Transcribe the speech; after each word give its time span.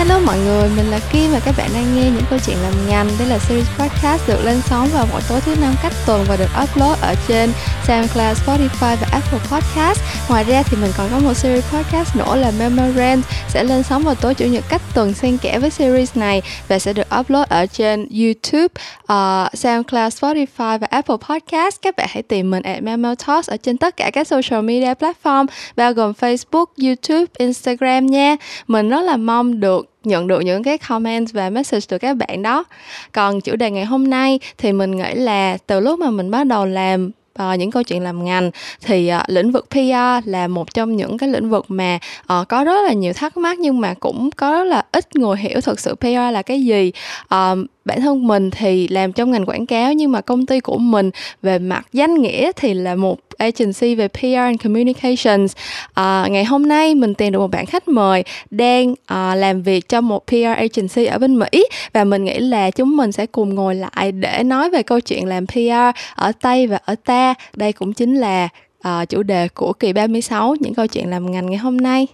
Hello 0.00 0.20
mọi 0.26 0.38
người, 0.38 0.68
mình 0.76 0.90
là 0.90 1.00
Kim 1.12 1.30
và 1.32 1.40
các 1.44 1.54
bạn 1.58 1.70
đang 1.74 1.94
nghe 1.94 2.10
những 2.10 2.24
câu 2.30 2.38
chuyện 2.46 2.56
làm 2.62 2.72
ngành. 2.88 3.08
Đây 3.18 3.28
là 3.28 3.38
series 3.38 3.68
podcast 3.78 4.28
được 4.28 4.44
lên 4.44 4.60
sóng 4.64 4.88
vào 4.92 5.06
mỗi 5.12 5.20
tối 5.28 5.40
thứ 5.40 5.54
năm 5.60 5.74
cách 5.82 5.92
tuần 6.06 6.24
và 6.28 6.36
được 6.36 6.48
upload 6.62 7.00
ở 7.00 7.14
trên 7.28 7.52
SoundCloud, 7.86 8.38
Spotify 8.46 8.96
và 8.96 9.08
Apple 9.12 9.38
Podcast. 9.50 10.00
Ngoài 10.28 10.44
ra 10.44 10.62
thì 10.62 10.76
mình 10.76 10.90
còn 10.98 11.08
có 11.10 11.18
một 11.18 11.34
series 11.34 11.64
podcast 11.72 12.16
nữa 12.16 12.36
là 12.36 12.52
Memorand 12.58 13.24
sẽ 13.48 13.64
lên 13.64 13.82
sóng 13.82 14.02
vào 14.02 14.14
tối 14.14 14.34
chủ 14.34 14.44
nhật 14.44 14.64
cách 14.68 14.82
tuần 14.94 15.14
xen 15.14 15.38
kẽ 15.38 15.58
với 15.58 15.70
series 15.70 16.16
này 16.16 16.42
và 16.68 16.78
sẽ 16.78 16.92
được 16.92 17.06
upload 17.20 17.48
ở 17.48 17.66
trên 17.66 18.08
YouTube, 18.08 18.68
uh, 19.02 19.58
SoundCloud, 19.58 20.14
Spotify 20.14 20.78
và 20.78 20.86
Apple 20.90 21.16
Podcast. 21.28 21.76
Các 21.82 21.96
bạn 21.96 22.06
hãy 22.10 22.22
tìm 22.22 22.50
mình 22.50 22.62
at 22.62 22.82
Memo 22.82 23.14
Talks 23.26 23.50
ở 23.50 23.56
trên 23.56 23.76
tất 23.78 23.96
cả 23.96 24.10
các 24.10 24.26
social 24.26 24.62
media 24.62 24.94
platform 24.94 25.46
bao 25.76 25.92
gồm 25.92 26.12
Facebook, 26.20 26.66
YouTube, 26.82 27.26
Instagram 27.38 28.06
nha. 28.06 28.36
Mình 28.66 28.88
rất 28.88 29.00
là 29.00 29.16
mong 29.16 29.60
được 29.60 29.89
nhận 30.04 30.26
được 30.26 30.40
những 30.40 30.62
cái 30.62 30.78
comment 30.78 31.32
và 31.32 31.50
message 31.50 31.84
từ 31.88 31.98
các 31.98 32.16
bạn 32.16 32.42
đó. 32.42 32.64
Còn 33.12 33.40
chủ 33.40 33.56
đề 33.56 33.70
ngày 33.70 33.84
hôm 33.84 34.10
nay 34.10 34.40
thì 34.58 34.72
mình 34.72 34.96
nghĩ 34.96 35.14
là 35.14 35.58
từ 35.66 35.80
lúc 35.80 35.98
mà 35.98 36.10
mình 36.10 36.30
bắt 36.30 36.46
đầu 36.46 36.66
làm 36.66 37.10
uh, 37.42 37.58
những 37.58 37.70
câu 37.70 37.82
chuyện 37.82 38.02
làm 38.02 38.24
ngành 38.24 38.50
thì 38.84 39.12
uh, 39.16 39.22
lĩnh 39.26 39.52
vực 39.52 39.66
PR 39.70 40.28
là 40.28 40.48
một 40.48 40.74
trong 40.74 40.96
những 40.96 41.18
cái 41.18 41.28
lĩnh 41.28 41.50
vực 41.50 41.64
mà 41.68 41.98
uh, 42.32 42.48
có 42.48 42.64
rất 42.64 42.82
là 42.86 42.92
nhiều 42.92 43.12
thắc 43.12 43.36
mắc 43.36 43.58
nhưng 43.58 43.80
mà 43.80 43.94
cũng 43.94 44.30
có 44.30 44.52
rất 44.52 44.64
là 44.64 44.84
ít 44.92 45.16
người 45.16 45.36
hiểu 45.36 45.60
thực 45.60 45.80
sự 45.80 45.94
PR 45.94 46.32
là 46.32 46.42
cái 46.42 46.64
gì. 46.64 46.92
Uh, 47.34 47.58
bản 47.84 48.00
thân 48.00 48.26
mình 48.26 48.50
thì 48.50 48.88
làm 48.88 49.12
trong 49.12 49.30
ngành 49.30 49.46
quảng 49.46 49.66
cáo 49.66 49.92
nhưng 49.92 50.12
mà 50.12 50.20
công 50.20 50.46
ty 50.46 50.60
của 50.60 50.78
mình 50.78 51.10
về 51.42 51.58
mặt 51.58 51.86
danh 51.92 52.14
nghĩa 52.14 52.52
thì 52.56 52.74
là 52.74 52.94
một 52.94 53.18
agency 53.38 53.94
về 53.94 54.08
PR 54.08 54.34
and 54.34 54.62
communications. 54.62 55.56
À, 55.94 56.26
ngày 56.30 56.44
hôm 56.44 56.68
nay 56.68 56.94
mình 56.94 57.14
tìm 57.14 57.32
được 57.32 57.38
một 57.38 57.50
bạn 57.50 57.66
khách 57.66 57.88
mời 57.88 58.24
đang 58.50 58.94
à, 59.06 59.34
làm 59.34 59.62
việc 59.62 59.88
trong 59.88 60.08
một 60.08 60.26
PR 60.26 60.56
agency 60.56 61.04
ở 61.04 61.18
bên 61.18 61.38
Mỹ 61.38 61.66
và 61.92 62.04
mình 62.04 62.24
nghĩ 62.24 62.38
là 62.38 62.70
chúng 62.70 62.96
mình 62.96 63.12
sẽ 63.12 63.26
cùng 63.26 63.54
ngồi 63.54 63.74
lại 63.74 64.12
để 64.12 64.42
nói 64.44 64.70
về 64.70 64.82
câu 64.82 65.00
chuyện 65.00 65.26
làm 65.26 65.46
PR 65.46 65.98
ở 66.14 66.32
Tây 66.40 66.66
và 66.66 66.78
ở 66.84 66.94
ta 67.04 67.19
đây 67.56 67.72
cũng 67.72 67.92
chính 67.92 68.14
là 68.14 68.48
à, 68.80 69.04
chủ 69.04 69.22
đề 69.22 69.48
của 69.48 69.72
kỳ 69.72 69.92
36 69.92 70.54
những 70.60 70.74
câu 70.74 70.86
chuyện 70.86 71.10
làm 71.10 71.32
ngành 71.32 71.46
ngày 71.46 71.58
hôm 71.58 71.76
nay 71.76 72.06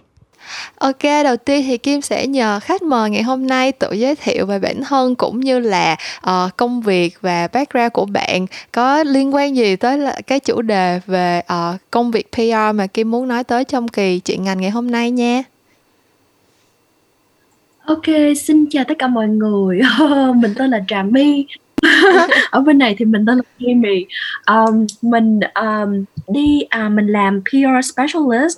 Ok, 0.77 1.03
đầu 1.23 1.37
tiên 1.37 1.65
thì 1.67 1.77
Kim 1.77 2.01
sẽ 2.01 2.27
nhờ 2.27 2.59
khách 2.59 2.81
mời 2.81 3.09
ngày 3.09 3.23
hôm 3.23 3.47
nay 3.47 3.71
tự 3.71 3.91
giới 3.91 4.15
thiệu 4.15 4.45
về 4.45 4.59
bản 4.59 4.83
thân 4.83 5.15
cũng 5.15 5.39
như 5.39 5.59
là 5.59 5.95
uh, 6.29 6.57
công 6.57 6.81
việc 6.81 7.17
và 7.21 7.47
background 7.53 7.91
của 7.93 8.05
bạn 8.05 8.45
có 8.71 9.03
liên 9.03 9.35
quan 9.35 9.55
gì 9.55 9.75
tới 9.75 9.97
là 9.97 10.15
cái 10.27 10.39
chủ 10.39 10.61
đề 10.61 10.99
về 11.05 11.41
uh, 11.53 11.81
công 11.91 12.11
việc 12.11 12.31
PR 12.31 12.75
mà 12.75 12.87
Kim 12.87 13.11
muốn 13.11 13.27
nói 13.27 13.43
tới 13.43 13.63
trong 13.63 13.87
kỳ 13.87 14.19
chuyện 14.19 14.43
ngành 14.43 14.61
ngày 14.61 14.69
hôm 14.69 14.91
nay 14.91 15.11
nha. 15.11 15.43
Ok, 17.85 18.05
xin 18.37 18.65
chào 18.69 18.83
tất 18.87 18.93
cả 18.99 19.07
mọi 19.07 19.27
người. 19.27 19.79
mình 20.35 20.53
tên 20.57 20.69
là 20.69 20.83
Trà 20.87 21.03
My. 21.03 21.45
ở 22.51 22.61
bên 22.61 22.77
này 22.77 22.95
thì 22.97 23.05
mình 23.05 23.25
tên 23.25 23.37
là 23.37 23.43
Kimmy. 23.59 24.05
Um, 24.47 24.85
mình 25.01 25.39
um, 25.55 26.03
đi 26.27 26.61
uh, 26.85 26.91
mình 26.91 27.07
làm 27.07 27.41
PR 27.41 27.91
specialist 27.91 28.57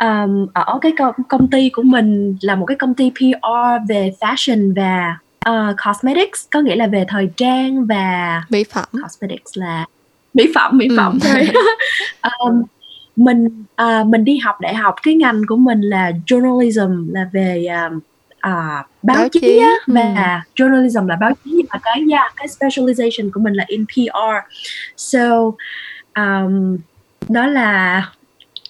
um, 0.00 0.46
ở 0.52 0.78
cái 0.80 0.92
công, 0.98 1.14
công 1.28 1.50
ty 1.50 1.70
của 1.70 1.82
mình 1.82 2.36
là 2.40 2.56
một 2.56 2.66
cái 2.66 2.76
công 2.76 2.94
ty 2.94 3.10
PR 3.10 3.88
về 3.88 4.12
fashion 4.20 4.74
và 4.76 5.16
uh, 5.50 5.76
cosmetics 5.86 6.46
có 6.50 6.60
nghĩa 6.60 6.76
là 6.76 6.86
về 6.86 7.04
thời 7.08 7.30
trang 7.36 7.86
và 7.86 8.42
mỹ 8.48 8.64
phẩm 8.64 8.84
cosmetics 9.02 9.50
là 9.54 9.86
mỹ 10.34 10.52
phẩm 10.54 10.78
mỹ 10.78 10.88
phẩm 10.96 11.18
ừ. 11.22 11.28
thôi 11.28 11.48
um, 12.38 12.62
mình 13.16 13.64
uh, 13.82 14.06
mình 14.06 14.24
đi 14.24 14.38
học 14.38 14.60
đại 14.60 14.74
học 14.74 14.94
cái 15.02 15.14
ngành 15.14 15.42
của 15.48 15.56
mình 15.56 15.80
là 15.80 16.12
journalism 16.26 17.12
là 17.12 17.28
về 17.32 17.66
um, 17.66 18.00
uh, 18.46 18.86
báo, 19.02 19.16
báo 19.16 19.28
chí, 19.28 19.40
chí 19.40 19.58
á, 19.58 19.72
ừ. 19.86 19.92
và 19.94 20.42
journalism 20.56 21.06
là 21.06 21.16
báo 21.16 21.30
chí 21.44 21.50
nhưng 21.54 21.66
mà 21.70 21.78
cái 21.82 22.04
yeah, 22.10 22.32
cái 22.36 22.46
specialization 22.46 23.30
của 23.34 23.40
mình 23.40 23.52
là 23.52 23.64
in 23.66 23.84
PR 23.86 24.52
so 24.96 25.28
um, 26.16 26.78
đó 27.28 27.46
là 27.46 28.02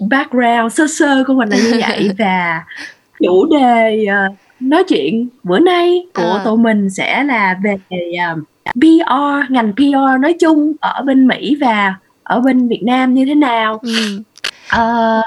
background 0.00 0.74
sơ 0.74 0.86
sơ 0.86 1.24
của 1.26 1.34
mình 1.34 1.48
là 1.48 1.56
như 1.56 1.80
vậy 1.88 2.10
và 2.18 2.64
chủ 3.20 3.46
đề 3.60 4.06
uh, 4.06 4.36
nói 4.60 4.84
chuyện 4.88 5.28
bữa 5.42 5.58
nay 5.58 6.06
của 6.14 6.38
à. 6.38 6.42
tụi 6.44 6.56
mình 6.56 6.90
sẽ 6.90 7.24
là 7.24 7.58
về 7.62 7.74
uh, 8.32 8.38
PR 8.74 9.52
ngành 9.52 9.72
PR 9.72 10.20
nói 10.20 10.34
chung 10.40 10.72
ở 10.80 11.02
bên 11.02 11.26
Mỹ 11.26 11.56
và 11.60 11.94
ở 12.22 12.40
bên 12.40 12.68
Việt 12.68 12.82
Nam 12.82 13.14
như 13.14 13.24
thế 13.24 13.34
nào 13.34 13.80
ừ. 13.82 14.22
uh, 14.76 15.24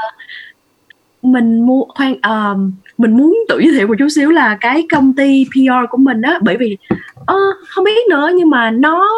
mình 1.22 1.66
mua 1.66 1.84
khoan 1.84 2.12
uh, 2.14 2.58
mình 2.98 3.18
muốn 3.18 3.40
tự 3.50 3.60
giới 3.60 3.74
thiệu 3.74 3.88
một 3.88 3.96
chút 4.00 4.10
xíu 4.10 4.32
là 4.32 4.58
cái 4.62 4.88
công 4.92 5.14
ty 5.14 5.46
PR 5.52 5.90
của 5.90 5.98
mình 5.98 6.22
á 6.22 6.40
bởi 6.42 6.58
vì 6.58 6.78
uh, 7.22 7.56
không 7.68 7.84
biết 7.84 8.08
nữa 8.10 8.32
nhưng 8.36 8.50
mà 8.50 8.72
nó 8.72 9.10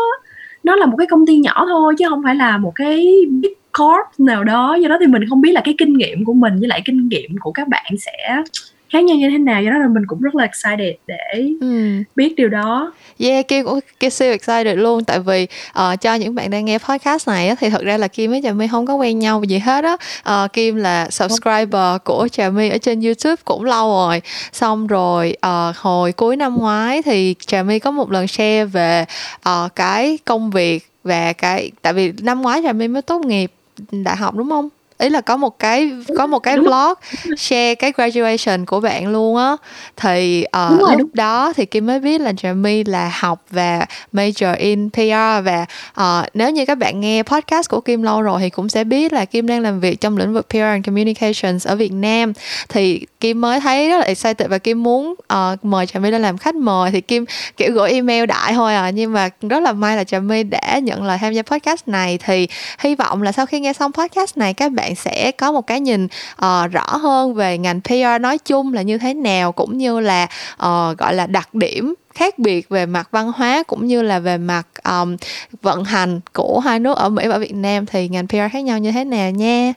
nó 0.64 0.76
là 0.76 0.86
một 0.86 0.98
cái 0.98 1.08
công 1.08 1.26
ty 1.26 1.40
nhỏ 1.40 1.66
thôi 1.68 1.94
chứ 1.98 2.06
không 2.10 2.24
phải 2.24 2.36
là 2.36 2.58
một 2.58 2.72
cái 2.76 3.26
big 3.42 3.54
corp 3.78 4.20
nào 4.28 4.44
đó. 4.44 4.76
Do 4.76 4.90
đó 4.90 4.98
thì 5.00 5.08
mình 5.08 5.30
không 5.30 5.42
biết 5.42 5.52
là 5.52 5.62
cái 5.66 5.76
kinh 5.78 5.94
nghiệm 5.94 6.26
của 6.26 6.34
mình 6.34 6.60
với 6.60 6.68
lại 6.68 6.82
kinh 6.86 7.08
nghiệm 7.08 7.36
của 7.40 7.52
các 7.52 7.68
bạn 7.68 7.94
sẽ 8.00 8.44
khác 8.90 9.04
nhau 9.04 9.18
như 9.18 9.30
thế 9.30 9.38
nào? 9.38 9.64
Do 9.64 9.70
đó 9.70 9.78
là 9.78 9.88
mình 9.88 10.04
cũng 10.08 10.22
rất 10.22 10.36
là 10.36 10.44
excited 10.44 10.96
để 11.08 11.44
ừ. 11.62 12.04
biết 12.16 12.36
điều 12.36 12.50
đó. 12.50 12.94
Yeah 13.20 13.48
Kim 13.48 13.66
cũng 13.66 13.80
Kim 14.00 14.10
siêu 14.10 14.32
excited 14.32 14.78
luôn. 14.78 15.04
Tại 15.04 15.20
vì 15.20 15.48
uh, 15.70 16.02
cho 16.02 16.16
những 16.16 16.36
bạn 16.36 16.50
đang 16.50 16.66
nghe 16.66 16.78
podcast 16.78 17.28
này 17.28 17.48
á, 17.48 17.56
thì 17.60 17.70
thật 17.70 17.84
ra 17.84 17.98
là 17.98 18.08
Kim 18.08 18.32
với 18.32 18.42
Trà 18.44 18.52
My 18.52 18.68
không 18.68 18.86
có 18.86 18.96
quen 18.96 19.20
nhau 19.20 19.44
gì 19.44 19.60
hết 19.60 19.84
á. 19.84 19.98
Uh, 20.44 20.54
Kim 20.54 20.76
là 20.76 21.10
subscriber 21.10 21.98
của 22.04 22.28
Trà 22.32 22.50
My 22.50 22.70
ở 22.70 22.78
trên 22.78 23.02
YouTube 23.02 23.36
cũng 23.46 23.64
lâu 23.64 23.90
rồi. 23.90 24.22
Xong 24.52 24.88
rồi 24.88 25.38
uh, 25.48 25.76
hồi 25.76 26.12
cuối 26.12 26.36
năm 26.36 26.58
ngoái 26.58 27.02
thì 27.02 27.36
Trà 27.40 27.64
My 27.64 27.80
có 27.80 27.92
một 27.92 28.12
lần 28.12 28.28
share 28.28 28.66
về 28.66 29.06
uh, 29.50 29.76
cái 29.76 30.18
công 30.26 30.52
việc 30.52 30.90
và 31.04 31.34
cái 31.34 31.72
tại 31.82 31.94
vì 31.94 32.14
năm 32.22 32.42
ngoái 32.42 32.62
Trà 32.64 32.74
My 32.74 32.88
mới 32.88 33.02
tốt 33.02 33.26
nghiệp 33.26 33.52
đại 33.92 34.16
học 34.16 34.36
đúng 34.36 34.50
không 34.50 34.70
ý 34.98 35.10
là 35.10 35.22
có 35.22 35.38
một 35.38 35.60
cái 35.60 35.92
có 36.18 36.28
một 36.28 36.40
cái 36.40 36.58
blog 36.58 36.94
share 37.38 37.76
cái 37.76 37.92
graduation 37.96 38.66
của 38.66 38.80
bạn 38.80 39.08
luôn 39.08 39.38
á. 39.38 39.56
Thì 39.98 40.46
uh, 40.48 40.80
rồi, 40.80 40.92
lúc 40.92 41.00
đúng. 41.00 41.10
đó 41.14 41.54
thì 41.56 41.66
kim 41.66 41.86
mới 41.86 42.00
biết 42.00 42.22
là 42.22 42.32
Jamie 42.32 42.84
là 42.88 43.12
học 43.20 43.42
và 43.50 43.86
major 44.14 44.58
in 44.58 44.90
PR 44.90 45.44
và 45.44 45.66
uh, 46.02 46.26
nếu 46.34 46.52
như 46.52 46.66
các 46.66 46.78
bạn 46.78 47.00
nghe 47.00 47.24
podcast 47.24 47.70
của 47.70 47.82
kim 47.82 48.04
lâu 48.04 48.22
rồi 48.22 48.42
thì 48.42 48.50
cũng 48.50 48.70
sẽ 48.70 48.84
biết 48.84 49.14
là 49.14 49.26
kim 49.26 49.48
đang 49.48 49.62
làm 49.62 49.80
việc 49.80 50.02
trong 50.02 50.18
lĩnh 50.18 50.34
vực 50.34 50.50
PR 50.50 50.58
and 50.58 50.86
communications 50.86 51.68
ở 51.68 51.76
Việt 51.76 51.94
Nam. 51.94 52.34
Thì 52.70 53.06
kim 53.20 53.42
mới 53.42 53.60
thấy 53.60 53.90
rất 53.90 53.98
là 53.98 54.06
excited 54.06 54.50
và 54.50 54.58
kim 54.58 54.84
muốn 54.84 55.16
uh, 55.34 55.66
mời 55.66 55.86
Jamie 55.86 56.12
lên 56.12 56.22
làm 56.22 56.38
khách 56.38 56.56
mời. 56.56 56.92
Thì 56.92 57.02
kim 57.02 57.26
kiểu 57.58 57.72
gửi 57.74 57.92
email 57.92 58.26
đại 58.26 58.54
thôi 58.54 58.76
à 58.76 58.90
nhưng 58.90 59.14
mà 59.14 59.30
rất 59.42 59.64
là 59.64 59.74
may 59.74 59.98
là 59.98 60.04
Jamie 60.04 60.50
đã 60.50 60.80
nhận 60.80 61.04
lời 61.04 61.18
tham 61.22 61.34
gia 61.34 61.42
podcast 61.42 61.88
này. 61.88 62.20
Thì 62.26 62.48
hy 62.80 62.96
vọng 62.96 63.22
là 63.22 63.32
sau 63.32 63.46
khi 63.46 63.60
nghe 63.60 63.74
xong 63.74 63.92
podcast 63.92 64.38
này 64.38 64.54
các 64.54 64.72
bạn 64.72 64.88
bạn 64.88 64.96
sẽ 64.96 65.32
có 65.32 65.52
một 65.52 65.68
cái 65.68 65.80
nhìn 65.80 66.06
uh, 66.06 66.72
rõ 66.72 66.98
hơn 66.98 67.34
về 67.34 67.58
ngành 67.58 67.82
PR 67.82 68.22
nói 68.22 68.38
chung 68.38 68.74
là 68.74 68.82
như 68.82 68.98
thế 68.98 69.14
nào 69.14 69.52
cũng 69.52 69.78
như 69.78 70.00
là 70.00 70.28
uh, 70.54 70.98
gọi 70.98 71.14
là 71.14 71.28
đặc 71.28 71.54
điểm 71.54 71.94
khác 72.14 72.40
biệt 72.40 72.70
về 72.70 72.86
mặt 72.86 73.08
văn 73.12 73.32
hóa 73.36 73.64
cũng 73.68 73.88
như 73.88 74.02
là 74.02 74.20
về 74.20 74.38
mặt 74.38 74.68
um, 74.84 75.18
vận 75.62 75.84
hành 75.84 76.20
của 76.34 76.60
hai 76.60 76.80
nước 76.80 76.98
ở 76.98 77.10
Mỹ 77.10 77.28
và 77.28 77.38
Việt 77.38 77.54
Nam. 77.54 77.86
Thì 77.86 78.08
ngành 78.08 78.28
PR 78.28 78.52
khác 78.52 78.60
nhau 78.60 78.80
như 78.80 78.92
thế 78.92 79.04
nào 79.04 79.32
nha. 79.32 79.74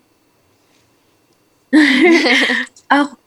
à, 2.89 3.05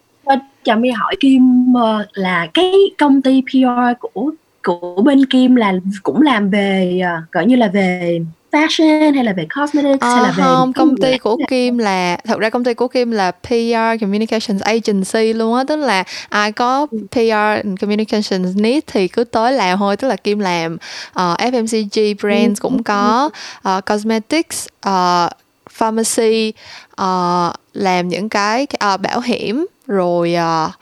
chào 0.63 0.77
mi 0.77 0.89
hỏi 0.89 1.15
Kim 1.19 1.73
là 2.13 2.47
cái 2.53 2.73
công 2.97 3.21
ty 3.21 3.41
PR 3.41 3.99
của 3.99 4.31
của 4.63 5.01
bên 5.01 5.25
Kim 5.25 5.55
là 5.55 5.73
cũng 6.03 6.21
làm 6.21 6.49
về 6.49 7.01
gọi 7.31 7.45
như 7.45 7.55
là 7.55 7.67
về 7.67 8.19
fashion 8.51 9.13
hay 9.13 9.23
là 9.23 9.33
về 9.33 9.47
cosmetics 9.55 10.01
à, 10.01 10.09
hay 10.09 10.23
là 10.23 10.33
về 10.37 10.43
không 10.43 10.73
công 10.73 10.97
ty 10.97 11.17
của 11.17 11.37
Kim 11.49 11.77
là 11.77 12.17
thật 12.25 12.39
ra 12.39 12.49
công 12.49 12.63
ty 12.63 12.73
của 12.73 12.87
Kim 12.87 13.11
là 13.11 13.31
PR 13.31 14.01
communications 14.01 14.61
agency 14.61 15.33
luôn 15.33 15.55
á 15.55 15.63
tức 15.67 15.75
là 15.75 16.03
ai 16.29 16.51
có 16.51 16.87
ừ. 16.91 16.97
PR 17.11 17.67
communications 17.81 18.55
need 18.55 18.83
thì 18.87 19.07
cứ 19.07 19.23
tới 19.23 19.53
làm 19.53 19.79
thôi 19.79 19.97
tức 19.97 20.07
là 20.07 20.15
Kim 20.15 20.39
làm 20.39 20.73
uh, 20.73 20.79
ờ, 21.13 21.35
FMCG 21.39 22.15
brands 22.21 22.61
cũng 22.61 22.83
có 22.83 23.29
uh, 23.69 23.85
cosmetics 23.85 24.67
uh, 24.89 25.31
pharmacy 25.69 26.53
uh, 27.01 27.53
làm 27.73 28.07
những 28.07 28.29
cái 28.29 28.67
uh, 28.93 29.01
bảo 29.01 29.21
hiểm 29.21 29.65
rồi 29.87 30.35
uh, 30.67 30.73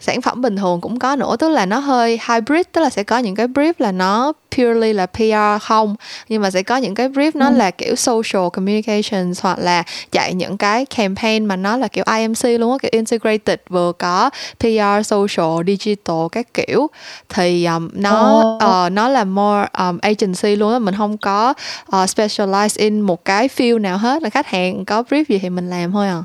sản 0.00 0.22
phẩm 0.22 0.42
bình 0.42 0.56
thường 0.56 0.80
cũng 0.80 0.98
có 0.98 1.16
nữa 1.16 1.36
tức 1.38 1.48
là 1.48 1.66
nó 1.66 1.78
hơi 1.78 2.20
hybrid 2.28 2.66
tức 2.72 2.80
là 2.80 2.90
sẽ 2.90 3.02
có 3.02 3.18
những 3.18 3.34
cái 3.34 3.46
brief 3.46 3.72
là 3.78 3.92
nó 3.92 4.32
purely 4.56 4.92
là 4.92 5.06
PR 5.06 5.62
không 5.62 5.96
nhưng 6.28 6.42
mà 6.42 6.50
sẽ 6.50 6.62
có 6.62 6.76
những 6.76 6.94
cái 6.94 7.08
brief 7.08 7.30
nó 7.34 7.46
ừ. 7.46 7.56
là 7.56 7.70
kiểu 7.70 7.96
social 7.96 8.48
communications 8.52 9.42
hoặc 9.42 9.58
là 9.58 9.82
chạy 10.12 10.34
những 10.34 10.56
cái 10.56 10.86
campaign 10.86 11.44
mà 11.44 11.56
nó 11.56 11.76
là 11.76 11.88
kiểu 11.88 12.04
IMC 12.18 12.60
luôn 12.60 12.72
á 12.72 12.78
kiểu 12.82 12.90
integrated 12.92 13.58
vừa 13.68 13.92
có 13.92 14.30
PR 14.58 15.06
social 15.06 15.66
digital 15.66 16.26
các 16.32 16.54
kiểu 16.54 16.86
thì 17.28 17.64
um, 17.64 17.88
nó 17.92 18.40
oh. 18.40 18.86
uh, 18.86 18.92
nó 18.92 19.08
là 19.08 19.24
more 19.24 19.68
um, 19.78 19.98
agency 19.98 20.56
luôn 20.56 20.72
á 20.72 20.78
mình 20.78 20.94
không 20.96 21.18
có 21.18 21.54
uh, 21.88 21.94
specialize 21.94 22.74
in 22.76 23.00
một 23.00 23.24
cái 23.24 23.48
field 23.56 23.80
nào 23.80 23.98
hết 23.98 24.22
là 24.22 24.30
khách 24.30 24.46
hàng 24.46 24.84
có 24.84 25.02
brief 25.02 25.24
gì 25.28 25.38
thì 25.38 25.50
mình 25.50 25.70
làm 25.70 25.92
thôi 25.92 26.08
à 26.08 26.24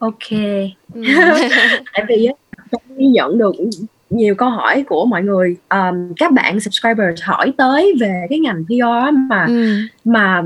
ok 0.00 0.30
ừ. 0.94 1.02
tại 1.92 2.04
vì 2.08 2.28
nhận 2.96 3.38
được 3.38 3.54
nhiều 4.10 4.34
câu 4.34 4.50
hỏi 4.50 4.84
của 4.88 5.06
mọi 5.06 5.22
người 5.22 5.56
um, 5.68 6.12
các 6.16 6.32
bạn 6.32 6.60
subscribers 6.60 7.22
hỏi 7.22 7.52
tới 7.56 7.94
về 8.00 8.26
cái 8.30 8.38
ngành 8.38 8.64
PR 8.64 9.14
mà 9.30 9.44
ừ. 9.48 9.74
mà 10.04 10.42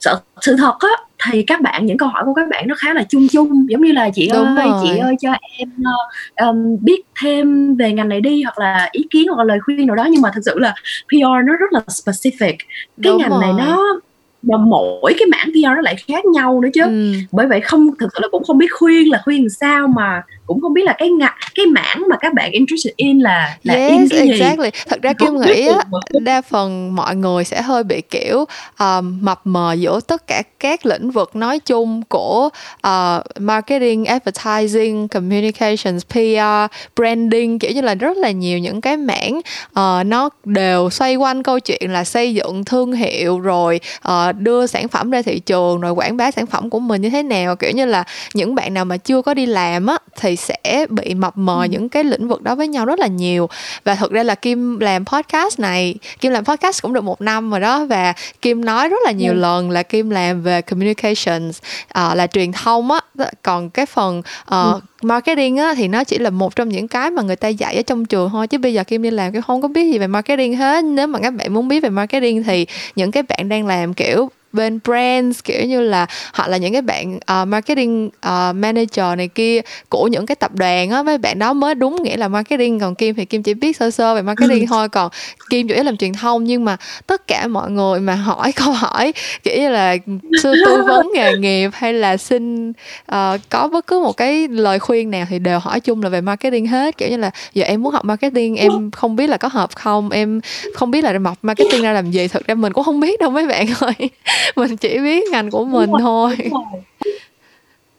sự, 0.00 0.10
sự 0.40 0.56
thật 0.58 0.74
á 0.78 0.88
thì 1.30 1.42
các 1.42 1.60
bạn 1.60 1.86
những 1.86 1.98
câu 1.98 2.08
hỏi 2.08 2.22
của 2.26 2.34
các 2.34 2.48
bạn 2.50 2.68
nó 2.68 2.74
khá 2.78 2.94
là 2.94 3.04
chung 3.08 3.26
chung 3.30 3.66
giống 3.70 3.82
như 3.82 3.92
là 3.92 4.10
chị 4.14 4.30
Đúng 4.32 4.56
ơi 4.56 4.68
rồi. 4.68 4.80
chị 4.82 4.98
ơi 4.98 5.16
cho 5.20 5.32
em 5.58 5.68
uh, 5.80 6.46
um, 6.46 6.76
biết 6.84 7.02
thêm 7.20 7.76
về 7.76 7.92
ngành 7.92 8.08
này 8.08 8.20
đi 8.20 8.42
hoặc 8.42 8.58
là 8.58 8.88
ý 8.92 9.06
kiến 9.10 9.28
hoặc 9.28 9.38
là 9.38 9.44
lời 9.44 9.58
khuyên 9.60 9.86
nào 9.86 9.96
đó 9.96 10.08
nhưng 10.10 10.22
mà 10.22 10.30
thực 10.34 10.40
sự 10.44 10.58
là 10.58 10.74
PR 11.08 11.46
nó 11.46 11.56
rất 11.56 11.72
là 11.72 11.80
specific 11.86 12.54
cái 12.56 12.56
Đúng 12.96 13.18
ngành 13.18 13.30
rồi. 13.30 13.40
này 13.40 13.52
nó 13.58 14.00
mà 14.42 14.56
mỗi 14.56 15.14
cái 15.18 15.26
mảng 15.30 15.50
PR 15.52 15.76
nó 15.76 15.80
lại 15.80 15.96
khác 16.08 16.24
nhau 16.24 16.60
nữa 16.60 16.68
chứ 16.74 16.82
ừ. 16.82 17.12
bởi 17.32 17.46
vậy 17.46 17.60
không 17.60 17.90
thực 17.98 18.08
sự 18.14 18.18
là 18.22 18.28
cũng 18.30 18.44
không 18.44 18.58
biết 18.58 18.72
khuyên 18.78 19.10
là 19.10 19.20
khuyên 19.24 19.48
sao 19.60 19.88
mà 19.88 20.22
cũng 20.46 20.60
không 20.60 20.74
biết 20.74 20.82
là 20.84 20.94
cái 20.98 21.08
ngặt 21.10 21.32
cái 21.54 21.66
mảng 21.66 22.02
mà 22.10 22.16
các 22.20 22.34
bạn 22.34 22.52
interested 22.52 22.92
in 22.96 23.18
là 23.18 23.56
là 23.62 23.74
yes, 23.74 23.90
in 23.90 24.08
cái 24.08 24.28
exactly. 24.28 24.64
gì 24.64 24.80
thật 24.88 25.02
ra 25.02 25.12
kim 25.12 25.36
nghĩ 25.36 25.66
á 25.66 25.84
đa 26.20 26.42
phần 26.42 26.96
mọi 26.96 27.16
người 27.16 27.44
sẽ 27.44 27.62
hơi 27.62 27.84
bị 27.84 28.00
kiểu 28.00 28.44
um, 28.78 29.18
mập 29.22 29.40
mờ 29.44 29.72
giữa 29.72 30.00
tất 30.00 30.26
cả 30.26 30.42
các 30.60 30.86
lĩnh 30.86 31.10
vực 31.10 31.36
nói 31.36 31.58
chung 31.58 32.02
của 32.08 32.48
uh, 32.86 33.40
marketing 33.40 34.04
advertising 34.04 35.08
communications 35.08 36.04
PR 36.06 36.74
branding 36.96 37.58
kiểu 37.58 37.70
như 37.70 37.80
là 37.80 37.94
rất 37.94 38.16
là 38.16 38.30
nhiều 38.30 38.58
những 38.58 38.80
cái 38.80 38.96
mảng 38.96 39.40
uh, 39.70 40.06
nó 40.06 40.28
đều 40.44 40.90
xoay 40.90 41.16
quanh 41.16 41.42
câu 41.42 41.60
chuyện 41.60 41.92
là 41.92 42.04
xây 42.04 42.34
dựng 42.34 42.64
thương 42.64 42.92
hiệu 42.92 43.40
rồi 43.40 43.80
uh, 44.08 44.29
đưa 44.32 44.66
sản 44.66 44.88
phẩm 44.88 45.10
ra 45.10 45.22
thị 45.22 45.38
trường 45.38 45.80
rồi 45.80 45.92
quảng 45.92 46.16
bá 46.16 46.30
sản 46.30 46.46
phẩm 46.46 46.70
của 46.70 46.80
mình 46.80 47.02
như 47.02 47.10
thế 47.10 47.22
nào 47.22 47.56
kiểu 47.56 47.70
như 47.70 47.84
là 47.84 48.04
những 48.34 48.54
bạn 48.54 48.74
nào 48.74 48.84
mà 48.84 48.96
chưa 48.96 49.22
có 49.22 49.34
đi 49.34 49.46
làm 49.46 49.86
á 49.86 49.98
thì 50.20 50.36
sẽ 50.36 50.86
bị 50.88 51.14
mập 51.14 51.36
mờ 51.36 51.62
ừ. 51.62 51.64
những 51.64 51.88
cái 51.88 52.04
lĩnh 52.04 52.28
vực 52.28 52.42
đó 52.42 52.54
với 52.54 52.68
nhau 52.68 52.86
rất 52.86 52.98
là 52.98 53.06
nhiều 53.06 53.48
và 53.84 53.94
thực 53.94 54.12
ra 54.12 54.22
là 54.22 54.34
kim 54.34 54.80
làm 54.80 55.04
podcast 55.04 55.60
này 55.60 55.94
kim 56.20 56.32
làm 56.32 56.44
podcast 56.44 56.82
cũng 56.82 56.92
được 56.92 57.04
một 57.04 57.20
năm 57.20 57.50
rồi 57.50 57.60
đó 57.60 57.84
và 57.84 58.14
kim 58.42 58.64
nói 58.64 58.88
rất 58.88 58.98
là 59.04 59.10
nhiều 59.10 59.32
ừ. 59.32 59.38
lần 59.38 59.70
là 59.70 59.82
kim 59.82 60.10
làm 60.10 60.42
về 60.42 60.62
communications 60.62 61.58
uh, 61.98 62.16
là 62.16 62.26
truyền 62.26 62.52
thông 62.52 62.90
á 62.90 63.00
còn 63.42 63.70
cái 63.70 63.86
phần 63.86 64.18
uh, 64.18 64.24
ừ 64.48 64.80
marketing 65.02 65.56
á, 65.56 65.74
thì 65.74 65.88
nó 65.88 66.04
chỉ 66.04 66.18
là 66.18 66.30
một 66.30 66.56
trong 66.56 66.68
những 66.68 66.88
cái 66.88 67.10
mà 67.10 67.22
người 67.22 67.36
ta 67.36 67.48
dạy 67.48 67.76
ở 67.76 67.82
trong 67.82 68.04
trường 68.04 68.30
thôi, 68.30 68.46
chứ 68.46 68.58
bây 68.58 68.74
giờ 68.74 68.84
kim 68.84 69.02
đi 69.02 69.10
làm 69.10 69.32
cái 69.32 69.42
không 69.42 69.62
có 69.62 69.68
biết 69.68 69.92
gì 69.92 69.98
về 69.98 70.06
marketing 70.06 70.56
hết. 70.56 70.84
Nếu 70.84 71.06
mà 71.06 71.18
các 71.18 71.30
bạn 71.34 71.54
muốn 71.54 71.68
biết 71.68 71.82
về 71.82 71.88
marketing 71.88 72.42
thì 72.42 72.66
những 72.96 73.10
cái 73.10 73.22
bạn 73.22 73.48
đang 73.48 73.66
làm, 73.66 73.94
kiểu 73.94 74.30
bên 74.52 74.78
brands 74.84 75.44
kiểu 75.44 75.66
như 75.66 75.80
là 75.80 76.06
hoặc 76.34 76.48
là 76.48 76.56
những 76.56 76.72
cái 76.72 76.82
bạn 76.82 77.16
uh, 77.16 77.48
marketing 77.48 78.06
uh, 78.06 78.56
manager 78.56 79.18
này 79.18 79.28
kia 79.28 79.60
của 79.88 80.08
những 80.08 80.26
cái 80.26 80.34
tập 80.34 80.54
đoàn 80.54 80.90
á 80.90 81.02
mấy 81.02 81.18
bạn 81.18 81.38
đó 81.38 81.52
mới 81.52 81.74
đúng 81.74 82.02
nghĩa 82.02 82.16
là 82.16 82.28
marketing 82.28 82.80
còn 82.80 82.94
kim 82.94 83.14
thì 83.14 83.24
kim 83.24 83.42
chỉ 83.42 83.54
biết 83.54 83.76
sơ 83.76 83.90
sơ 83.90 84.14
về 84.14 84.22
marketing 84.22 84.66
thôi 84.66 84.88
còn 84.88 85.10
kim 85.50 85.68
chủ 85.68 85.74
yếu 85.74 85.84
làm 85.84 85.96
truyền 85.96 86.12
thông. 86.12 86.44
Nhưng 86.44 86.64
mà 86.64 86.76
tất 87.06 87.26
cả 87.26 87.46
mọi 87.46 87.70
người 87.70 88.00
mà 88.00 88.14
hỏi 88.14 88.52
câu 88.56 88.72
hỏi 88.72 89.12
kiểu 89.42 89.58
như 89.58 89.68
là 89.68 89.96
sư 90.42 90.54
tư 90.66 90.82
vấn 90.86 91.10
nghề 91.14 91.36
nghiệp 91.36 91.70
hay 91.72 91.92
là 91.92 92.16
xin 92.16 92.70
uh, 92.70 93.40
có 93.48 93.68
bất 93.68 93.86
cứ 93.86 94.00
một 94.00 94.16
cái 94.16 94.48
lời 94.48 94.78
khuyên 94.78 95.10
nào 95.10 95.26
thì 95.30 95.38
đều 95.38 95.58
hỏi 95.58 95.80
chung 95.80 96.02
là 96.02 96.08
về 96.08 96.20
marketing 96.20 96.66
hết. 96.66 96.96
Kiểu 96.96 97.08
như 97.08 97.16
là 97.16 97.30
giờ 97.54 97.64
em 97.64 97.82
muốn 97.82 97.92
học 97.92 98.04
marketing 98.04 98.56
em 98.56 98.90
không 98.90 99.16
biết 99.16 99.30
là 99.30 99.36
có 99.36 99.48
hợp 99.48 99.70
không 99.76 100.10
em 100.10 100.40
không 100.74 100.90
biết 100.90 101.04
là 101.04 101.18
học 101.24 101.38
marketing 101.42 101.82
ra 101.82 101.92
làm 101.92 102.10
gì. 102.10 102.28
Thực 102.28 102.46
ra 102.46 102.54
mình 102.54 102.72
cũng 102.72 102.84
không 102.84 103.00
biết 103.00 103.20
đâu 103.20 103.30
mấy 103.30 103.46
bạn 103.46 103.66
ơi 103.80 104.10
mình 104.56 104.76
chỉ 104.76 104.98
biết 104.98 105.24
ngành 105.30 105.50
của 105.50 105.64
mình 105.64 105.90
đúng 105.90 106.00
thôi 106.00 106.36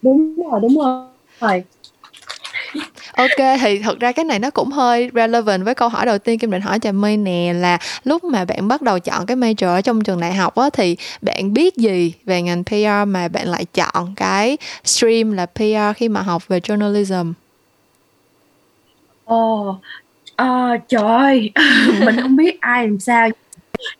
đúng 0.02 0.36
rồi 0.36 0.36
đúng 0.42 0.50
rồi, 0.50 0.60
đúng 0.62 0.78
rồi. 1.40 1.64
Ok 3.14 3.60
thì 3.62 3.80
thật 3.80 4.00
ra 4.00 4.12
cái 4.12 4.26
này 4.26 4.40
nó 4.40 4.50
cũng 4.50 4.72
hơi 4.72 5.10
relevant 5.14 5.66
với 5.66 5.76
câu 5.76 5.90
hỏi 5.90 6.06
đầu 6.06 6.18
tiên 6.18 6.40
Kim 6.40 6.52
định 6.52 6.62
hỏi 6.62 6.80
Trà 6.80 6.92
My 6.92 7.18
nè 7.18 7.54
là 7.56 7.78
lúc 8.04 8.24
mà 8.24 8.46
bạn 8.46 8.68
bắt 8.68 8.82
đầu 8.82 9.00
chọn 9.00 9.26
cái 9.26 9.38
major 9.38 9.68
ở 9.68 9.82
trong 9.82 10.04
trường 10.04 10.20
đại 10.20 10.34
học 10.34 10.56
á 10.56 10.70
thì 10.74 10.98
bạn 11.22 11.54
biết 11.54 11.78
gì 11.78 12.14
về 12.26 12.42
ngành 12.42 12.64
PR 12.64 13.08
mà 13.08 13.28
bạn 13.28 13.48
lại 13.48 13.66
chọn 13.74 14.14
cái 14.16 14.58
stream 14.84 15.32
là 15.32 15.46
PR 15.46 15.98
khi 15.98 16.10
mà 16.10 16.22
học 16.22 16.48
về 16.48 16.60
journalism? 16.60 17.34
Ồ, 19.26 19.70
oh, 19.70 19.76
uh, 20.42 20.82
trời 20.88 21.04
ơi, 21.04 21.52
mình 22.06 22.22
không 22.22 22.36
biết 22.36 22.62
ai 22.62 22.88
làm 22.88 23.00
sao 23.00 23.30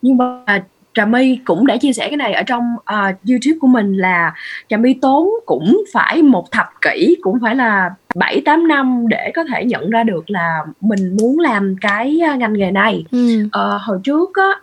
nhưng 0.02 0.18
mà 0.18 0.44
Trà 0.94 1.06
My 1.06 1.40
cũng 1.46 1.68
đã 1.68 1.78
chia 1.78 1.94
sẻ 1.94 2.08
cái 2.08 2.18
này 2.18 2.34
ở 2.34 2.44
trong 2.44 2.64
uh, 2.76 3.30
YouTube 3.30 3.58
của 3.62 3.68
mình 3.68 3.98
là 3.98 4.34
Trà 4.70 4.78
My 4.78 4.94
tốn 4.94 5.30
cũng 5.46 5.84
phải 5.94 6.22
một 6.22 6.52
thập 6.52 6.68
kỷ 6.82 7.16
cũng 7.22 7.38
phải 7.42 7.56
là 7.56 7.90
7 8.16 8.42
8 8.46 8.68
năm 8.68 9.06
để 9.08 9.32
có 9.36 9.44
thể 9.44 9.66
nhận 9.66 9.90
ra 9.90 10.04
được 10.04 10.30
là 10.30 10.60
mình 10.82 11.18
muốn 11.20 11.40
làm 11.40 11.76
cái 11.82 12.20
à, 12.24 12.36
ngành 12.36 12.54
nghề 12.54 12.72
này. 12.72 13.06
Ừ. 13.12 13.44
Uh, 13.46 13.82
hồi 13.82 14.00
trước 14.04 14.30
á 14.36 14.60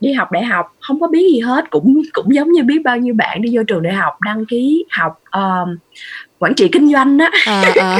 đi 0.00 0.12
học 0.12 0.32
đại 0.32 0.44
học 0.44 0.74
không 0.80 1.00
có 1.00 1.08
biết 1.08 1.32
gì 1.32 1.40
hết 1.40 1.70
cũng 1.70 2.02
cũng 2.12 2.34
giống 2.34 2.52
như 2.52 2.62
biết 2.62 2.78
bao 2.84 2.96
nhiêu 2.96 3.14
bạn 3.14 3.42
đi 3.42 3.56
vô 3.56 3.62
trường 3.62 3.82
đại 3.82 3.94
học 3.94 4.20
đăng 4.20 4.46
ký 4.46 4.84
học 4.90 5.22
uh, 5.38 5.68
quản 6.38 6.54
trị 6.54 6.68
kinh 6.72 6.92
doanh 6.92 7.18
á. 7.18 7.30
À, 7.46 7.62
à. 7.76 7.98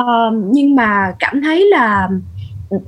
uh, 0.00 0.34
nhưng 0.52 0.76
mà 0.76 1.12
cảm 1.18 1.42
thấy 1.42 1.66
là 1.70 2.08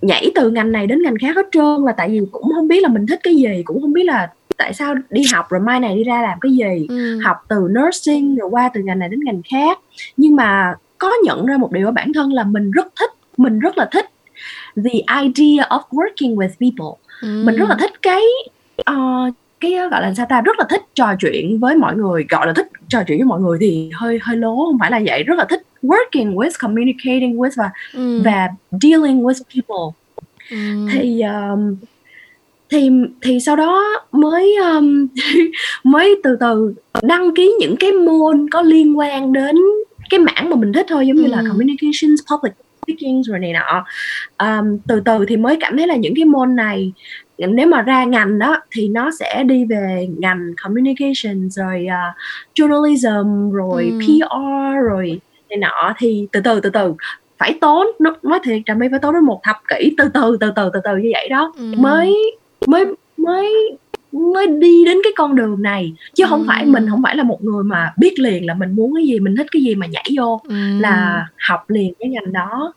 nhảy 0.03 0.31
từ 0.35 0.51
ngành 0.51 0.73
này 0.73 0.87
đến 0.87 1.03
ngành 1.03 1.19
khác 1.21 1.37
hết 1.37 1.47
trơn 1.53 1.85
là 1.85 1.93
tại 1.93 2.09
vì 2.09 2.21
cũng 2.33 2.53
không 2.55 2.69
biết 2.69 2.83
là 2.83 2.89
mình 2.89 3.07
thích 3.07 3.21
cái 3.23 3.35
gì 3.35 3.63
cũng 3.65 3.81
không 3.81 3.93
biết 3.93 4.05
là 4.05 4.29
tại 4.57 4.75
sao 4.75 4.95
đi 5.11 5.23
học 5.33 5.47
rồi 5.51 5.61
mai 5.61 5.81
này 5.81 5.97
đi 5.97 6.05
ra 6.05 6.23
làm 6.23 6.41
cái 6.41 6.53
gì 6.53 6.87
ừ. 6.89 7.21
học 7.25 7.37
từ 7.49 7.69
nursing 7.71 8.37
rồi 8.37 8.49
qua 8.51 8.71
từ 8.75 8.81
ngành 8.81 8.99
này 8.99 9.09
đến 9.09 9.21
ngành 9.25 9.43
khác 9.51 9.79
nhưng 10.17 10.37
mà 10.37 10.75
có 10.99 11.13
nhận 11.25 11.47
ra 11.47 11.57
một 11.57 11.73
điều 11.73 11.87
ở 11.87 11.93
bản 11.93 12.13
thân 12.13 12.33
là 12.33 12.45
mình 12.45 12.71
rất 12.71 12.87
thích 13.01 13.11
mình 13.37 13.59
rất 13.59 13.79
là 13.79 13.89
thích 13.93 14.07
the 14.77 15.23
idea 15.23 15.67
of 15.69 15.81
working 15.91 16.35
with 16.37 16.49
people 16.61 17.01
ừ. 17.23 17.43
mình 17.45 17.57
rất 17.57 17.69
là 17.69 17.77
thích 17.81 18.03
cái 18.03 18.23
uh, 18.91 19.35
cái 19.71 19.89
gọi 19.91 20.03
là 20.03 20.15
sao 20.15 20.27
ta 20.29 20.41
rất 20.41 20.59
là 20.59 20.65
thích 20.71 20.83
trò 20.95 21.15
chuyện 21.21 21.59
với 21.61 21.77
mọi 21.77 21.97
người 21.97 22.25
gọi 22.29 22.47
là 22.47 22.53
thích 22.53 22.69
trò 22.89 23.03
chuyện 23.07 23.19
với 23.19 23.27
mọi 23.27 23.41
người 23.41 23.59
thì 23.61 23.91
hơi 23.95 24.19
hơi 24.23 24.37
lố 24.37 24.57
không 24.57 24.79
phải 24.81 24.91
là 24.91 25.01
vậy 25.07 25.23
rất 25.23 25.39
là 25.39 25.45
thích 25.45 25.63
working 25.83 26.35
with 26.35 26.51
communicating 26.61 27.37
with 27.37 27.51
và 27.57 27.71
ừ. 27.95 28.23
và 28.25 28.49
dealing 28.83 29.23
with 29.23 29.41
people 29.55 29.97
ừ. 30.51 30.87
thì 30.93 31.23
um, 31.23 31.77
thì 32.71 32.91
thì 33.23 33.41
sau 33.41 33.57
đó 33.57 33.83
mới 34.13 34.57
um, 34.57 35.07
mới 35.85 36.21
từ 36.23 36.37
từ 36.41 36.75
đăng 37.03 37.35
ký 37.35 37.55
những 37.61 37.77
cái 37.77 37.93
môn 37.93 38.47
có 38.51 38.63
liên 38.63 38.99
quan 38.99 39.33
đến 39.33 39.57
cái 40.11 40.21
mảng 40.21 40.51
mà 40.51 40.57
mình 40.57 40.73
thích 40.73 40.87
thôi 40.89 41.07
giống 41.07 41.17
ừ. 41.17 41.23
như 41.23 41.29
là 41.29 41.43
communications 41.49 42.21
public 42.33 42.53
speaking 42.87 43.23
rồi 43.23 43.39
này 43.39 43.53
nọ 43.53 43.85
um, 44.39 44.79
từ 44.89 45.01
từ 45.05 45.25
thì 45.29 45.37
mới 45.37 45.57
cảm 45.61 45.77
thấy 45.77 45.87
là 45.87 45.97
những 45.97 46.15
cái 46.17 46.25
môn 46.25 46.57
này 46.57 46.93
nếu 47.39 47.67
mà 47.67 47.83
ra 47.83 48.05
ngành 48.05 48.39
đó 48.39 48.63
thì 48.71 48.89
nó 48.89 49.11
sẽ 49.19 49.45
đi 49.45 49.65
về 49.65 50.09
ngành 50.19 50.53
communication 50.63 51.51
rồi 51.51 51.87
uh, 51.87 52.17
journalism 52.55 53.53
rồi 53.53 53.93
ừ. 53.93 53.99
PR 53.99 54.85
rồi 54.85 55.21
này 55.51 55.59
nọ 55.59 55.95
thì 55.99 56.27
từ 56.33 56.41
từ 56.41 56.61
từ 56.61 56.71
từ 56.71 56.95
phải 57.39 57.59
tốn 57.61 57.87
nó 58.01 58.17
nói 58.23 58.39
thiệt 58.45 58.63
là 58.67 58.75
mới 58.75 58.89
phải 58.91 58.99
tốn 58.99 59.15
đến 59.15 59.25
một 59.25 59.41
thập 59.43 59.57
kỷ 59.69 59.95
từ 59.99 60.09
từ 60.15 60.37
từ 60.41 60.51
từ 60.57 60.71
từ 60.75 60.81
từ 60.85 60.97
như 60.97 61.11
vậy 61.13 61.29
đó 61.29 61.53
ừ. 61.57 61.73
mới 61.77 62.15
mới 62.67 62.85
mới 63.17 63.77
mới 64.13 64.47
đi 64.47 64.85
đến 64.85 64.99
cái 65.03 65.13
con 65.17 65.37
đường 65.37 65.63
này 65.63 65.93
chứ 66.15 66.25
ừ. 66.25 66.29
không 66.29 66.45
phải 66.47 66.67
mình 66.67 66.91
không 66.91 67.03
phải 67.03 67.17
là 67.17 67.23
một 67.23 67.45
người 67.45 67.65
mà 67.65 67.93
biết 67.97 68.19
liền 68.19 68.47
là 68.47 68.55
mình 68.55 68.77
muốn 68.77 68.95
cái 68.95 69.07
gì 69.07 69.21
mình 69.21 69.37
thích 69.37 69.47
cái 69.53 69.63
gì 69.63 69.75
mà 69.75 69.87
nhảy 69.87 70.05
vô 70.17 70.41
ừ. 70.49 70.55
là 70.81 71.27
học 71.49 71.71
liền 71.71 71.93
cái 71.99 72.09
ngành 72.09 72.33
đó 72.33 72.73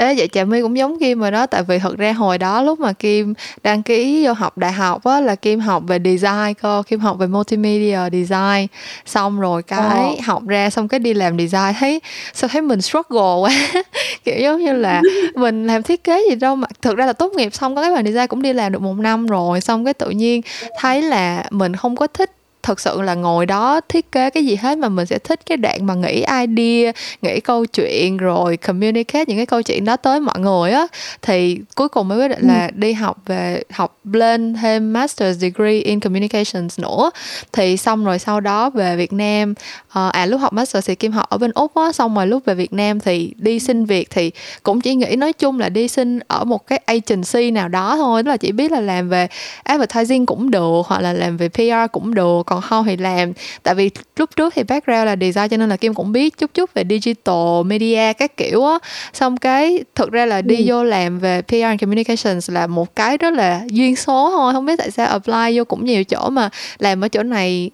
Ê, 0.00 0.14
vậy 0.14 0.28
Trà 0.28 0.44
My 0.44 0.62
cũng 0.62 0.76
giống 0.76 0.98
Kim 0.98 1.20
rồi 1.20 1.30
đó 1.30 1.46
Tại 1.46 1.62
vì 1.62 1.78
thật 1.78 1.98
ra 1.98 2.12
hồi 2.12 2.38
đó 2.38 2.62
lúc 2.62 2.80
mà 2.80 2.92
Kim 2.92 3.34
đăng 3.62 3.82
ký 3.82 4.26
vô 4.26 4.32
học 4.32 4.58
đại 4.58 4.72
học 4.72 5.04
á 5.04 5.20
Là 5.20 5.34
Kim 5.34 5.60
học 5.60 5.82
về 5.86 5.98
design 6.04 6.54
cơ 6.62 6.82
Kim 6.86 7.00
học 7.00 7.18
về 7.18 7.26
multimedia 7.26 7.98
design 8.12 8.66
Xong 9.06 9.40
rồi 9.40 9.62
cái 9.62 10.12
oh. 10.12 10.24
học 10.24 10.46
ra 10.46 10.70
xong 10.70 10.88
cái 10.88 11.00
đi 11.00 11.14
làm 11.14 11.38
design 11.38 11.74
Thấy 11.78 12.00
sao 12.32 12.48
thấy 12.48 12.62
mình 12.62 12.80
struggle 12.82 13.40
quá 13.40 13.50
Kiểu 14.24 14.36
giống 14.38 14.64
như 14.64 14.72
là 14.72 15.02
mình 15.34 15.66
làm 15.66 15.82
thiết 15.82 16.04
kế 16.04 16.22
gì 16.30 16.34
đâu 16.34 16.56
mà 16.56 16.68
Thực 16.82 16.96
ra 16.96 17.06
là 17.06 17.12
tốt 17.12 17.32
nghiệp 17.32 17.54
xong 17.54 17.76
có 17.76 17.82
cái 17.82 17.90
bằng 17.94 18.04
design 18.04 18.26
cũng 18.26 18.42
đi 18.42 18.52
làm 18.52 18.72
được 18.72 18.82
một 18.82 18.94
năm 18.98 19.26
rồi 19.26 19.60
Xong 19.60 19.84
cái 19.84 19.94
tự 19.94 20.10
nhiên 20.10 20.42
thấy 20.78 21.02
là 21.02 21.44
mình 21.50 21.76
không 21.76 21.96
có 21.96 22.06
thích 22.06 22.30
thật 22.62 22.80
sự 22.80 23.02
là 23.02 23.14
ngồi 23.14 23.46
đó 23.46 23.80
thiết 23.88 24.12
kế 24.12 24.30
cái 24.30 24.44
gì 24.44 24.56
hết 24.56 24.78
mà 24.78 24.88
mình 24.88 25.06
sẽ 25.06 25.18
thích 25.18 25.40
cái 25.46 25.56
đoạn 25.56 25.86
mà 25.86 25.94
nghĩ 25.94 26.24
idea 26.46 26.92
nghĩ 27.22 27.40
câu 27.40 27.66
chuyện 27.66 28.16
rồi 28.16 28.56
communicate 28.56 29.24
những 29.26 29.36
cái 29.36 29.46
câu 29.46 29.62
chuyện 29.62 29.84
đó 29.84 29.96
tới 29.96 30.20
mọi 30.20 30.40
người 30.40 30.70
á 30.70 30.86
thì 31.22 31.58
cuối 31.74 31.88
cùng 31.88 32.08
mới 32.08 32.18
quyết 32.18 32.28
định 32.28 32.46
là 32.46 32.66
ừ. 32.66 32.70
đi 32.74 32.92
học 32.92 33.16
về 33.26 33.62
học 33.70 33.98
lên 34.04 34.54
thêm 34.54 34.92
master's 34.92 35.32
degree 35.32 35.80
in 35.80 36.00
communications 36.00 36.80
nữa 36.80 37.10
thì 37.52 37.76
xong 37.76 38.04
rồi 38.04 38.18
sau 38.18 38.40
đó 38.40 38.70
về 38.70 38.96
Việt 38.96 39.12
Nam 39.12 39.54
uh, 39.88 40.12
à 40.12 40.26
lúc 40.26 40.40
học 40.40 40.52
master 40.52 40.86
thì 40.86 40.94
Kim 40.94 41.12
học 41.12 41.28
ở 41.30 41.38
bên 41.38 41.50
úc 41.54 41.74
á 41.74 41.92
xong 41.92 42.14
rồi 42.14 42.26
lúc 42.26 42.44
về 42.44 42.54
Việt 42.54 42.72
Nam 42.72 43.00
thì 43.00 43.32
đi 43.36 43.58
xin 43.58 43.84
việc 43.84 44.10
thì 44.10 44.30
cũng 44.62 44.80
chỉ 44.80 44.94
nghĩ 44.94 45.16
nói 45.16 45.32
chung 45.32 45.60
là 45.60 45.68
đi 45.68 45.88
xin 45.88 46.18
ở 46.26 46.44
một 46.44 46.66
cái 46.66 46.80
agency 46.86 47.50
nào 47.50 47.68
đó 47.68 47.96
thôi 47.96 48.22
tức 48.22 48.30
là 48.30 48.36
chỉ 48.36 48.52
biết 48.52 48.72
là 48.72 48.80
làm 48.80 49.08
về 49.08 49.28
advertising 49.62 50.26
cũng 50.26 50.50
được 50.50 50.86
hoặc 50.86 51.00
là 51.00 51.12
làm 51.12 51.36
về 51.36 51.48
PR 51.48 51.92
cũng 51.92 52.14
được 52.14 52.49
còn 52.50 52.60
không 52.60 52.84
thì 52.84 52.96
làm. 52.96 53.32
Tại 53.62 53.74
vì 53.74 53.90
lúc 54.16 54.36
trước 54.36 54.54
thì 54.54 54.62
background 54.62 55.06
là 55.06 55.16
design 55.20 55.48
cho 55.48 55.56
nên 55.56 55.68
là 55.68 55.76
kim 55.76 55.94
cũng 55.94 56.12
biết 56.12 56.38
chút 56.38 56.50
chút 56.54 56.74
về 56.74 56.84
digital 56.90 57.64
media 57.64 58.12
các 58.12 58.36
kiểu 58.36 58.64
á. 58.64 58.78
Xong 59.12 59.36
cái 59.36 59.84
thực 59.94 60.10
ra 60.10 60.26
là 60.26 60.42
đi 60.42 60.56
ừ. 60.56 60.64
vô 60.66 60.84
làm 60.84 61.18
về 61.18 61.42
PR 61.42 61.62
and 61.62 61.80
communications 61.80 62.50
là 62.50 62.66
một 62.66 62.96
cái 62.96 63.18
rất 63.18 63.34
là 63.34 63.60
duyên 63.66 63.96
số 63.96 64.30
thôi. 64.30 64.52
Không 64.52 64.66
biết 64.66 64.76
tại 64.78 64.90
sao 64.90 65.06
apply 65.06 65.58
vô 65.58 65.64
cũng 65.64 65.84
nhiều 65.84 66.04
chỗ 66.04 66.30
mà 66.30 66.50
làm 66.78 67.04
ở 67.04 67.08
chỗ 67.08 67.22
này 67.22 67.70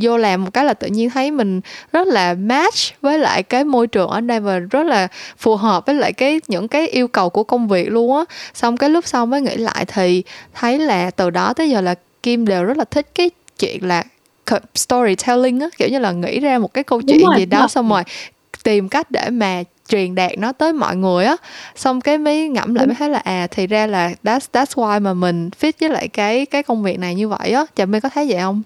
vô 0.00 0.16
làm 0.16 0.44
một 0.44 0.50
cái 0.52 0.64
là 0.64 0.74
tự 0.74 0.86
nhiên 0.86 1.10
thấy 1.10 1.30
mình 1.30 1.60
rất 1.92 2.08
là 2.08 2.34
match 2.34 3.00
với 3.00 3.18
lại 3.18 3.42
cái 3.42 3.64
môi 3.64 3.86
trường 3.86 4.08
ở 4.08 4.20
đây 4.20 4.40
và 4.40 4.58
rất 4.58 4.86
là 4.86 5.08
phù 5.38 5.56
hợp 5.56 5.86
với 5.86 5.94
lại 5.94 6.12
cái 6.12 6.40
những 6.48 6.68
cái 6.68 6.88
yêu 6.88 7.08
cầu 7.08 7.30
của 7.30 7.44
công 7.44 7.68
việc 7.68 7.88
luôn 7.88 8.16
á. 8.16 8.24
Xong 8.54 8.76
cái 8.76 8.90
lúc 8.90 9.06
sau 9.06 9.26
mới 9.26 9.40
nghĩ 9.40 9.56
lại 9.56 9.84
thì 9.88 10.22
thấy 10.54 10.78
là 10.78 11.10
từ 11.10 11.30
đó 11.30 11.52
tới 11.52 11.70
giờ 11.70 11.80
là 11.80 11.94
kim 12.22 12.46
đều 12.46 12.64
rất 12.64 12.76
là 12.76 12.84
thích 12.84 13.06
cái 13.14 13.30
chuyện 13.58 13.84
là 13.84 14.04
storytelling 14.74 15.60
á 15.60 15.68
kiểu 15.78 15.88
như 15.88 15.98
là 15.98 16.12
nghĩ 16.12 16.40
ra 16.40 16.58
một 16.58 16.74
cái 16.74 16.84
câu 16.84 17.02
chuyện 17.02 17.20
rồi, 17.20 17.34
gì 17.38 17.46
đó 17.46 17.58
rồi. 17.58 17.68
xong 17.68 17.88
rồi 17.88 18.02
tìm 18.64 18.88
cách 18.88 19.10
để 19.10 19.30
mà 19.30 19.62
truyền 19.88 20.14
đạt 20.14 20.38
nó 20.38 20.52
tới 20.52 20.72
mọi 20.72 20.96
người 20.96 21.24
á. 21.24 21.36
Xong 21.74 22.00
cái 22.00 22.18
mới 22.18 22.48
ngẫm 22.48 22.74
lại 22.74 22.86
mới 22.86 22.96
thấy 22.98 23.10
là 23.10 23.18
à 23.18 23.46
thì 23.50 23.66
ra 23.66 23.86
là 23.86 24.10
that's 24.24 24.46
that's 24.52 24.82
why 24.82 25.00
mà 25.00 25.14
mình 25.14 25.50
fit 25.60 25.72
với 25.80 25.90
lại 25.90 26.08
cái 26.08 26.46
cái 26.46 26.62
công 26.62 26.82
việc 26.82 26.98
này 26.98 27.14
như 27.14 27.28
vậy 27.28 27.52
á. 27.52 27.64
Chả 27.76 27.86
mới 27.86 28.00
có 28.00 28.08
thấy 28.08 28.26
vậy 28.28 28.38
không? 28.40 28.62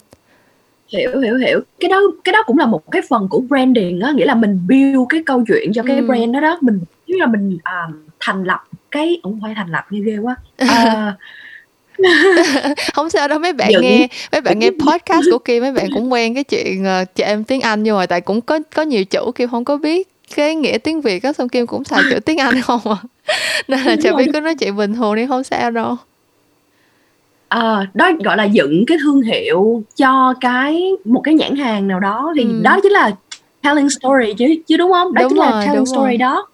Hiểu 0.89 1.21
hiểu 1.21 1.37
hiểu. 1.37 1.61
Cái 1.81 1.89
đó 1.89 2.01
cái 2.25 2.33
đó 2.33 2.43
cũng 2.47 2.59
là 2.59 2.67
một 2.67 2.91
cái 2.91 3.03
phần 3.09 3.29
của 3.31 3.41
branding 3.41 4.01
á 4.01 4.13
nghĩa 4.13 4.27
là 4.27 4.35
mình 4.35 4.61
build 4.69 5.01
cái 5.09 5.23
câu 5.27 5.45
chuyện 5.49 5.73
cho 5.73 5.83
cái 5.83 5.97
ừ. 5.97 6.07
brand 6.07 6.35
đó 6.35 6.41
đó. 6.41 6.59
Mình 6.61 6.81
như 7.07 7.17
là 7.19 7.27
mình 7.27 7.55
uh, 7.55 7.95
thành 8.21 8.45
lập 8.45 8.65
cái 8.91 9.21
không 9.23 9.41
phải 9.43 9.55
thành 9.57 9.71
lập 9.71 9.85
nghe 9.91 10.01
ghê 10.01 10.19
quá. 10.19 10.37
Uh, 10.63 10.69
không 12.95 13.11
sao 13.11 13.29
đâu 13.29 13.39
mấy 13.39 13.53
bạn 13.53 13.71
Dựng. 13.73 13.83
nghe 13.83 14.09
mấy 14.33 14.41
bạn 14.41 14.59
nghe 14.59 14.71
podcast 14.87 15.25
của 15.33 15.39
Kim 15.39 15.63
mấy 15.63 15.73
bạn 15.73 15.87
cũng 15.95 16.13
quen 16.13 16.35
cái 16.35 16.45
chuyện 16.45 16.85
uh, 17.03 17.15
chị 17.15 17.25
em 17.25 17.45
tiếng 17.45 17.61
Anh 17.61 17.83
nhưng 17.83 17.97
mà 17.97 18.07
tại 18.07 18.21
cũng 18.21 18.41
có 18.41 18.59
có 18.75 18.83
nhiều 18.83 19.05
chữ 19.05 19.21
Kim 19.35 19.49
không 19.49 19.65
có 19.65 19.77
biết 19.77 20.09
cái 20.37 20.55
nghĩa 20.55 20.79
tiếng 20.79 21.01
Việt 21.01 21.23
á 21.23 21.33
xong 21.33 21.49
Kim 21.49 21.67
cũng 21.67 21.85
xài 21.85 22.03
chữ 22.11 22.21
tiếng 22.21 22.39
Anh 22.39 22.61
không 22.61 22.81
à 22.85 22.97
nên 23.69 23.81
là 23.81 23.97
chả 24.03 24.17
biết 24.17 24.27
cứ 24.33 24.41
nói 24.41 24.55
chuyện 24.55 24.77
bình 24.77 24.95
thường 24.95 25.15
đi 25.15 25.27
không 25.27 25.45
sao 25.45 25.71
đâu 25.71 25.97
à, 27.49 27.87
đó 27.95 28.11
gọi 28.25 28.37
là 28.37 28.45
dựng 28.45 28.85
cái 28.87 28.99
thương 29.03 29.23
hiệu 29.23 29.83
cho 29.97 30.35
cái 30.41 30.91
một 31.05 31.21
cái 31.25 31.35
nhãn 31.35 31.57
hàng 31.57 31.89
nào 31.89 32.01
đó 32.01 32.33
thì 32.37 32.43
ừ. 32.43 32.61
đó 32.63 32.79
chính 32.83 32.93
là 32.93 33.11
telling 33.63 33.91
story 33.91 34.35
chứ 34.39 34.47
chứ 34.67 34.77
đúng 34.77 34.93
không 34.93 35.15
đó 35.15 35.23
đúng 35.23 35.31
chính 35.31 35.39
rồi, 35.39 35.51
là 35.51 35.67
telling 35.67 35.87
story 35.87 36.09
rồi. 36.09 36.17
đó 36.17 36.47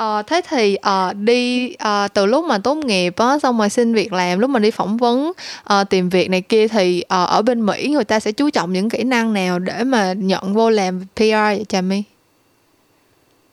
Ờ, 0.00 0.22
thế 0.26 0.40
thì 0.48 0.76
ờ, 0.76 1.12
đi 1.12 1.72
ờ, 1.78 2.08
từ 2.14 2.26
lúc 2.26 2.44
mà 2.44 2.58
tốt 2.58 2.74
nghiệp 2.74 3.14
á 3.16 3.38
xong 3.38 3.58
rồi 3.58 3.68
xin 3.68 3.94
việc 3.94 4.12
làm 4.12 4.38
lúc 4.38 4.50
mà 4.50 4.58
đi 4.58 4.70
phỏng 4.70 4.96
vấn 4.96 5.32
ờ, 5.64 5.84
tìm 5.84 6.08
việc 6.08 6.30
này 6.30 6.40
kia 6.40 6.68
thì 6.68 7.02
ờ, 7.08 7.24
ở 7.24 7.42
bên 7.42 7.66
Mỹ 7.66 7.88
người 7.92 8.04
ta 8.04 8.20
sẽ 8.20 8.32
chú 8.32 8.50
trọng 8.50 8.72
những 8.72 8.90
kỹ 8.90 9.04
năng 9.04 9.32
nào 9.32 9.58
để 9.58 9.84
mà 9.84 10.12
nhận 10.12 10.54
vô 10.54 10.70
làm 10.70 11.00
PR 11.16 11.32
vậy 11.32 11.64
Trà 11.68 11.80
My? 11.80 12.02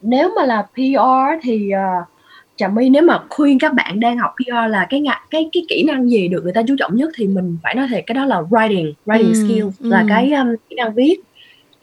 Nếu 0.02 0.34
mà 0.36 0.46
là 0.46 0.62
PR 0.62 1.44
thì 1.44 1.72
uh, 1.74 2.08
Trà 2.56 2.68
My 2.68 2.90
nếu 2.90 3.02
mà 3.02 3.20
khuyên 3.30 3.60
các 3.60 3.74
bạn 3.74 4.00
đang 4.00 4.18
học 4.18 4.36
PR 4.38 4.70
là 4.70 4.88
cái 4.90 5.00
ngạ, 5.00 5.22
cái 5.30 5.50
cái 5.54 5.64
kỹ 5.70 5.84
năng 5.84 6.10
gì 6.10 6.28
được 6.28 6.44
người 6.44 6.54
ta 6.54 6.62
chú 6.68 6.76
trọng 6.80 6.96
nhất 6.96 7.10
thì 7.16 7.28
mình 7.28 7.58
phải 7.64 7.76
nói 7.76 7.88
thiệt 7.90 8.04
cái 8.08 8.16
đó 8.16 8.26
là 8.26 8.42
writing, 8.42 8.94
writing 9.06 9.34
ừ, 9.34 9.34
skills 9.34 9.80
ừ. 9.80 9.90
là 9.90 10.06
cái 10.10 10.34
um, 10.34 10.48
kỹ 10.70 10.76
năng 10.76 10.94
viết. 10.94 11.16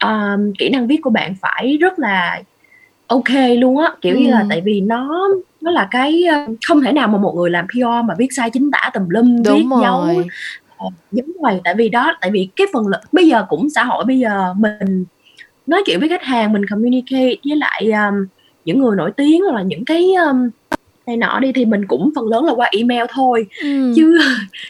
Um, 0.03 0.53
kỹ 0.59 0.69
năng 0.69 0.87
viết 0.87 0.97
của 1.01 1.09
bạn 1.09 1.35
phải 1.41 1.77
rất 1.77 1.99
là 1.99 2.41
ok 3.07 3.57
luôn 3.57 3.77
á 3.77 3.91
kiểu 4.01 4.15
ừ. 4.15 4.21
như 4.21 4.31
là 4.31 4.45
tại 4.49 4.61
vì 4.61 4.81
nó 4.81 5.27
nó 5.61 5.71
là 5.71 5.87
cái 5.91 6.23
không 6.67 6.81
thể 6.81 6.91
nào 6.91 7.07
mà 7.07 7.17
một 7.17 7.33
người 7.35 7.49
làm 7.49 7.67
PR 7.67 8.05
mà 8.05 8.15
viết 8.17 8.27
sai 8.35 8.49
chính 8.49 8.71
tả 8.71 8.89
tùm 8.93 9.09
lum 9.09 9.43
Đúng 9.43 9.57
viết 9.57 9.65
rồi. 9.69 9.81
dấu 9.81 10.23
giống 11.11 11.31
vậy 11.41 11.61
tại 11.63 11.75
vì 11.75 11.89
đó 11.89 12.13
tại 12.21 12.31
vì 12.31 12.49
cái 12.55 12.67
phần 12.73 12.87
lực 12.87 12.99
bây 13.11 13.27
giờ 13.27 13.45
cũng 13.49 13.69
xã 13.69 13.83
hội 13.83 14.05
bây 14.05 14.19
giờ 14.19 14.53
mình 14.53 15.05
nói 15.67 15.83
chuyện 15.85 15.99
với 15.99 16.09
khách 16.09 16.23
hàng 16.23 16.53
mình 16.53 16.65
communicate 16.69 17.35
với 17.45 17.57
lại 17.57 17.91
um, 17.91 18.25
những 18.65 18.79
người 18.79 18.95
nổi 18.95 19.11
tiếng 19.17 19.41
hoặc 19.41 19.55
là 19.55 19.61
những 19.61 19.85
cái 19.85 20.13
um, 20.13 20.49
này 21.07 21.17
nọ 21.17 21.39
đi 21.39 21.51
thì 21.51 21.65
mình 21.65 21.87
cũng 21.87 22.11
phần 22.15 22.27
lớn 22.27 22.45
là 22.45 22.53
qua 22.53 22.69
email 22.71 23.03
thôi 23.13 23.47
ừ. 23.63 23.93
chứ 23.95 24.19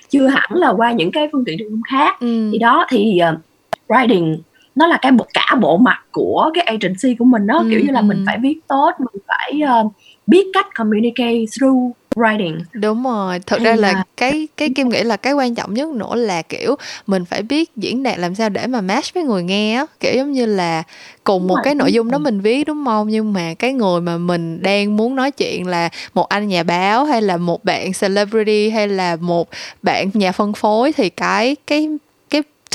chưa 0.09 0.27
hẳn 0.27 0.49
là 0.53 0.69
qua 0.69 0.91
những 0.91 1.11
cái 1.11 1.29
phương 1.31 1.45
tiện 1.45 1.57
truyền 1.57 1.69
thông 1.69 1.81
khác 1.91 2.19
ừ. 2.19 2.49
thì 2.51 2.57
đó 2.57 2.85
thì 2.89 3.19
uh, 3.33 3.39
writing 3.87 4.37
nó 4.75 4.87
là 4.87 4.97
cái 5.01 5.11
bộ 5.11 5.25
cả 5.33 5.55
bộ 5.61 5.77
mặt 5.77 5.99
của 6.11 6.51
cái 6.53 6.63
agency 6.63 7.15
của 7.19 7.25
mình 7.25 7.47
đó 7.47 7.57
ừ, 7.57 7.67
kiểu 7.69 7.79
như 7.79 7.91
là 7.91 7.99
ừ. 7.99 8.03
mình 8.03 8.23
phải 8.25 8.37
viết 8.41 8.59
tốt 8.67 8.91
mình 8.99 9.23
phải 9.27 9.61
uh, 9.85 9.91
biết 10.27 10.47
cách 10.53 10.67
communicate 10.75 11.45
through 11.59 11.91
writing. 12.15 12.59
Đúng 12.73 13.03
rồi 13.03 13.39
thật 13.39 13.61
ra 13.61 13.75
là, 13.75 13.91
là 13.91 14.03
cái 14.17 14.47
cái 14.57 14.69
kim 14.75 14.89
nghĩ 14.89 15.03
là 15.03 15.17
cái 15.17 15.33
quan 15.33 15.55
trọng 15.55 15.73
nhất 15.73 15.89
nữa 15.89 16.15
là 16.15 16.41
kiểu 16.41 16.75
mình 17.07 17.25
phải 17.25 17.41
biết 17.41 17.71
diễn 17.75 18.03
đạt 18.03 18.19
làm 18.19 18.35
sao 18.35 18.49
để 18.49 18.67
mà 18.67 18.81
match 18.81 19.13
với 19.13 19.23
người 19.23 19.43
nghe 19.43 19.75
á. 19.75 19.85
Kiểu 19.99 20.13
giống 20.15 20.31
như 20.31 20.45
là 20.45 20.83
cùng 21.23 21.41
đúng 21.41 21.47
một 21.47 21.55
rồi, 21.55 21.63
cái 21.63 21.75
nội 21.75 21.93
dung 21.93 22.11
đó 22.11 22.17
mình 22.17 22.41
viết 22.41 22.67
đúng 22.67 22.85
không? 22.85 23.07
Nhưng 23.09 23.33
mà 23.33 23.53
cái 23.53 23.73
người 23.73 24.01
mà 24.01 24.17
mình 24.17 24.61
đang 24.61 24.97
muốn 24.97 25.15
nói 25.15 25.31
chuyện 25.31 25.67
là 25.67 25.89
một 26.13 26.29
anh 26.29 26.47
nhà 26.47 26.63
báo 26.63 27.05
hay 27.05 27.21
là 27.21 27.37
một 27.37 27.63
bạn 27.63 27.91
celebrity 28.01 28.69
hay 28.69 28.87
là 28.87 29.15
một 29.15 29.49
bạn 29.81 30.09
nhà 30.13 30.31
phân 30.31 30.53
phối 30.53 30.93
thì 30.93 31.09
cái 31.09 31.55
cái 31.67 31.89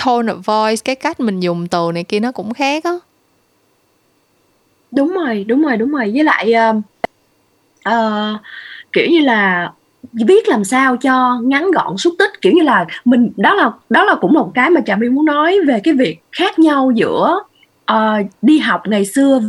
tone 0.05 0.33
of 0.33 0.41
voice 0.45 0.83
cái 0.85 0.95
cách 0.95 1.21
mình 1.21 1.41
dùng 1.41 1.69
từ 1.69 1.91
này 1.95 2.05
kia 2.05 2.21
nó 2.21 2.33
cũng 2.33 2.55
khác 2.55 2.85
á. 2.85 2.93
Đúng 4.93 5.13
rồi 5.13 5.45
đúng 5.49 5.63
rồi 5.63 5.77
đúng 5.77 5.91
rồi. 5.91 6.11
Với 6.15 6.25
lại 6.25 6.53
uh, 6.71 6.77
uh, 7.89 8.41
kiểu 8.93 9.07
như 9.11 9.21
là 9.21 9.73
viết 10.13 10.49
làm 10.49 10.65
sao 10.65 10.97
cho 10.97 11.41
ngắn 11.43 11.71
gọn 11.71 11.97
xúc 11.97 12.15
tích. 12.19 12.31
Kiểu 12.41 12.53
như 12.53 12.63
là 12.63 12.87
mình 13.05 13.33
đó 13.37 13.55
là 13.55 13.73
đó 13.91 14.05
là 14.05 14.15
cũng 14.21 14.33
một 14.33 14.51
cái 14.55 14.71
mà 14.71 14.81
trà 14.87 14.97
my 14.97 15.09
muốn 15.09 15.25
nói 15.25 15.59
về 15.67 15.81
cái 15.85 15.95
việc 15.95 16.19
khác 16.33 16.59
nhau 16.59 16.93
giữa 16.95 17.41
uh, 17.93 18.27
đi 18.43 18.59
học 18.59 18.83
ngày 18.87 19.05
xưa 19.05 19.41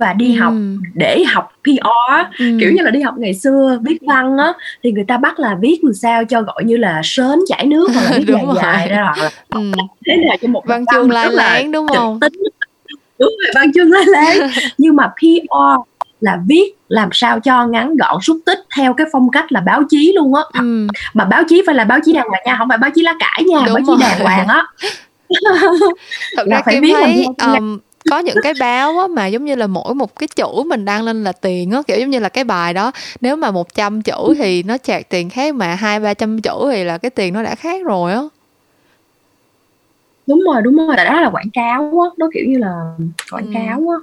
và 0.00 0.12
đi 0.12 0.34
ừ. 0.34 0.40
học 0.40 0.54
để 0.94 1.24
học 1.24 1.52
PR 1.64 2.38
ừ. 2.38 2.56
kiểu 2.60 2.72
như 2.72 2.82
là 2.82 2.90
đi 2.90 3.00
học 3.00 3.14
ngày 3.18 3.34
xưa 3.34 3.78
viết 3.82 3.98
văn 4.06 4.38
á 4.38 4.52
thì 4.82 4.92
người 4.92 5.04
ta 5.08 5.16
bắt 5.16 5.38
là 5.38 5.56
viết 5.60 5.78
làm 5.82 5.94
sao 5.94 6.24
cho 6.24 6.42
gọi 6.42 6.64
như 6.64 6.76
là 6.76 7.00
sến 7.04 7.38
chảy 7.46 7.66
nước 7.66 7.90
hoặc 7.94 8.10
là 8.10 8.18
viết 8.18 8.34
dài 8.62 8.70
dài 8.80 8.88
ra 8.88 9.02
hoặc 9.02 9.18
là 9.18 9.30
ừ. 9.48 9.60
thế 10.06 10.16
nào 10.16 10.36
cho 10.42 10.48
một 10.48 10.66
văn 10.66 10.84
chương 10.92 11.10
lai 11.10 11.28
láng 11.32 11.72
đúng 11.72 11.88
không 11.88 12.20
tính. 12.20 12.32
đúng 13.18 13.32
rồi 13.44 13.52
văn 13.54 13.72
chương 13.72 13.90
lai 13.90 14.04
láng 14.06 14.50
nhưng 14.78 14.96
mà 14.96 15.08
PR 15.08 15.90
là 16.20 16.38
viết 16.48 16.74
làm 16.88 17.08
sao 17.12 17.40
cho 17.40 17.66
ngắn 17.66 17.96
gọn 17.96 18.20
xúc 18.22 18.38
tích 18.46 18.58
theo 18.76 18.94
cái 18.94 19.06
phong 19.12 19.30
cách 19.30 19.52
là 19.52 19.60
báo 19.60 19.82
chí 19.88 20.12
luôn 20.16 20.34
á 20.34 20.42
ừ. 20.52 20.86
mà 21.14 21.24
báo 21.24 21.42
chí 21.48 21.62
phải 21.66 21.74
là 21.74 21.84
báo 21.84 21.98
chí 22.04 22.12
đàng 22.12 22.28
hoàng 22.28 22.42
nha 22.46 22.56
không 22.58 22.68
phải 22.68 22.78
báo 22.78 22.90
chí 22.94 23.02
lá 23.02 23.14
cải 23.18 23.44
nha 23.44 23.58
Đúng 23.66 23.74
báo 23.74 23.82
rồi. 23.86 23.96
chí 23.98 24.02
đàng 24.02 24.20
hoàng 24.20 24.48
á 24.48 24.64
thật 26.36 26.46
ra 26.50 26.62
phải 26.64 26.80
viết 26.80 26.92
thấy 27.00 27.26
um, 27.38 27.78
có 28.10 28.18
những 28.18 28.36
cái 28.42 28.52
báo 28.60 28.98
á 28.98 29.06
mà 29.06 29.26
giống 29.26 29.44
như 29.44 29.54
là 29.54 29.66
mỗi 29.66 29.94
một 29.94 30.16
cái 30.16 30.28
chữ 30.28 30.62
mình 30.66 30.84
đăng 30.84 31.02
lên 31.02 31.24
là 31.24 31.32
tiền 31.32 31.70
á 31.70 31.82
kiểu 31.86 31.98
giống 31.98 32.10
như 32.10 32.18
là 32.18 32.28
cái 32.28 32.44
bài 32.44 32.74
đó 32.74 32.92
nếu 33.20 33.36
mà 33.36 33.50
100 33.50 34.02
chữ 34.02 34.34
thì 34.38 34.62
nó 34.62 34.78
chạc 34.78 35.08
tiền 35.08 35.30
khác 35.30 35.54
mà 35.54 35.74
hai 35.74 36.00
ba 36.00 36.14
trăm 36.14 36.40
chữ 36.40 36.68
thì 36.72 36.84
là 36.84 36.98
cái 36.98 37.10
tiền 37.10 37.34
nó 37.34 37.42
đã 37.42 37.54
khác 37.54 37.84
rồi 37.84 38.12
á. 38.12 38.20
Đúng 40.26 40.42
rồi 40.52 40.62
đúng 40.62 40.76
rồi 40.76 40.94
tại 40.96 41.06
đó 41.06 41.20
là 41.20 41.30
quảng 41.30 41.50
cáo 41.52 41.80
á 41.82 42.08
nó 42.16 42.28
kiểu 42.34 42.44
như 42.48 42.58
là 42.58 42.94
quảng 43.30 43.46
ừ. 43.46 43.52
cáo 43.54 43.80
á. 43.90 43.98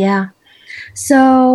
Yeah. 0.00 0.24
So 0.94 1.52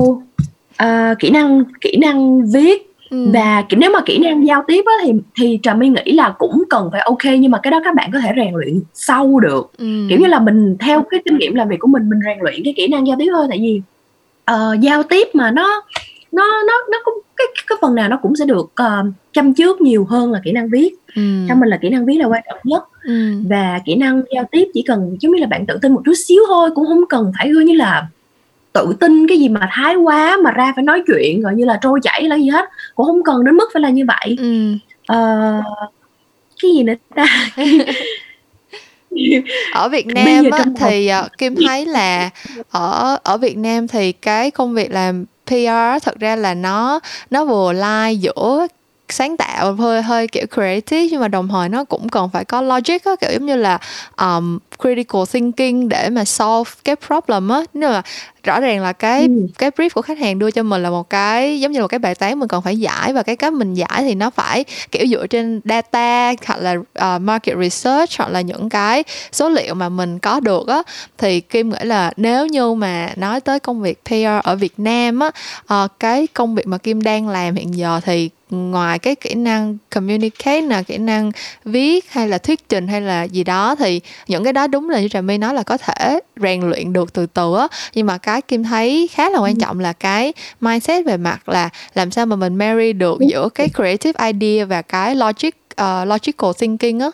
uh, 0.84 1.20
kỹ 1.20 1.30
năng 1.30 1.64
kỹ 1.82 1.98
năng 1.98 2.52
viết 2.52 2.87
Ừ. 3.10 3.30
và 3.34 3.64
nếu 3.78 3.92
mà 3.92 4.00
kỹ 4.06 4.18
năng 4.18 4.48
giao 4.48 4.64
tiếp 4.68 4.84
á, 4.86 4.94
thì 5.04 5.12
thì 5.40 5.60
trà 5.64 5.74
my 5.74 5.90
nghĩ 5.90 6.12
là 6.12 6.36
cũng 6.38 6.64
cần 6.70 6.90
phải 6.92 7.02
ok 7.02 7.40
nhưng 7.40 7.52
mà 7.52 7.60
cái 7.64 7.72
đó 7.72 7.82
các 7.84 7.96
bạn 7.96 8.10
có 8.14 8.20
thể 8.20 8.32
rèn 8.36 8.54
luyện 8.54 8.82
sâu 8.94 9.40
được 9.40 9.72
ừ. 9.78 9.86
kiểu 10.10 10.20
như 10.20 10.28
là 10.28 10.40
mình 10.40 10.78
theo 10.80 11.04
cái 11.10 11.22
kinh 11.26 11.38
nghiệm 11.38 11.56
làm 11.56 11.70
việc 11.70 11.80
của 11.80 11.88
mình 11.88 12.10
mình 12.10 12.20
rèn 12.26 12.38
luyện 12.42 12.64
cái 12.64 12.74
kỹ 12.78 12.88
năng 12.88 13.08
giao 13.08 13.18
tiếp 13.20 13.28
thôi 13.32 13.46
tại 13.50 13.58
vì 13.62 13.82
uh, 14.52 14.82
giao 14.82 15.04
tiếp 15.04 15.28
mà 15.34 15.52
nó 15.52 15.84
nó 16.32 16.64
nó 16.68 16.74
nó 16.92 16.98
cũng 17.06 17.14
cái 17.38 17.48
cái 17.68 17.78
phần 17.82 17.96
nào 17.96 18.10
nó 18.10 18.20
cũng 18.22 18.36
sẽ 18.36 18.46
được 18.46 18.72
uh, 18.84 19.14
chăm 19.34 19.54
trước 19.54 19.82
nhiều 19.82 20.06
hơn 20.06 20.32
là 20.32 20.42
kỹ 20.44 20.52
năng 20.52 20.70
viết 20.70 20.96
ừ. 21.16 21.22
mình 21.58 21.70
là 21.70 21.78
kỹ 21.78 21.90
năng 21.90 22.06
viết 22.06 22.18
là 22.18 22.26
quan 22.26 22.44
trọng 22.50 22.60
nhất 22.64 22.84
ừ. 23.04 23.32
và 23.50 23.80
kỹ 23.86 23.96
năng 23.96 24.22
giao 24.36 24.44
tiếp 24.52 24.68
chỉ 24.74 24.82
cần 24.82 25.18
giống 25.20 25.32
như 25.32 25.42
là 25.42 25.48
bạn 25.48 25.66
tự 25.66 25.78
tin 25.82 25.94
một 25.94 26.02
chút 26.06 26.14
xíu 26.28 26.42
thôi 26.48 26.70
cũng 26.76 26.86
không 26.86 27.06
cần 27.10 27.32
phải 27.38 27.50
như 27.50 27.74
là 27.74 28.08
tự 28.74 28.96
tin 29.00 29.28
cái 29.28 29.40
gì 29.40 29.50
mà 29.50 29.70
thái 29.72 29.96
quá 29.96 30.38
mà 30.44 30.52
ra 30.52 30.72
phải 30.76 30.84
nói 30.84 31.04
chuyện 31.08 31.42
gọi 31.42 31.56
như 31.56 31.66
là 31.66 31.80
trôi 31.82 32.00
chảy 32.04 32.24
là 32.24 32.36
gì 32.36 32.50
hết 32.50 32.66
cũng 32.98 33.06
không 33.06 33.24
cần 33.24 33.46
đến 33.46 33.56
mức 33.56 33.70
phải 33.74 33.82
là 33.82 33.90
như 33.90 34.06
vậy 34.08 34.36
ừ. 34.38 34.74
uh, 35.14 35.64
cái 36.62 36.72
gì 36.72 36.84
nữa 36.84 36.94
ta 37.16 37.26
ở 39.74 39.90
Việt 39.90 40.08
Nam 40.08 40.46
á, 40.52 40.66
thì 40.80 41.12
uh, 41.26 41.38
Kim 41.38 41.56
thấy 41.68 41.86
là 41.86 42.30
ở 42.70 43.18
ở 43.24 43.38
Việt 43.38 43.58
Nam 43.58 43.88
thì 43.88 44.12
cái 44.12 44.52
công 44.52 44.74
việc 44.74 44.92
làm 44.92 45.26
PR 45.46 46.04
thật 46.04 46.20
ra 46.20 46.36
là 46.36 46.54
nó 46.54 47.00
nó 47.30 47.46
vừa 47.46 47.74
lai 47.74 48.18
giữa 48.18 48.68
sáng 49.10 49.38
tạo 49.38 49.74
hơi 49.74 50.02
hơi 50.02 50.28
kiểu 50.28 50.46
creative 50.54 51.08
nhưng 51.12 51.22
mà 51.22 51.28
đồng 51.28 51.48
thời 51.48 51.70
nó 51.70 51.84
cũng 51.84 52.10
cần 52.10 52.30
phải 52.34 52.46
có 52.46 52.62
logic 52.62 53.04
á 53.06 53.12
kiểu 53.22 53.30
giống 53.34 53.46
như 53.46 53.56
là 53.56 53.80
um, 54.18 54.60
critical 54.82 55.22
thinking 55.32 55.90
để 55.90 56.10
mà 56.10 56.26
solve 56.26 56.72
cái 56.84 56.96
problem 57.08 57.50
á 57.50 57.62
nếu 57.74 57.90
mà 57.90 58.02
rõ 58.44 58.60
ràng 58.60 58.82
là 58.82 58.94
cái 58.94 59.22
ừ. 59.22 59.48
cái 59.58 59.72
brief 59.72 59.90
của 59.94 60.02
khách 60.02 60.18
hàng 60.18 60.40
đưa 60.40 60.52
cho 60.52 60.64
mình 60.64 60.84
là 60.84 60.90
một 60.90 61.10
cái 61.10 61.60
giống 61.60 61.72
như 61.72 61.82
là 61.82 61.88
cái 61.88 62.00
bài 62.00 62.16
toán 62.16 62.40
mình 62.40 62.48
cần 62.48 62.62
phải 62.62 62.80
giải 62.80 63.14
và 63.14 63.24
cái 63.24 63.36
cách 63.36 63.54
mình 63.54 63.74
giải 63.74 64.04
thì 64.04 64.16
nó 64.16 64.30
phải 64.30 64.66
kiểu 64.92 65.08
dựa 65.08 65.28
trên 65.28 65.62
data 65.66 66.34
hoặc 66.46 66.60
là 66.60 66.76
uh, 67.16 67.22
market 67.22 67.58
research 67.58 68.18
hoặc 68.18 68.30
là 68.30 68.42
những 68.42 68.70
cái 68.70 69.04
số 69.32 69.50
liệu 69.50 69.74
mà 69.74 69.90
mình 69.90 70.20
có 70.20 70.40
được 70.40 70.68
á 70.68 70.84
thì 71.18 71.40
kim 71.40 71.70
nghĩ 71.70 71.80
là 71.82 72.12
nếu 72.18 72.48
như 72.48 72.74
mà 72.74 73.10
nói 73.16 73.42
tới 73.42 73.60
công 73.60 73.82
việc 73.82 74.00
PR 74.06 74.44
ở 74.44 74.56
Việt 74.56 74.74
Nam 74.78 75.20
á 75.20 75.32
uh, 75.84 75.92
cái 76.00 76.28
công 76.28 76.56
việc 76.56 76.68
mà 76.68 76.78
kim 76.78 77.04
đang 77.04 77.30
làm 77.30 77.56
hiện 77.56 77.76
giờ 77.76 78.00
thì 78.06 78.30
ngoài 78.50 79.00
cái 79.00 79.16
kỹ 79.16 79.34
năng 79.36 79.78
communicate 79.90 80.62
là 80.62 80.82
kỹ 80.82 80.98
năng 80.98 81.32
viết 81.66 82.12
hay 82.12 82.28
là 82.28 82.38
thuyết 82.38 82.70
trình 82.70 82.88
hay 82.88 83.02
là 83.02 83.24
gì 83.24 83.44
đó 83.44 83.76
thì 83.76 84.02
những 84.28 84.44
cái 84.44 84.54
đó 84.54 84.68
đúng 84.68 84.90
là 84.90 85.02
như 85.02 85.08
trà 85.08 85.22
my 85.22 85.38
nói 85.38 85.54
là 85.54 85.64
có 85.64 85.78
thể 85.78 86.20
rèn 86.42 86.62
luyện 86.70 86.94
được 86.94 87.14
từ 87.14 87.26
từ 87.26 87.56
á. 87.56 87.68
Nhưng 87.94 88.06
mà 88.06 88.18
cái 88.18 88.42
kim 88.42 88.64
thấy 88.64 89.10
khá 89.12 89.30
là 89.30 89.40
quan 89.40 89.54
ừ. 89.54 89.60
trọng 89.62 89.80
là 89.80 89.94
cái 89.94 90.34
mindset 90.62 91.06
về 91.06 91.18
mặt 91.18 91.50
là 91.50 91.70
làm 91.94 92.12
sao 92.12 92.26
mà 92.26 92.36
mình 92.36 92.56
marry 92.56 92.94
được 92.94 93.20
giữa 93.20 93.50
cái 93.56 93.70
creative 93.76 94.32
idea 94.32 94.66
và 94.66 94.82
cái 94.82 95.16
logic 95.16 95.50
uh, 95.82 96.08
logical 96.08 96.52
thinking 96.60 97.00
á 97.00 97.10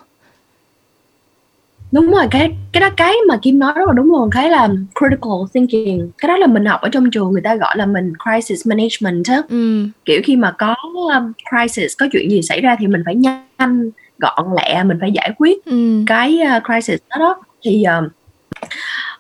đúng 1.94 2.12
rồi 2.12 2.28
cái 2.32 2.56
cái 2.72 2.82
đó 2.82 2.90
cái 2.98 3.14
mà 3.28 3.38
kim 3.42 3.60
nói 3.60 3.74
rất 3.76 3.88
là 3.88 3.94
đúng 3.94 4.08
luôn 4.08 4.30
cái 4.32 4.50
là 4.50 4.70
critical 5.00 5.32
thinking 5.54 6.12
cái 6.18 6.28
đó 6.28 6.38
là 6.38 6.48
mình 6.48 6.66
học 6.66 6.82
ở 6.82 6.90
trong 6.90 7.12
trường 7.12 7.32
người 7.32 7.42
ta 7.42 7.56
gọi 7.56 7.78
là 7.78 7.86
mình 7.86 8.14
crisis 8.24 8.68
management 8.68 9.26
á 9.28 9.42
ừ. 9.50 9.88
kiểu 10.06 10.22
khi 10.24 10.36
mà 10.36 10.52
có 10.58 10.76
um, 10.94 11.32
crisis 11.50 11.94
có 11.98 12.06
chuyện 12.12 12.32
gì 12.32 12.42
xảy 12.42 12.62
ra 12.62 12.76
thì 12.80 12.88
mình 12.88 13.02
phải 13.06 13.16
nhanh 13.16 13.92
gọn 14.20 14.46
lẹ 14.58 14.84
mình 14.84 14.98
phải 15.00 15.12
giải 15.12 15.32
quyết 15.38 15.66
ừ. 15.66 16.04
cái 16.08 16.40
uh, 16.58 16.64
crisis 16.66 17.00
đó 17.10 17.18
đó 17.20 17.36
thì 17.64 17.84
uh, 18.00 18.12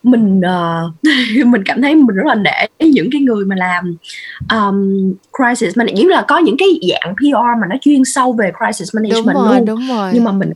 mình 0.03 0.39
uh, 0.39 1.46
mình 1.46 1.63
cảm 1.65 1.82
thấy 1.82 1.96
mình 1.96 2.15
rất 2.15 2.25
là 2.25 2.36
nể 2.36 2.88
những 2.88 3.10
cái 3.12 3.22
người 3.22 3.46
mà 3.46 3.56
làm 3.56 3.96
um, 4.53 5.13
crisis 5.38 5.77
management 5.77 6.10
là 6.10 6.25
có 6.27 6.38
những 6.38 6.56
cái 6.60 6.68
dạng 6.89 7.15
PR 7.15 7.62
mà 7.62 7.68
nó 7.70 7.75
chuyên 7.82 8.06
sâu 8.06 8.34
về 8.34 8.51
crisis 8.58 8.96
management 8.96 9.36
đúng 9.36 9.46
rồi, 9.46 9.56
luôn 9.58 9.65
đúng 9.65 9.88
rồi. 9.89 10.12
nhưng 10.13 10.24
mà 10.24 10.32
mình 10.32 10.51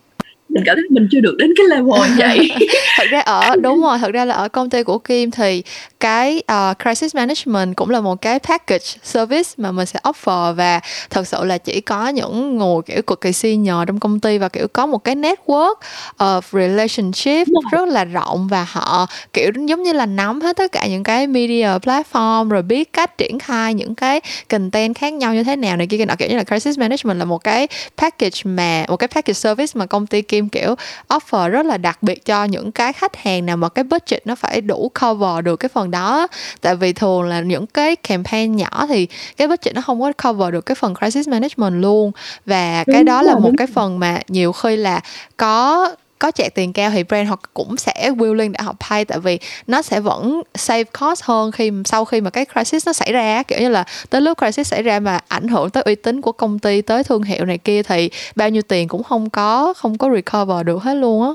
mình 0.58 0.66
cảm 0.66 0.76
thấy 0.76 0.84
mình 0.90 1.08
chưa 1.12 1.20
được 1.20 1.36
đến 1.38 1.54
cái 1.58 1.66
level 1.70 2.18
vậy. 2.18 2.50
Thật 2.98 3.06
ra 3.10 3.20
ở 3.20 3.56
đúng 3.62 3.82
rồi 3.82 3.98
thật 4.00 4.12
ra 4.14 4.26
là 4.26 4.36
ở 4.36 4.50
công 4.50 4.70
ty 4.70 4.84
của 4.84 4.98
Kim 4.98 5.32
thì 5.32 5.64
cái 6.00 6.44
uh, 6.52 6.80
crisis 6.84 7.16
management 7.16 7.76
cũng 7.76 7.90
là 7.90 8.02
một 8.02 8.22
cái 8.22 8.40
package 8.40 8.86
service 9.04 9.50
mà 9.58 9.72
mình 9.72 9.86
sẽ 9.86 10.00
offer 10.04 10.54
và 10.54 10.80
thật 11.10 11.28
sự 11.28 11.44
là 11.44 11.58
chỉ 11.58 11.82
có 11.82 12.08
những 12.08 12.58
người 12.58 12.82
kiểu 12.86 13.02
cực 13.02 13.22
kỳ 13.22 13.34
senior 13.34 13.78
trong 13.88 14.00
công 14.00 14.20
ty 14.20 14.38
và 14.38 14.50
kiểu 14.50 14.68
có 14.68 14.86
một 14.86 15.04
cái 15.04 15.16
network 15.16 15.76
of 16.18 16.42
relationship 16.52 17.48
rất 17.72 17.88
là 17.88 18.06
rộng 18.06 18.48
và 18.48 18.68
họ 18.70 19.08
kiểu 19.34 19.52
giống 19.68 19.84
như 19.84 19.94
là 19.94 20.06
nắm 20.06 20.42
hết 20.42 20.58
tất 20.58 20.72
cả 20.72 20.88
những 20.88 21.04
cái 21.04 21.28
media 21.28 21.68
platform 21.68 22.50
rồi 22.50 22.62
biết 22.62 22.94
cách 22.94 23.18
triển 23.18 23.40
khai 23.40 23.74
những 23.74 23.96
cái 23.96 24.22
content 24.50 24.96
khác 24.96 25.14
nhau 25.14 25.34
như 25.34 25.44
thế 25.44 25.56
nào 25.56 25.78
này 25.78 25.88
kia 25.88 26.06
nọ 26.06 26.16
kiểu 26.18 26.30
như 26.30 26.38
là 26.38 26.44
crisis 26.44 26.80
management 26.80 27.20
là 27.20 27.26
một 27.26 27.44
cái 27.44 27.68
package 27.98 28.42
mà 28.44 28.86
một 28.90 28.98
cái 28.98 29.08
package 29.08 29.34
service 29.34 29.72
mà 29.76 29.86
công 29.86 30.08
ty 30.08 30.22
Kim 30.22 30.47
kiểu 30.50 30.76
offer 31.08 31.50
rất 31.50 31.66
là 31.66 31.78
đặc 31.78 32.04
biệt 32.04 32.26
cho 32.26 32.44
những 32.44 32.72
cái 32.72 32.94
khách 32.94 33.16
hàng 33.16 33.46
nào 33.46 33.58
mà 33.58 33.70
cái 33.70 33.84
budget 33.84 34.28
nó 34.28 34.36
phải 34.36 34.62
đủ 34.62 34.92
cover 35.02 35.46
được 35.46 35.56
cái 35.56 35.70
phần 35.70 35.92
đó. 35.92 36.28
Tại 36.62 36.76
vì 36.76 36.94
thường 36.94 37.24
là 37.24 37.42
những 37.42 37.68
cái 37.68 37.96
campaign 37.96 38.56
nhỏ 38.56 38.86
thì 38.88 39.08
cái 39.38 39.48
budget 39.48 39.76
nó 39.76 39.82
không 39.82 40.02
có 40.02 40.12
cover 40.24 40.54
được 40.54 40.66
cái 40.66 40.76
phần 40.76 40.96
crisis 40.96 41.28
management 41.28 41.82
luôn. 41.82 42.12
Và 42.46 42.84
cái 42.88 43.04
đó 43.04 43.22
là 43.22 43.40
một 43.40 43.52
cái 43.58 43.68
phần 43.68 44.00
mà 44.00 44.20
nhiều 44.28 44.52
khi 44.52 44.76
là 44.76 45.02
có 45.38 45.88
có 46.20 46.32
chạy 46.32 46.50
tiền 46.50 46.74
cao 46.74 46.92
thì 46.92 47.04
brand 47.04 47.30
họ 47.30 47.40
cũng 47.54 47.78
sẽ 47.78 48.12
willing 48.18 48.52
để 48.52 48.60
họ 48.64 48.74
pay 48.90 49.06
tại 49.06 49.20
vì 49.20 49.40
nó 49.68 49.82
sẽ 49.82 50.00
vẫn 50.00 50.42
save 50.56 50.84
cost 50.84 51.24
hơn 51.24 51.52
khi 51.52 51.72
sau 51.86 52.06
khi 52.06 52.22
mà 52.22 52.30
cái 52.30 52.46
crisis 52.54 52.88
nó 52.88 52.94
xảy 52.94 53.12
ra 53.12 53.44
kiểu 53.44 53.60
như 53.60 53.70
là 53.70 53.84
tới 54.10 54.22
lúc 54.22 54.38
crisis 54.38 54.68
xảy 54.68 54.84
ra 54.84 55.00
mà 55.00 55.20
ảnh 55.28 55.48
hưởng 55.48 55.70
tới 55.70 55.84
uy 55.84 55.96
tín 55.96 56.22
của 56.22 56.32
công 56.32 56.60
ty 56.60 56.82
tới 56.82 57.04
thương 57.04 57.24
hiệu 57.24 57.46
này 57.46 57.58
kia 57.58 57.84
thì 57.84 58.10
bao 58.36 58.50
nhiêu 58.50 58.62
tiền 58.62 58.88
cũng 58.88 59.04
không 59.04 59.30
có 59.30 59.74
không 59.78 59.98
có 59.98 60.10
recover 60.16 60.66
được 60.66 60.84
hết 60.84 60.94
luôn 60.94 61.24
á. 61.24 61.30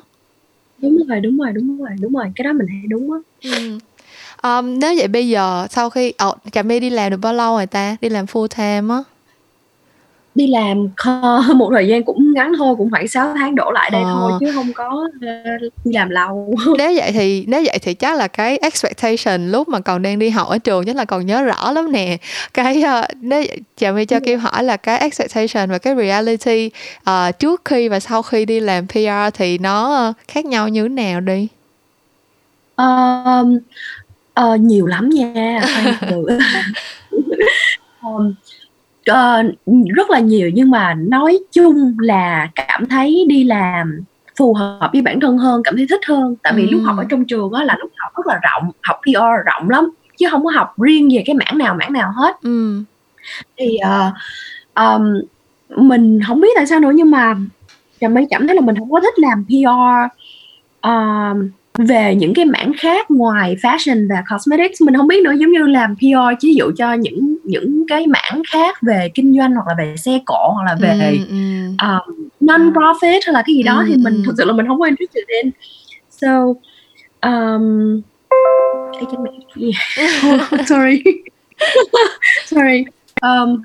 Đúng 0.78 0.96
rồi 1.08 1.20
đúng 1.20 1.38
rồi 1.38 1.52
đúng 1.52 1.78
rồi 1.78 1.90
đúng 2.00 2.12
rồi. 2.12 2.26
Cái 2.36 2.44
đó 2.44 2.52
mình 2.52 2.66
thấy 2.66 2.88
đúng 2.88 3.10
á. 3.12 3.18
Ừ. 3.42 3.78
um, 4.42 4.78
nếu 4.78 4.94
vậy 4.96 5.08
bây 5.08 5.28
giờ 5.28 5.66
sau 5.70 5.90
khi 5.90 6.12
ờ, 6.18 6.28
oh, 6.28 6.52
trà 6.52 6.62
my 6.62 6.80
đi 6.80 6.90
làm 6.90 7.10
được 7.10 7.16
bao 7.16 7.34
lâu 7.34 7.56
rồi 7.56 7.66
ta? 7.66 7.96
Đi 8.00 8.08
làm 8.08 8.26
full 8.26 8.46
time 8.46 8.94
á 8.94 9.02
đi 10.34 10.46
làm 10.46 10.88
một 11.56 11.70
thời 11.74 11.88
gian 11.88 12.02
cũng 12.02 12.32
ngắn 12.34 12.52
thôi 12.58 12.74
cũng 12.78 12.90
khoảng 12.90 13.08
6 13.08 13.34
tháng 13.36 13.54
đổ 13.54 13.70
lại 13.70 13.90
đây 13.90 14.02
ờ. 14.02 14.10
thôi 14.12 14.32
chứ 14.40 14.52
không 14.54 14.72
có 14.72 15.08
uh, 15.16 15.72
đi 15.84 15.92
làm 15.92 16.10
lâu 16.10 16.54
nếu 16.78 16.92
vậy 16.96 17.12
thì 17.12 17.44
nếu 17.46 17.62
vậy 17.66 17.78
thì 17.82 17.94
chắc 17.94 18.16
là 18.16 18.28
cái 18.28 18.56
expectation 18.56 19.50
lúc 19.50 19.68
mà 19.68 19.80
còn 19.80 20.02
đang 20.02 20.18
đi 20.18 20.30
học 20.30 20.48
ở 20.48 20.58
trường 20.58 20.84
chắc 20.84 20.96
là 20.96 21.04
còn 21.04 21.26
nhớ 21.26 21.42
rõ 21.42 21.72
lắm 21.72 21.92
nè 21.92 22.16
cái 22.54 22.84
uh, 23.00 23.04
nếu 23.20 23.44
chào 23.76 23.92
my 23.92 24.04
cho 24.04 24.16
ừ. 24.16 24.20
kêu 24.24 24.38
hỏi 24.38 24.64
là 24.64 24.76
cái 24.76 24.98
expectation 24.98 25.70
và 25.70 25.78
cái 25.78 25.94
reality 25.96 26.70
uh, 27.10 27.38
trước 27.38 27.62
khi 27.64 27.88
và 27.88 28.00
sau 28.00 28.22
khi 28.22 28.44
đi 28.44 28.60
làm 28.60 28.86
PR 28.86 29.34
thì 29.34 29.58
nó 29.58 30.08
uh, 30.08 30.16
khác 30.28 30.44
nhau 30.44 30.68
như 30.68 30.82
thế 30.82 30.88
nào 30.88 31.20
đi 31.20 31.48
uh, 32.82 33.46
uh, 34.40 34.60
nhiều 34.60 34.86
lắm 34.86 35.08
nha 35.08 35.60
um, 38.02 38.34
uh, 39.10 39.86
rất 39.96 40.10
là 40.10 40.18
nhiều 40.18 40.50
nhưng 40.54 40.70
mà 40.70 40.94
nói 40.94 41.38
chung 41.52 41.96
là 41.98 42.48
cảm 42.54 42.86
thấy 42.86 43.24
đi 43.28 43.44
làm 43.44 44.00
phù 44.36 44.54
hợp 44.54 44.90
với 44.92 45.02
bản 45.02 45.20
thân 45.20 45.38
hơn 45.38 45.62
cảm 45.64 45.76
thấy 45.76 45.86
thích 45.90 46.00
hơn 46.06 46.36
tại 46.42 46.52
vì 46.56 46.62
ừ. 46.62 46.68
lúc 46.70 46.80
học 46.84 46.96
ở 46.98 47.04
trong 47.10 47.24
trường 47.24 47.52
á 47.52 47.64
là 47.64 47.76
lúc 47.80 47.90
học 47.96 48.12
rất 48.16 48.26
là 48.26 48.40
rộng 48.42 48.70
học 48.82 48.96
PR 49.02 49.46
rộng 49.46 49.70
lắm 49.70 49.90
chứ 50.18 50.26
không 50.30 50.44
có 50.44 50.50
học 50.54 50.80
riêng 50.80 51.08
về 51.12 51.22
cái 51.26 51.34
mảng 51.34 51.58
nào 51.58 51.74
mảng 51.74 51.92
nào 51.92 52.12
hết 52.16 52.36
ừ. 52.42 52.82
thì 53.56 53.78
uh, 53.84 54.12
um, 54.74 55.02
mình 55.86 56.20
không 56.26 56.40
biết 56.40 56.48
tại 56.56 56.66
sao 56.66 56.80
nữa 56.80 56.92
nhưng 56.94 57.10
mà 57.10 57.36
trà 58.00 58.08
mấy 58.08 58.26
cảm 58.30 58.46
thấy 58.46 58.56
là 58.56 58.62
mình 58.62 58.78
không 58.78 58.90
có 58.90 59.00
thích 59.00 59.18
làm 59.18 59.44
PR 59.44 59.68
uh, 60.88 61.52
về 61.78 62.14
những 62.14 62.34
cái 62.34 62.44
mảng 62.44 62.72
khác 62.78 63.10
ngoài 63.10 63.56
fashion 63.62 64.08
và 64.08 64.22
cosmetics 64.30 64.82
mình 64.82 64.96
không 64.96 65.06
biết 65.06 65.22
nữa 65.22 65.32
giống 65.38 65.52
như 65.52 65.66
làm 65.66 65.96
PR 65.96 66.42
ví 66.42 66.54
dụ 66.54 66.72
cho 66.76 66.92
những 66.92 67.36
những 67.44 67.84
cái 67.88 68.06
mảng 68.06 68.42
khác 68.50 68.76
về 68.82 69.08
kinh 69.14 69.38
doanh 69.38 69.54
hoặc 69.54 69.66
là 69.68 69.74
về 69.78 69.96
xe 69.96 70.18
cộ 70.26 70.52
hoặc 70.54 70.64
là 70.64 70.76
về 70.80 71.18
ừ, 71.18 71.24
ừ. 71.28 71.36
Um, 71.82 72.28
non 72.40 72.72
profit 72.72 73.20
hay 73.26 73.32
là 73.32 73.42
cái 73.46 73.54
gì 73.54 73.62
đó 73.62 73.78
ừ, 73.78 73.84
thì 73.88 73.96
mình 73.96 74.14
ừ. 74.14 74.22
thực 74.26 74.34
sự 74.38 74.44
là 74.44 74.52
mình 74.52 74.66
không 74.66 74.80
có 74.80 74.86
interested 74.86 75.24
in 75.42 75.50
so 76.10 76.46
um, 77.22 78.00
yeah. 79.60 80.50
sorry 80.68 81.02
sorry 82.46 82.84
um, 83.22 83.62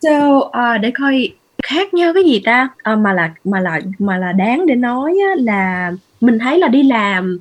so 0.00 0.36
uh, 0.36 0.80
để 0.80 0.92
coi 0.98 1.32
khác 1.62 1.94
nhau 1.94 2.14
cái 2.14 2.24
gì 2.24 2.42
ta 2.44 2.68
uh, 2.92 2.98
mà 2.98 3.12
là 3.12 3.30
mà 3.44 3.60
là 3.60 3.80
mà 3.98 4.18
là 4.18 4.32
đáng 4.32 4.66
để 4.66 4.74
nói 4.74 5.18
á, 5.28 5.34
là 5.38 5.92
mình 6.20 6.38
thấy 6.38 6.58
là 6.58 6.68
đi 6.68 6.82
làm 6.82 7.38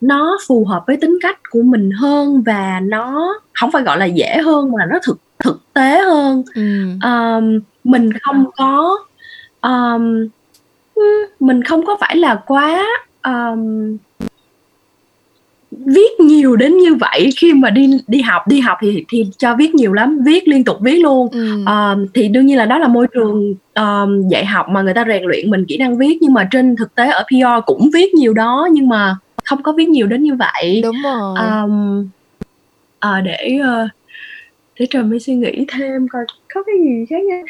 nó 0.00 0.38
phù 0.48 0.64
hợp 0.64 0.84
với 0.86 0.96
tính 0.96 1.18
cách 1.22 1.38
của 1.50 1.62
mình 1.62 1.90
hơn 1.90 2.42
và 2.42 2.80
nó 2.80 3.34
không 3.54 3.70
phải 3.70 3.82
gọi 3.82 3.98
là 3.98 4.04
dễ 4.04 4.36
hơn 4.44 4.72
mà 4.72 4.86
nó 4.90 4.98
thực 5.06 5.18
thực 5.38 5.60
tế 5.72 6.00
hơn 6.00 6.42
ừ. 6.54 6.88
um, 7.04 7.60
mình 7.84 8.10
không 8.22 8.44
có 8.56 8.98
um, 9.62 10.28
mình 11.40 11.64
không 11.64 11.86
có 11.86 11.96
phải 12.00 12.16
là 12.16 12.42
quá 12.46 12.86
um, 13.22 13.96
viết 15.86 16.20
nhiều 16.20 16.56
đến 16.56 16.78
như 16.78 16.94
vậy. 16.94 17.30
Khi 17.36 17.52
mà 17.52 17.70
đi 17.70 17.90
đi 18.06 18.20
học 18.20 18.42
đi 18.48 18.60
học 18.60 18.78
thì 18.80 19.04
thì 19.08 19.26
cho 19.38 19.56
viết 19.56 19.74
nhiều 19.74 19.92
lắm 19.92 20.20
viết 20.24 20.48
liên 20.48 20.64
tục 20.64 20.76
viết 20.80 20.98
luôn. 20.98 21.28
Ừ. 21.32 21.64
um, 21.66 22.06
thì 22.14 22.28
đương 22.28 22.46
nhiên 22.46 22.56
là 22.56 22.66
đó 22.66 22.78
là 22.78 22.88
môi 22.88 23.06
trường 23.14 23.54
um, 23.74 24.28
dạy 24.28 24.44
học 24.44 24.68
mà 24.68 24.82
người 24.82 24.94
ta 24.94 25.04
rèn 25.08 25.22
luyện 25.24 25.50
mình 25.50 25.64
kỹ 25.64 25.76
năng 25.76 25.98
viết. 25.98 26.18
Nhưng 26.20 26.32
mà 26.32 26.48
trên 26.50 26.76
thực 26.76 26.94
tế 26.94 27.10
ở 27.10 27.22
PR 27.22 27.64
cũng 27.66 27.90
viết 27.94 28.14
nhiều 28.14 28.34
đó 28.34 28.68
nhưng 28.72 28.88
mà 28.88 29.16
không 29.44 29.62
có 29.62 29.72
viết 29.72 29.88
nhiều 29.88 30.06
đến 30.06 30.22
như 30.22 30.34
vậy. 30.34 30.80
Đúng 30.82 30.96
rồi. 31.04 31.36
Um, 31.38 32.08
à, 32.98 33.20
để 33.20 33.58
uh, 33.60 33.90
để 34.78 34.86
trời 34.90 35.02
mới 35.02 35.20
suy 35.20 35.34
nghĩ 35.34 35.64
thêm 35.68 36.08
coi 36.08 36.24
có 36.54 36.62
cái 36.62 36.74
gì 36.84 37.06
khác 37.10 37.24
nha 37.24 37.42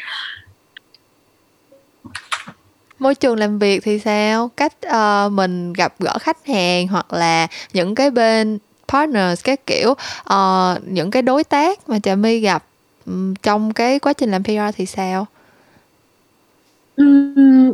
môi 3.03 3.15
trường 3.15 3.37
làm 3.37 3.59
việc 3.59 3.83
thì 3.83 3.99
sao 3.99 4.49
cách 4.57 4.73
uh, 4.87 5.31
mình 5.31 5.73
gặp 5.73 5.93
gỡ 5.99 6.17
khách 6.21 6.47
hàng 6.47 6.87
hoặc 6.87 7.13
là 7.13 7.47
những 7.73 7.95
cái 7.95 8.11
bên 8.11 8.59
partners 8.87 9.43
các 9.43 9.67
kiểu 9.67 9.91
uh, 10.33 10.87
những 10.87 11.11
cái 11.11 11.21
đối 11.21 11.43
tác 11.43 11.89
mà 11.89 11.99
trà 11.99 12.15
my 12.15 12.39
gặp 12.39 12.63
um, 13.05 13.33
trong 13.33 13.73
cái 13.73 13.99
quá 13.99 14.13
trình 14.13 14.31
làm 14.31 14.43
PR 14.43 14.75
thì 14.75 14.85
sao 14.85 15.27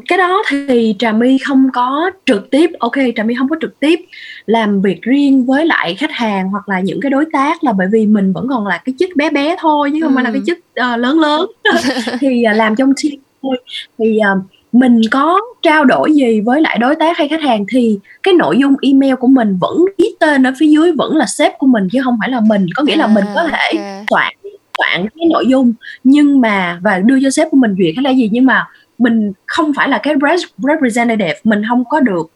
cái 0.07 0.17
đó 0.17 0.43
thì 0.49 0.95
Trà 0.99 1.11
My 1.11 1.37
không 1.37 1.69
có 1.73 2.11
trực 2.25 2.51
tiếp 2.51 2.71
OK, 2.79 2.95
Trà 3.15 3.23
My 3.23 3.35
không 3.35 3.49
có 3.49 3.55
trực 3.61 3.79
tiếp 3.79 3.99
làm 4.45 4.81
việc 4.81 5.01
riêng 5.01 5.45
với 5.45 5.65
lại 5.65 5.95
khách 5.95 6.11
hàng 6.11 6.49
hoặc 6.49 6.69
là 6.69 6.79
những 6.79 7.01
cái 7.01 7.09
đối 7.09 7.25
tác 7.33 7.63
là 7.63 7.73
bởi 7.73 7.87
vì 7.91 8.05
mình 8.05 8.33
vẫn 8.33 8.47
còn 8.49 8.67
là 8.67 8.81
cái 8.85 8.95
chức 8.99 9.09
bé 9.15 9.29
bé 9.29 9.55
thôi 9.59 9.91
chứ 9.93 9.99
không 10.01 10.15
phải 10.15 10.23
là 10.23 10.31
cái 10.31 10.41
chức, 10.45 10.59
ờ, 10.75 10.97
lớn 10.97 11.19
lớn. 11.19 11.51
Thì, 12.19 12.43
à, 12.43 12.53
làm 12.53 12.75
trong 12.75 12.93
team 13.03 13.21
thôi. 13.41 13.57
Thì, 13.97 14.17
ờ, 14.17 14.39
mình 14.71 15.01
có 15.11 15.39
trao 15.61 15.85
đổi 15.85 16.11
gì 16.13 16.41
với 16.41 16.61
lại 16.61 16.77
đối 16.77 16.95
tác 16.95 17.17
hay 17.17 17.27
khách 17.27 17.41
hàng 17.41 17.65
thì 17.73 17.99
cái 18.23 18.33
nội 18.33 18.57
dung 18.57 18.75
email 18.81 19.15
của 19.15 19.27
mình 19.27 19.57
vẫn 19.61 19.77
ký 19.97 20.15
tên 20.19 20.47
ở 20.47 20.53
phía 20.59 20.67
dưới 20.67 20.91
vẫn 20.91 21.15
là 21.15 21.25
sếp 21.25 21.57
của 21.57 21.67
mình 21.67 21.87
chứ 21.91 21.99
không 22.03 22.17
phải 22.19 22.29
là 22.29 22.39
mình. 22.39 22.65
Có 22.75 22.83
nghĩa 22.83 22.95
là 22.95 23.07
mình 23.07 23.25
có 23.35 23.41
À, 23.41 23.47
thể 23.51 23.77
OK. 23.77 24.05
soạn 24.09 24.33
soạn 24.77 25.07
cái 25.17 25.25
nội 25.31 25.45
dung 25.47 25.73
nhưng 26.03 26.41
mà 26.41 26.79
và 26.81 26.99
đưa 26.99 27.19
cho 27.23 27.29
sếp 27.29 27.47
của 27.51 27.57
mình 27.57 27.75
duyệt 27.79 27.93
hay 27.95 28.03
là 28.03 28.09
gì, 28.09 28.29
nhưng 28.31 28.45
mà 28.45 28.67
mình 28.97 29.31
không 29.45 29.73
phải 29.75 29.89
là 29.89 29.99
cái 30.03 30.15
res 30.29 30.43
representative, 30.57 31.33
mình 31.43 31.63
hông 31.63 31.83
có 31.89 31.99
được 31.99 32.31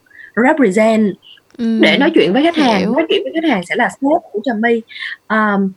represent 0.48 1.14
để 1.58 1.98
nói 1.98 2.10
chuyện 2.14 2.32
với 2.32 2.42
khách 2.42 2.56
hàng. 2.56 2.80
hiểu. 2.80 2.92
Nói 2.94 3.06
chuyện 3.08 3.22
với 3.22 3.32
khách 3.42 3.48
hàng 3.48 3.62
sẽ 3.68 3.74
là 3.76 3.88
sếp 3.88 4.20
của 4.32 4.40
Trà 4.44 4.52
My. 4.62 4.80
Um, 5.28 5.72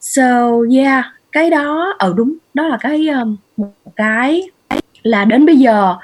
so 0.00 0.50
yeah, 0.76 1.04
cái 1.32 1.50
đó 1.50 1.94
ừ, 1.98 2.14
đúng, 2.16 2.34
đó 2.54 2.68
là 2.68 2.76
cái, 2.80 3.08
ờm, 3.08 3.36
một 3.56 3.72
cái 3.96 4.42
là 5.04 5.24
đến 5.26 5.46
bây 5.46 5.56
giờ 5.56 5.96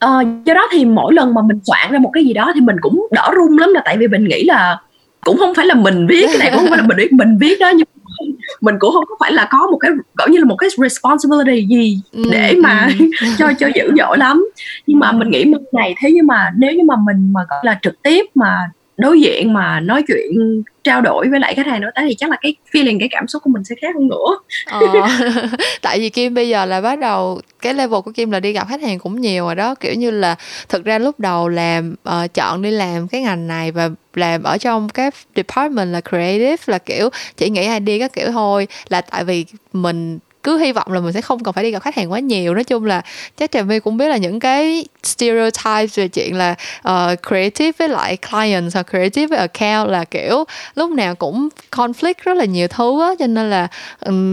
ờ, 0.00 0.24
do 0.46 0.54
đó 0.54 0.68
thì 0.72 0.84
mỗi 0.84 1.14
lần 1.14 1.34
mà 1.34 1.42
mình 1.42 1.60
soạn 1.64 1.92
ra 1.92 1.98
một 1.98 2.10
cái 2.14 2.24
gì 2.24 2.32
đó 2.34 2.52
thì 2.54 2.60
mình 2.60 2.76
cũng 2.82 3.08
đỡ 3.12 3.30
run 3.36 3.56
lắm 3.58 3.70
là 3.74 3.82
tại 3.84 3.98
vì 3.98 4.08
mình 4.08 4.24
nghĩ 4.24 4.44
là 4.44 4.80
cũng 5.24 5.36
hông 5.38 5.54
phải 5.54 5.66
là 5.66 5.74
mình 5.74 6.06
viết, 6.06 6.26
cái 6.28 6.38
này 6.38 6.50
cũng 6.50 6.60
hông 6.60 6.68
phải 6.70 6.78
là 6.78 6.84
mình 6.86 6.96
viết 6.98 7.12
mình 7.12 7.38
viết 7.38 7.58
đó 7.60 7.70
nhưng 7.76 7.86
mình 8.60 8.76
cũng 8.78 8.94
hông 8.94 9.04
có 9.08 9.16
phải 9.20 9.32
là 9.32 9.48
có 9.50 9.68
một 9.72 9.78
cái, 9.78 9.90
gọi 10.14 10.30
như 10.30 10.38
là, 10.38 10.44
một 10.44 10.56
cái 10.56 10.70
responsibility 10.78 11.66
gì 11.66 12.00
để 12.32 12.50
Ừm, 12.50 12.62
mà 12.62 12.88
ừm. 13.00 13.10
cho 13.38 13.52
cho 13.58 13.68
dữ 13.74 13.92
dội 13.98 14.18
lắm. 14.18 14.46
Nhưng 14.86 14.98
mà 14.98 15.12
mình 15.12 15.30
nghĩ 15.30 15.44
bên 15.44 15.62
này 15.72 15.94
thế 16.02 16.10
nhưng 16.14 16.26
mà 16.26 16.50
nếu 16.56 16.72
như 16.72 16.82
mà 16.86 16.94
mình 17.06 17.32
mà, 17.32 17.40
gọi 17.50 17.60
là, 17.64 17.78
trực 17.82 18.02
tiếp 18.02 18.26
mà 18.34 18.58
đối 18.96 19.20
diện 19.20 19.52
mà 19.52 19.80
nói 19.80 20.02
chuyện, 20.08 20.62
trao 20.84 21.00
đổi 21.00 21.28
với 21.28 21.40
lại 21.40 21.54
khách 21.54 21.66
hàng 21.66 21.80
đối 21.80 21.90
tác 21.94 22.02
thì 22.08 22.14
chắc 22.14 22.30
là 22.30 22.36
cái 22.42 22.54
feeling, 22.72 22.98
cái 22.98 23.08
cảm 23.10 23.28
xúc 23.28 23.42
của 23.42 23.50
mình 23.50 23.64
sẽ 23.64 23.74
khác 23.80 23.94
hơn 23.94 24.08
nữa. 24.08 24.38
Ờ, 24.66 24.80
tại 25.82 25.98
vì 25.98 26.10
Kim 26.10 26.34
bây 26.34 26.48
giờ 26.48 26.64
là 26.64 26.80
bắt 26.80 26.98
đầu 26.98 27.40
cái 27.62 27.74
level 27.74 28.00
của 28.00 28.12
Kim 28.12 28.30
là 28.30 28.40
đi 28.40 28.52
gặp 28.52 28.66
khách 28.68 28.82
hàng 28.82 28.98
cũng 28.98 29.20
nhiều 29.20 29.44
rồi 29.44 29.54
đó, 29.54 29.74
kiểu 29.74 29.94
như 29.94 30.10
là, 30.10 30.36
thực 30.68 30.84
ra 30.84 30.98
lúc 30.98 31.20
đầu 31.20 31.48
làm, 31.48 31.94
uh, 32.08 32.34
chọn 32.34 32.62
đi 32.62 32.70
làm 32.70 33.08
cái 33.08 33.20
ngành 33.20 33.46
này 33.46 33.72
và 33.72 33.90
làm 34.14 34.42
ở 34.42 34.58
trong 34.58 34.88
cái 34.88 35.10
department 35.36 35.92
là 35.92 36.00
creative 36.00 36.56
là, 36.66 36.78
kiểu, 36.78 37.08
chỉ 37.36 37.50
nghĩ 37.50 37.62
idea 37.62 37.98
các 37.98 38.12
kiểu 38.12 38.32
thôi, 38.32 38.66
là 38.88 39.00
tại 39.00 39.24
vì 39.24 39.44
mình 39.72 40.18
cứ 40.44 40.58
hy 40.58 40.72
vọng 40.72 40.92
là 40.92 41.00
mình 41.00 41.12
sẽ 41.12 41.20
không 41.20 41.44
cần 41.44 41.54
phải 41.54 41.64
đi 41.64 41.70
gặp 41.70 41.82
khách 41.82 41.94
hàng 41.94 42.12
quá 42.12 42.18
nhiều. 42.18 42.54
Nói 42.54 42.64
chung 42.64 42.84
là 42.84 43.02
chắc 43.36 43.50
Trà 43.50 43.62
My 43.62 43.78
cũng 43.78 43.96
biết 43.96 44.08
là 44.08 44.16
những 44.16 44.40
cái 44.40 44.86
stereotypes 45.02 45.98
về 45.98 46.08
chuyện 46.08 46.36
là, 46.36 46.54
uh, 46.88 47.18
creative 47.28 47.72
với 47.78 47.88
lại 47.88 48.16
clients 48.16 48.74
hoặc 48.74 48.86
creative 48.90 49.26
với 49.26 49.38
account 49.38 49.90
là, 49.90 50.04
kiểu, 50.04 50.44
lúc 50.74 50.90
nào 50.90 51.14
cũng 51.14 51.48
conflict 51.70 52.14
rất 52.22 52.36
là 52.36 52.44
nhiều 52.44 52.68
thứ 52.68 53.02
á, 53.02 53.08
cho 53.18 53.26
nên 53.26 53.50
là, 53.50 53.68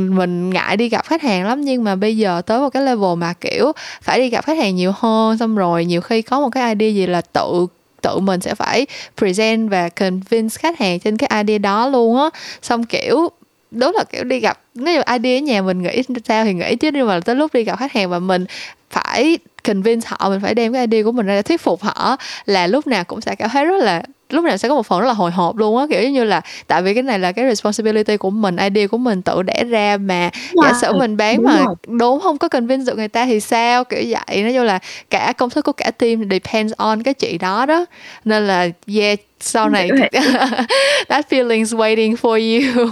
mình 0.10 0.50
ngại 0.50 0.78
đi 0.78 0.90
gặp 0.90 1.06
khách 1.06 1.22
hàng 1.22 1.48
lắm. 1.48 1.62
Nhưng 1.62 1.84
mà 1.84 1.96
bây 1.96 2.18
giờ 2.18 2.42
tới 2.46 2.60
một 2.60 2.70
cái 2.70 2.84
level 2.84 3.16
mà, 3.18 3.34
kiểu, 3.42 3.72
phải 4.02 4.20
đi 4.20 4.30
gặp 4.30 4.46
khách 4.46 4.58
hàng 4.58 4.76
nhiều 4.76 4.94
hơn, 4.96 5.38
xong 5.38 5.56
rồi 5.56 5.86
nhiều 5.86 6.02
khi 6.02 6.22
có 6.22 6.40
một 6.40 6.50
cái 6.50 6.76
idea 6.76 6.90
gì 6.90 7.08
là 7.08 7.22
tự 7.22 7.68
tự 8.02 8.20
mình 8.20 8.42
sẽ 8.42 8.56
phải 8.56 8.88
present 9.18 9.70
và 9.70 9.90
convince 9.90 10.58
khách 10.60 10.80
hàng 10.80 11.00
trên 11.00 11.18
cái 11.18 11.44
idea 11.44 11.58
đó 11.58 11.88
luôn 11.88 12.18
á. 12.18 12.30
Xong, 12.62 12.84
kiểu, 12.84 13.30
đúng 13.72 13.96
là, 13.98 14.04
kiểu, 14.04 14.24
đi 14.24 14.40
gặp 14.40 14.60
nếu 14.76 14.96
như 14.96 15.02
idea 15.14 15.38
ở 15.38 15.42
nhà 15.42 15.62
mình 15.62 15.82
nghĩ 15.82 16.02
sao 16.26 16.46
thì 16.46 16.54
nghĩ 16.54 16.76
chứ 16.76 16.90
nhưng 16.94 17.08
mà 17.08 17.20
tới 17.20 17.36
lúc 17.36 17.54
đi 17.54 17.64
gặp 17.64 17.80
khách 17.80 17.92
hàng 17.92 18.10
và 18.10 18.20
mình 18.20 18.46
phải 18.90 19.38
convince 19.64 20.08
họ, 20.10 20.30
mình 20.30 20.40
phải 20.40 20.56
đem 20.56 20.74
cái 20.74 20.88
idea 20.88 21.04
của 21.04 21.12
mình 21.12 21.26
ra 21.26 21.36
để 21.36 21.42
thuyết 21.42 21.62
phục 21.62 21.82
họ 21.82 22.18
là 22.46 22.68
lúc 22.68 22.88
nào 22.88 23.04
cũng 23.04 23.22
sẽ 23.22 23.36
cảm 23.36 23.50
thấy 23.50 23.66
rất 23.66 23.84
là 23.84 24.04
lúc 24.30 24.46
nào 24.46 24.58
sẽ 24.58 24.70
có 24.70 24.76
một 24.76 24.86
phần 24.86 25.00
rất 25.02 25.08
là 25.08 25.14
hồi 25.14 25.32
hộp 25.32 25.56
luôn 25.58 25.78
á, 25.78 25.86
kiểu 25.90 26.10
như 26.10 26.24
là 26.24 26.42
tại 26.68 26.82
vì 26.82 26.94
cái 26.94 27.04
này 27.04 27.20
là 27.20 27.32
cái 27.32 27.46
responsibility 27.46 28.18
của 28.18 28.30
mình, 28.30 28.56
idea 28.56 28.88
của 28.88 28.98
mình 28.98 29.22
tự 29.22 29.44
đẻ 29.44 29.64
ra 29.70 29.98
mà 29.98 30.30
giả 30.62 30.74
sử 30.74 30.94
mình 30.94 31.18
bán 31.18 31.38
đúng 31.38 31.46
mà 31.46 31.66
rồi. 31.66 31.76
đúng 31.88 32.20
hông 32.20 32.38
có 32.38 32.48
convince 32.48 32.86
được 32.92 32.98
người 32.98 33.08
ta 33.08 33.26
thì 33.26 33.40
sao, 33.40 33.84
kiểu 33.84 34.04
vậy. 34.08 34.44
Nói 34.44 34.54
chung 34.54 34.64
là 34.64 34.80
cả 35.10 35.34
công 35.38 35.50
thức 35.50 35.66
của 35.66 35.72
cả 35.72 35.92
team 35.92 36.30
depends 36.30 36.74
on 36.78 37.04
cái 37.04 37.14
chuyện 37.14 37.38
đó 37.38 37.66
đó. 37.66 37.86
Nên 38.26 38.48
là 38.48 38.68
yeah, 38.96 39.20
sau 39.40 39.70
này 39.70 39.90
that 41.10 41.34
feeling's 41.34 41.78
waiting 41.78 42.16
for 42.16 42.38
you. 42.76 42.90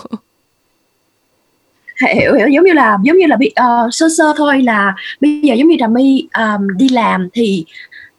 Hiểu, 2.07 2.33
hiểu, 2.35 2.47
giống 2.47 2.65
như 2.65 2.73
là 2.73 2.97
giống 3.03 3.17
như 3.17 3.25
là 3.25 3.35
bi 3.35 3.51
ờ, 3.55 3.87
sơ 3.91 4.07
sơ 4.17 4.33
thôi 4.37 4.61
là 4.61 4.95
bây 5.21 5.39
giờ 5.41 5.55
giống 5.55 5.67
như 5.67 5.75
Trà 5.79 5.87
My, 5.87 6.27
ờm, 6.31 6.67
đi 6.77 6.89
làm 6.89 7.29
thì 7.33 7.65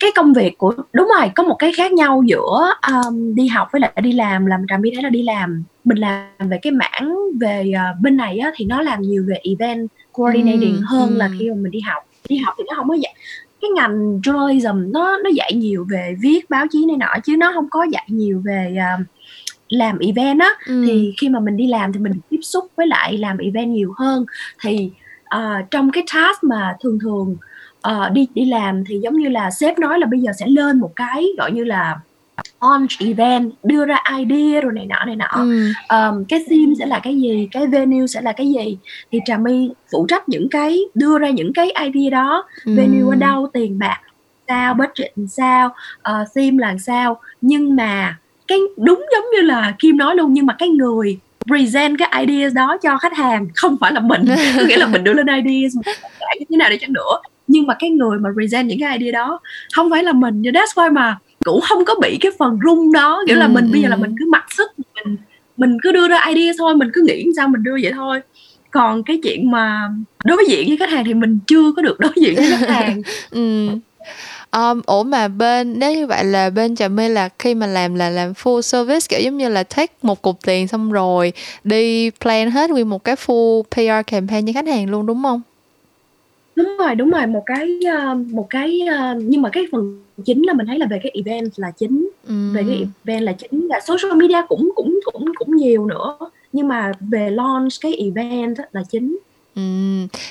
cái 0.01 0.11
công 0.17 0.33
việc 0.33 0.59
của 0.59 0.75
đúng 0.93 1.09
rồi, 1.19 1.31
có 1.37 1.43
một 1.43 1.57
cái 1.59 1.73
khác 1.77 1.93
nhau 1.93 2.23
giữa, 2.27 2.73
ờm, 2.81 3.35
đi 3.35 3.47
học 3.47 3.69
với 3.73 3.81
lại 3.81 3.93
đi 4.03 4.13
làm 4.13 4.47
là 4.47 4.59
Trà 4.69 4.77
My 4.77 4.91
thấy 4.95 5.03
là 5.03 5.09
đi 5.11 5.23
làm 5.23 5.65
mình 5.85 5.99
làm 5.99 6.49
về 6.51 6.59
cái 6.63 6.73
mảng 6.73 7.15
về, 7.41 7.73
ờ, 7.77 7.83
bên 8.03 8.17
này 8.17 8.39
á 8.39 8.51
thì 8.57 8.65
nó 8.65 8.83
làm 8.83 9.01
nhiều 9.03 9.25
về 9.29 9.37
event 9.43 9.89
coordinating 10.13 10.75
Ừm, 10.77 10.83
hơn 10.83 11.17
là 11.17 11.27
ừm. 11.27 11.35
khi 11.39 11.49
mà 11.51 11.55
mình 11.63 11.71
đi 11.73 11.81
học. 11.81 12.03
Đi 12.29 12.37
học 12.37 12.55
thì 12.59 12.65
nó 12.69 12.75
hông 12.77 12.89
có 12.89 12.95
dạy 12.95 13.15
cái 13.63 13.71
ngành 13.77 14.21
journalism 14.21 14.91
nó 14.93 15.19
nó 15.25 15.31
dạy 15.35 15.53
nhiều 15.55 15.87
về 15.91 16.15
viết 16.21 16.51
báo 16.51 16.67
chí 16.71 16.87
này 16.87 16.97
nọ 16.97 17.15
chứ 17.25 17.37
nó 17.39 17.51
hông 17.51 17.69
có 17.71 17.87
dạy 17.93 18.05
nhiều 18.09 18.43
về, 18.45 18.77
ờ, 18.81 19.05
làm 19.71 19.99
event 19.99 20.41
á. 20.41 20.49
Ừm. 20.67 20.87
Thì 20.87 21.13
khi 21.21 21.29
mà 21.29 21.41
mình 21.41 21.57
đi 21.57 21.67
làm 21.67 21.93
thì 21.93 22.01
mình 22.01 22.13
tiếp 22.31 22.41
xúc 22.43 22.65
với 22.77 22.87
lại 22.87 23.19
làm 23.19 23.39
event 23.39 23.69
nhiều 23.71 23.93
hơn. 23.99 24.25
Thì, 24.63 24.91
ờ, 25.25 25.55
trong 25.71 25.91
cái 25.91 26.05
task 26.15 26.45
mà 26.45 26.77
thường 26.83 26.99
thường, 27.03 27.37
ờ, 27.81 28.09
đi 28.09 28.29
đi 28.35 28.45
làm 28.45 28.85
thì 28.85 28.99
giống 29.03 29.15
như 29.15 29.29
là 29.29 29.51
sếp 29.51 29.79
nói 29.79 29.99
là 29.99 30.07
bây 30.07 30.21
giờ 30.21 30.33
sẽ 30.39 30.47
lên 30.47 30.81
một 30.81 30.91
cái, 30.97 31.27
gọi 31.39 31.53
như 31.53 31.65
là, 31.65 32.01
launch 32.63 32.91
event, 33.01 33.53
đưa 33.63 33.85
ra 33.87 33.97
idea 34.19 34.61
rồi 34.61 34.73
này 34.73 34.87
nọ, 34.87 35.05
này 35.07 35.17
nọ. 35.17 35.27
Ừm. 35.35 35.73
Ờm, 35.89 36.25
cái 36.25 36.45
theme 36.51 36.73
sẽ 36.79 36.87
là 36.87 36.99
cái 36.99 37.17
gì, 37.21 37.49
cái 37.53 37.67
venue 37.67 38.07
sẽ 38.07 38.21
là 38.21 38.33
cái 38.33 38.49
gì, 38.49 38.79
thì 39.13 39.19
Trà 39.27 39.37
My 39.37 39.71
phụ 39.93 40.07
trách 40.09 40.29
những 40.29 40.49
cái 40.51 40.79
đưa 40.95 41.19
ra 41.19 41.31
những 41.31 41.53
cái 41.53 41.73
idea 41.85 42.11
đó, 42.11 42.45
venue 42.65 43.11
ở 43.11 43.15
đâu, 43.17 43.47
tiền 43.53 43.79
bạc 43.79 44.01
sao, 44.49 44.75
budget 44.75 45.13
làm 45.19 45.29
sao, 45.29 45.75
ờ, 46.03 46.25
theme 46.37 46.57
là 46.61 46.77
sao. 46.79 47.21
Nhưng 47.41 47.77
mà 47.77 48.17
cái 48.51 48.59
đúng 48.77 49.05
giống 49.13 49.25
như 49.35 49.41
là 49.41 49.75
Kim 49.79 49.97
nói 49.97 50.17
luôn, 50.17 50.33
nhưng 50.35 50.47
mà 50.47 50.55
cái 50.59 50.69
người 50.69 51.19
present 51.47 51.99
cái 51.99 52.27
ideas 52.27 52.55
đó 52.55 52.77
cho 52.83 52.99
khách 52.99 53.17
hàng 53.17 53.49
không 53.55 53.77
phải 53.81 53.93
là 53.93 54.01
mình. 54.01 54.25
Có 54.57 54.63
nghĩa 54.69 54.77
là 54.77 54.87
mình 54.87 55.05
đưa 55.05 55.13
lên 55.13 55.27
ideas, 55.27 55.75
như 56.39 56.45
thế 56.51 56.57
nào 56.57 56.71
đi 56.71 56.77
chăng 56.79 56.93
nữa, 56.93 57.21
nhưng 57.47 57.67
mà 57.67 57.75
cái 57.79 57.91
người 57.91 58.19
mà 58.19 58.31
present 58.35 58.69
những 58.69 58.79
cái 58.81 58.99
idea 58.99 59.13
đó 59.13 59.41
hông 59.77 59.91
phải 59.91 60.05
là 60.05 60.13
mình. 60.13 60.43
So 60.45 60.51
that's 60.51 60.75
why 60.75 60.93
mà 60.93 61.19
cũng 61.45 61.61
hông 61.71 61.85
có 61.85 61.95
bị 62.03 62.19
cái 62.21 62.33
phần 62.39 62.59
run 62.59 62.93
đó, 62.93 63.23
kiểu 63.27 63.37
là, 63.37 63.45
Ừm, 63.45 63.55
mình 63.55 63.73
bây 63.73 63.83
giờ 63.83 63.89
là 63.89 63.97
mình 63.97 64.15
cứ 64.19 64.25
mặc 64.33 64.45
sức 64.57 64.71
mình 64.95 65.17
mình 65.57 65.77
cứ 65.83 65.93
đưa 65.93 66.09
ra 66.09 66.25
idea 66.35 66.53
thôi, 66.59 66.77
mình 66.77 66.89
cứ 66.95 67.03
nghĩ 67.07 67.25
sao 67.37 67.49
mình 67.49 67.63
đưa 67.63 67.77
vậy 67.83 67.93
thôi. 67.93 68.21
Còn 68.71 69.03
cái 69.03 69.21
chuyện 69.23 69.51
mà 69.51 69.89
đối 70.25 70.45
diện 70.49 70.69
với 70.69 70.77
khách 70.77 70.91
hàng 70.91 71.05
thì 71.05 71.15
mình 71.15 71.39
chưa 71.47 71.73
có 71.77 71.83
được 71.83 72.01
đối 72.01 72.13
diện 72.17 72.35
với 72.37 72.51
khách 72.51 72.69
hàng. 72.75 73.03
Ừm. 73.31 73.81
Ờm, 74.51 74.83
ủa 74.87 75.03
mà 75.03 75.29
bên 75.29 75.79
nếu 75.79 75.95
như 75.95 76.07
vậy 76.07 76.25
là 76.25 76.51
bên 76.51 76.77
Trà 76.77 76.89
My 76.89 77.09
là 77.09 77.29
khi 77.39 77.55
mà 77.55 77.67
làm 77.67 77.95
là 77.95 78.11
làm 78.11 78.33
full 78.33 78.61
service, 78.61 79.07
kiểu 79.09 79.21
giống 79.21 79.37
như 79.39 79.49
là 79.49 79.63
take 79.63 79.93
một 80.03 80.23
cục 80.23 80.37
tiền 80.47 80.69
xong 80.69 80.93
rồi 80.93 81.33
đi 81.65 82.11
plan 82.11 82.51
hết 82.51 82.71
nguyên 82.71 82.89
một 82.89 83.05
cái 83.05 83.15
full 83.15 83.63
PR 83.63 84.07
campaign 84.07 84.47
cho 84.47 84.53
khách 84.53 84.67
hàng 84.67 84.91
luôn, 84.91 85.07
đúng 85.07 85.19
hông? 85.19 85.41
Đúng 86.57 86.77
rồi, 86.79 86.95
đúng 86.95 87.11
rồi, 87.11 87.27
một 87.27 87.43
cái, 87.47 87.81
ơ, 87.99 88.15
một 88.15 88.47
cái, 88.51 88.81
ơ 88.81 89.15
nhưng 89.19 89.43
mà 89.43 89.49
cái 89.51 89.65
phần 89.73 89.99
chính 90.25 90.43
là 90.47 90.53
mình 90.53 90.67
thấy 90.67 90.79
là 90.79 90.87
về 90.91 91.01
cái 91.03 91.13
event 91.25 91.53
là 91.57 91.71
chính, 91.71 92.11
về 92.53 92.63
cái 92.69 92.87
event 93.05 93.23
là 93.25 93.33
chính 93.33 93.69
và 93.71 93.81
social 93.81 94.17
media 94.21 94.43
cũng 94.49 94.73
cũng 94.77 95.01
cũng 95.05 95.25
cũng 95.39 95.57
nhiều 95.57 95.87
nữa, 95.87 96.19
nhưng 96.53 96.69
mà 96.69 96.93
về 97.01 97.31
launch 97.31 97.73
cái 97.81 97.95
event 97.95 98.57
là 98.73 98.83
chính. 98.91 99.19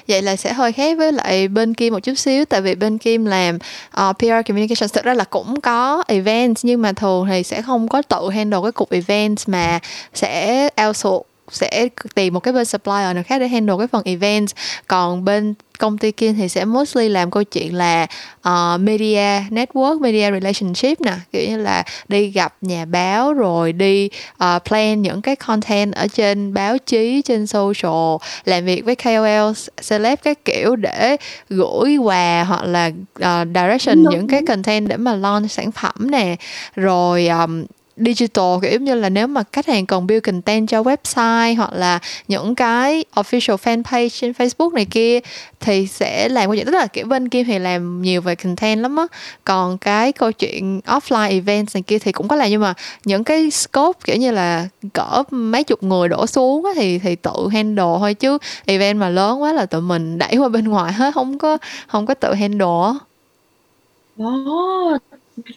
Vậy 0.08 0.22
là 0.22 0.36
sẽ 0.36 0.54
hơi 0.54 0.72
khác 0.72 0.98
với 0.98 1.12
lại 1.12 1.48
bên 1.48 1.74
Kim 1.74 1.94
một 1.94 2.00
chút 2.00 2.14
xíu, 2.14 2.46
tại 2.46 2.62
vì 2.62 2.76
bên 2.76 2.98
Kim 2.98 3.26
làm, 3.26 3.58
ờ, 3.92 4.10
uh, 4.10 4.18
PR 4.18 4.48
communication 4.48 4.90
thực 4.94 5.04
ra 5.04 5.14
là 5.14 5.24
cũng 5.24 5.62
có 5.62 6.04
events 6.08 6.66
nhưng 6.66 6.82
mà 6.82 6.92
thường 6.94 7.28
thì 7.30 7.44
sẽ 7.44 7.62
không 7.62 7.88
có 7.88 8.02
tự 8.02 8.30
handle 8.30 8.60
cái 8.64 8.72
cục 8.72 8.92
events 8.92 9.48
mà 9.48 9.80
sẽ 10.14 10.70
outsource, 10.88 11.28
sẽ 11.52 11.88
tìm 12.16 12.34
một 12.34 12.40
cái 12.40 12.54
bên 12.54 12.66
supplier 12.66 13.16
nào 13.16 13.24
khác 13.28 13.38
để 13.38 13.48
handle 13.48 13.76
cái 13.78 13.88
phần 13.88 14.04
events. 14.06 14.54
Còn 14.88 15.26
bên 15.26 15.54
công 15.80 15.98
ty 15.98 16.12
Kim 16.12 16.36
thì 16.36 16.50
sẽ 16.50 16.66
mostly 16.66 17.10
làm 17.10 17.32
câu 17.32 17.44
chuyện 17.44 17.76
là, 17.76 18.08
ờ, 18.42 18.78
media 18.82 19.40
network, 19.50 20.00
media 20.02 20.32
relationship 20.32 21.02
nè, 21.02 21.14
kiểu 21.32 21.50
như 21.50 21.58
là 21.58 21.84
đi 22.08 22.28
gặp 22.32 22.54
nhà 22.62 22.86
báo 22.86 23.34
rồi 23.34 23.74
đi, 23.74 24.10
ờ, 24.38 24.60
plan 24.66 25.02
những 25.02 25.22
cái 25.22 25.36
content 25.36 25.94
ở 25.94 26.08
trên 26.08 26.54
báo 26.54 26.78
chí, 26.78 27.22
trên 27.22 27.48
social, 27.48 28.16
làm 28.46 28.66
việc 28.66 28.86
với 28.86 28.96
KOL, 28.96 29.52
celeb 29.90 30.20
các 30.24 30.46
kiểu 30.46 30.76
để 30.76 31.18
gửi 31.50 31.98
quà 31.98 32.44
hoặc 32.44 32.64
là, 32.64 32.92
ờ, 33.20 33.46
direction 33.56 34.04
Đúng, 34.04 34.14
những 34.14 34.28
cái 34.28 34.42
content 34.48 34.88
để 34.88 34.98
mà 34.98 35.16
launch 35.16 35.52
sản 35.52 35.72
phẩm 35.72 35.96
nè. 36.12 36.36
Rồi, 36.76 37.28
ờm, 37.28 37.66
digital, 38.00 38.46
kiểu 38.62 38.80
như 38.80 38.96
là 38.96 39.10
nếu 39.10 39.28
mà 39.28 39.44
khách 39.54 39.68
hàng 39.68 39.86
cần 39.86 40.08
build 40.08 40.24
content 40.24 40.70
cho 40.70 40.82
website 40.82 41.56
hoặc 41.58 41.74
là 41.74 42.00
những 42.28 42.56
cái 42.56 43.06
official 43.16 43.58
fan 43.58 43.84
page 43.84 44.10
trên 44.10 44.32
Facebook 44.32 44.74
này 44.74 44.86
kia, 44.86 45.20
thì 45.60 45.88
sẽ 45.88 46.30
làm 46.30 46.48
câu 46.48 46.56
chuyện 46.56 46.66
tức 46.66 46.72
là, 46.72 46.88
kiểu, 46.88 47.06
bên 47.06 47.30
Kim 47.30 47.46
thì 47.46 47.60
làm 47.60 48.02
nhiều 48.02 48.22
về 48.22 48.36
content 48.36 48.80
lắm 48.82 48.96
á. 48.96 49.04
Còn 49.44 49.78
cái 49.78 50.12
câu 50.12 50.32
chuyện 50.32 50.82
offline 50.86 51.30
event 51.30 51.68
này 51.74 51.84
kia 51.88 52.00
thì 52.00 52.12
cũng 52.12 52.28
có 52.28 52.36
làm, 52.36 52.50
nhưng 52.50 52.62
mà 52.62 52.74
những 53.06 53.24
cái 53.24 53.52
scope, 53.52 54.00
kiểu 54.06 54.16
như 54.16 54.32
là 54.32 54.68
cỡ 54.94 55.24
mấy 55.32 55.64
chục 55.64 55.84
người 55.84 56.08
đổ 56.08 56.28
xuống 56.28 56.66
á 56.66 56.72
thì 56.76 57.00
thì 57.00 57.16
tự 57.16 57.32
handle 57.54 57.86
thôi 58.00 58.14
chứ 58.14 58.38
event 58.66 59.00
mà 59.00 59.10
lớn 59.10 59.42
quá 59.42 59.54
là 59.54 59.66
tụi 59.66 59.82
mình 59.82 60.18
đẩy 60.18 60.38
qua 60.38 60.50
bên 60.50 60.68
ngoài 60.68 60.94
hết, 60.94 61.14
không 61.14 61.38
có 61.38 61.58
không 61.88 62.06
có 62.06 62.14
tự 62.14 62.34
handle 62.34 62.68
á. 62.86 62.94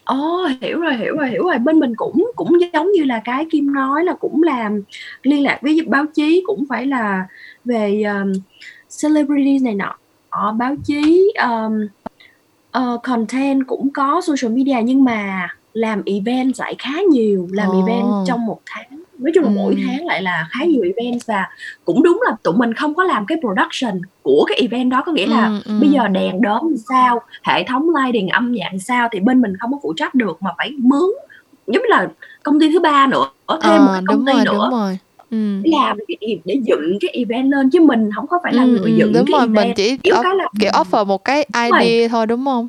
Ồ, 0.03 0.47
hiểu 0.61 0.79
rồi, 0.79 0.97
hiểu 0.97 1.17
rồi, 1.17 1.29
hiểu 1.29 1.43
rồi. 1.43 1.57
Bên 1.59 1.79
mình 1.79 1.93
cũng 1.97 2.31
cũng 2.35 2.51
giống 2.73 2.91
như 2.91 3.03
là 3.03 3.21
cái 3.23 3.45
Kim 3.51 3.73
nói 3.73 4.03
là 4.03 4.13
cũng 4.13 4.43
làm 4.43 4.81
liên 5.23 5.43
lạc 5.43 5.59
với 5.61 5.79
báo 5.87 6.05
chí 6.13 6.43
cũng 6.45 6.65
phải 6.69 6.85
là 6.85 7.27
về 7.65 8.03
um, 8.03 8.33
celebrities 9.01 9.61
này 9.61 9.75
nọ, 9.75 9.95
báo 10.57 10.75
chí 10.85 11.33
um, 11.41 11.87
uh, 12.77 13.03
content 13.03 13.67
cũng 13.67 13.89
có 13.93 14.21
social 14.21 14.57
media 14.57 14.77
nhưng 14.83 15.03
mà 15.03 15.49
làm 15.73 16.01
event 16.05 16.53
lại 16.59 16.75
khá 16.79 17.01
nhiều, 17.11 17.47
làm 17.51 17.69
oh. 17.69 17.75
event 17.75 18.07
trong 18.27 18.45
một 18.45 18.59
tháng 18.65 19.02
nói 19.23 19.31
chung 19.35 19.43
là 19.43 19.49
ừ. 19.49 19.53
mỗi 19.55 19.75
tháng 19.85 20.05
lại 20.05 20.21
là 20.21 20.47
khá 20.51 20.65
nhiều 20.65 20.81
event 20.83 21.21
và 21.25 21.45
cũng 21.85 22.03
đúng 22.03 22.21
là 22.25 22.35
tụi 22.43 22.53
mình 22.53 22.73
không 22.73 22.93
có 22.93 23.03
làm 23.03 23.25
cái 23.25 23.37
production 23.41 24.01
của 24.21 24.45
cái 24.47 24.57
event 24.61 24.91
đó 24.91 25.03
có 25.05 25.11
nghĩa 25.11 25.27
là 25.27 25.47
ừ, 25.47 25.61
ừ. 25.65 25.79
bây 25.81 25.89
giờ 25.89 26.07
đèn 26.07 26.41
đóm 26.41 26.75
sao 26.89 27.21
hệ 27.43 27.63
thống 27.63 27.89
lighting 27.95 28.27
âm 28.27 28.51
nhạc 28.51 28.71
sao 28.79 29.09
thì 29.11 29.19
bên 29.19 29.41
mình 29.41 29.53
không 29.59 29.71
có 29.71 29.79
phụ 29.83 29.93
trách 29.97 30.15
được 30.15 30.37
mà 30.41 30.51
phải 30.57 30.71
mướn 30.77 31.09
giống 31.67 31.83
là 31.83 32.07
công 32.43 32.59
ty 32.59 32.71
thứ 32.71 32.79
ba 32.79 33.07
nữa 33.07 33.25
ở 33.45 33.59
thêm 33.63 33.71
à, 33.71 33.85
một 33.85 33.91
cái 33.93 34.03
công 34.07 34.25
ty 34.25 34.33
rồi, 34.33 34.45
nữa 34.45 34.51
đúng 34.71 34.79
rồi. 34.79 34.97
Ừ. 35.31 35.61
làm 35.65 35.97
cái 36.07 36.39
để 36.45 36.55
dựng 36.63 36.97
cái 37.01 37.11
event 37.13 37.51
lên 37.51 37.69
chứ 37.69 37.81
mình 37.81 38.09
không 38.15 38.27
có 38.27 38.39
phải 38.43 38.53
là 38.53 38.63
ừ, 38.63 38.67
người 38.67 38.95
dựng 38.97 39.13
đúng 39.13 39.25
cái 39.25 39.31
rồi, 39.31 39.41
event 39.41 39.55
mình 39.55 39.73
chỉ 39.75 39.97
kiểu, 39.97 40.15
cái 40.23 40.35
là... 40.35 40.47
kiểu 40.59 40.71
offer 40.71 41.05
một 41.05 41.23
cái 41.23 41.45
idea 41.53 42.07
thôi 42.07 42.25
đúng 42.27 42.45
không 42.45 42.67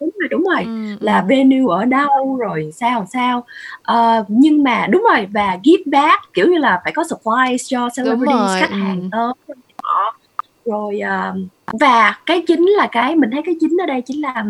đúng 0.00 0.10
rồi 0.20 0.28
đúng 0.30 0.42
rồi 0.42 0.62
ừ. 0.64 0.96
là 1.00 1.24
venue 1.28 1.74
ở 1.74 1.84
đâu 1.84 2.36
rồi 2.36 2.70
sao 2.74 3.06
sao 3.12 3.46
uh, 3.92 4.26
nhưng 4.28 4.62
mà 4.62 4.86
đúng 4.86 5.04
rồi 5.10 5.28
và 5.30 5.58
give 5.64 5.82
back 5.86 6.34
kiểu 6.34 6.46
như 6.46 6.58
là 6.58 6.80
phải 6.84 6.92
có 6.92 7.04
supplies 7.04 7.68
cho 7.68 7.88
celebrities 7.96 8.60
khách 8.60 8.70
hàng 8.70 9.08
tới 9.12 9.56
họ 9.82 10.18
rồi 10.64 11.00
uh, 11.02 11.36
và 11.80 12.18
cái 12.26 12.44
chính 12.46 12.66
là 12.66 12.88
cái 12.92 13.16
mình 13.16 13.30
thấy 13.30 13.42
cái 13.44 13.54
chính 13.60 13.76
ở 13.82 13.86
đây 13.86 14.02
chính 14.02 14.20
là 14.20 14.44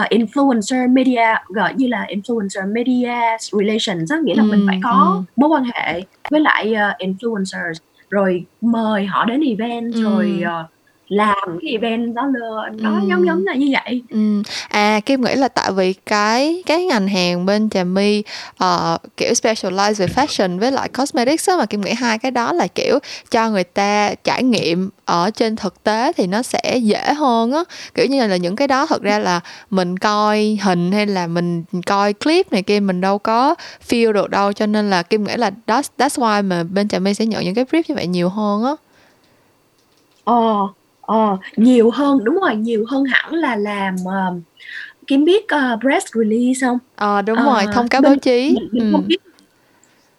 uh, 0.00 0.10
influencer 0.10 0.92
media 0.92 1.34
gọi 1.48 1.74
như 1.74 1.86
là 1.86 2.06
influencer 2.08 2.72
media 2.72 3.36
relations 3.52 4.10
đó 4.10 4.16
nghĩa 4.24 4.34
là 4.34 4.42
ừ, 4.42 4.48
mình 4.50 4.64
phải 4.68 4.80
có 4.82 5.14
ừ. 5.16 5.22
mối 5.36 5.48
quan 5.48 5.64
hệ 5.74 6.02
với 6.30 6.40
lại 6.40 6.72
uh, 6.72 7.00
influencers 7.00 7.74
rồi 8.10 8.44
mời 8.60 9.06
họ 9.06 9.24
đến 9.24 9.40
event 9.40 9.94
ừ. 9.94 10.02
rồi 10.02 10.42
uh, 10.42 10.70
làm 11.08 11.58
cái 11.62 11.70
event 11.70 12.14
đó 12.14 12.22
lên 12.26 12.76
nó 12.82 13.00
ừ. 13.00 13.06
giống 13.08 13.26
giống 13.26 13.44
là 13.44 13.54
như 13.54 13.66
vậy 13.72 14.02
ừ. 14.10 14.42
à 14.68 15.00
kim 15.06 15.20
nghĩ 15.20 15.34
là 15.34 15.48
tại 15.48 15.72
vì 15.72 15.92
cái 15.92 16.62
cái 16.66 16.84
ngành 16.84 17.08
hàng 17.08 17.46
bên 17.46 17.70
trà 17.70 17.84
my 17.84 18.22
uh, 18.64 19.00
kiểu 19.16 19.32
specialize 19.32 19.94
về 19.94 20.06
fashion 20.06 20.58
với 20.58 20.72
lại 20.72 20.88
cosmetics 20.88 21.48
á 21.48 21.56
mà 21.58 21.66
kim 21.66 21.80
nghĩ 21.80 21.92
hai 21.92 22.18
cái 22.18 22.30
đó 22.30 22.52
là 22.52 22.66
kiểu 22.66 22.98
cho 23.30 23.50
người 23.50 23.64
ta 23.64 24.14
trải 24.24 24.42
nghiệm 24.42 24.90
ở 25.04 25.30
trên 25.30 25.56
thực 25.56 25.82
tế 25.84 26.12
thì 26.12 26.26
nó 26.26 26.42
sẽ 26.42 26.78
dễ 26.82 27.12
hơn 27.12 27.52
á 27.52 27.64
kiểu 27.94 28.06
như 28.06 28.26
là 28.26 28.36
những 28.36 28.56
cái 28.56 28.68
đó 28.68 28.86
thật 28.86 29.02
ra 29.02 29.18
là 29.18 29.40
mình 29.70 29.96
coi 29.96 30.58
hình 30.62 30.92
hay 30.92 31.06
là 31.06 31.26
mình 31.26 31.64
coi 31.86 32.12
clip 32.12 32.52
này 32.52 32.62
kia 32.62 32.80
mình 32.80 33.00
đâu 33.00 33.18
có 33.18 33.54
feel 33.88 34.12
được 34.12 34.30
đâu 34.30 34.52
cho 34.52 34.66
nên 34.66 34.90
là 34.90 35.02
kim 35.02 35.24
nghĩ 35.24 35.36
là 35.36 35.50
đó 35.66 35.82
that's 35.98 36.22
why 36.22 36.44
mà 36.44 36.64
bên 36.64 36.88
trà 36.88 36.98
my 36.98 37.14
sẽ 37.14 37.26
nhận 37.26 37.44
những 37.44 37.54
cái 37.54 37.64
brief 37.64 37.82
như 37.88 37.94
vậy 37.94 38.06
nhiều 38.06 38.28
hơn 38.28 38.64
á 38.64 38.72
Ờ, 40.28 40.68
Ờ, 41.08 41.36
nhiều 41.56 41.90
hơn, 41.90 42.24
đúng 42.24 42.38
rồi, 42.40 42.56
nhiều 42.56 42.84
hơn 42.88 43.04
hẳn 43.04 43.34
là 43.34 43.56
làm, 43.56 43.96
ờ, 44.06 44.34
Kim 45.06 45.24
biết, 45.24 45.48
ờ, 45.48 45.78
press 45.80 46.06
release 46.14 46.66
hông? 46.66 46.78
Ờ, 46.96 47.22
đúng 47.22 47.38
rồi, 47.38 47.66
Ờ, 47.66 47.72
thông 47.74 47.88
cáo 47.88 48.02
báo 48.02 48.16
chí. 48.16 48.54
mình 48.54 48.68
mình 48.72 48.92
không 48.92 49.08
biết 49.08 49.16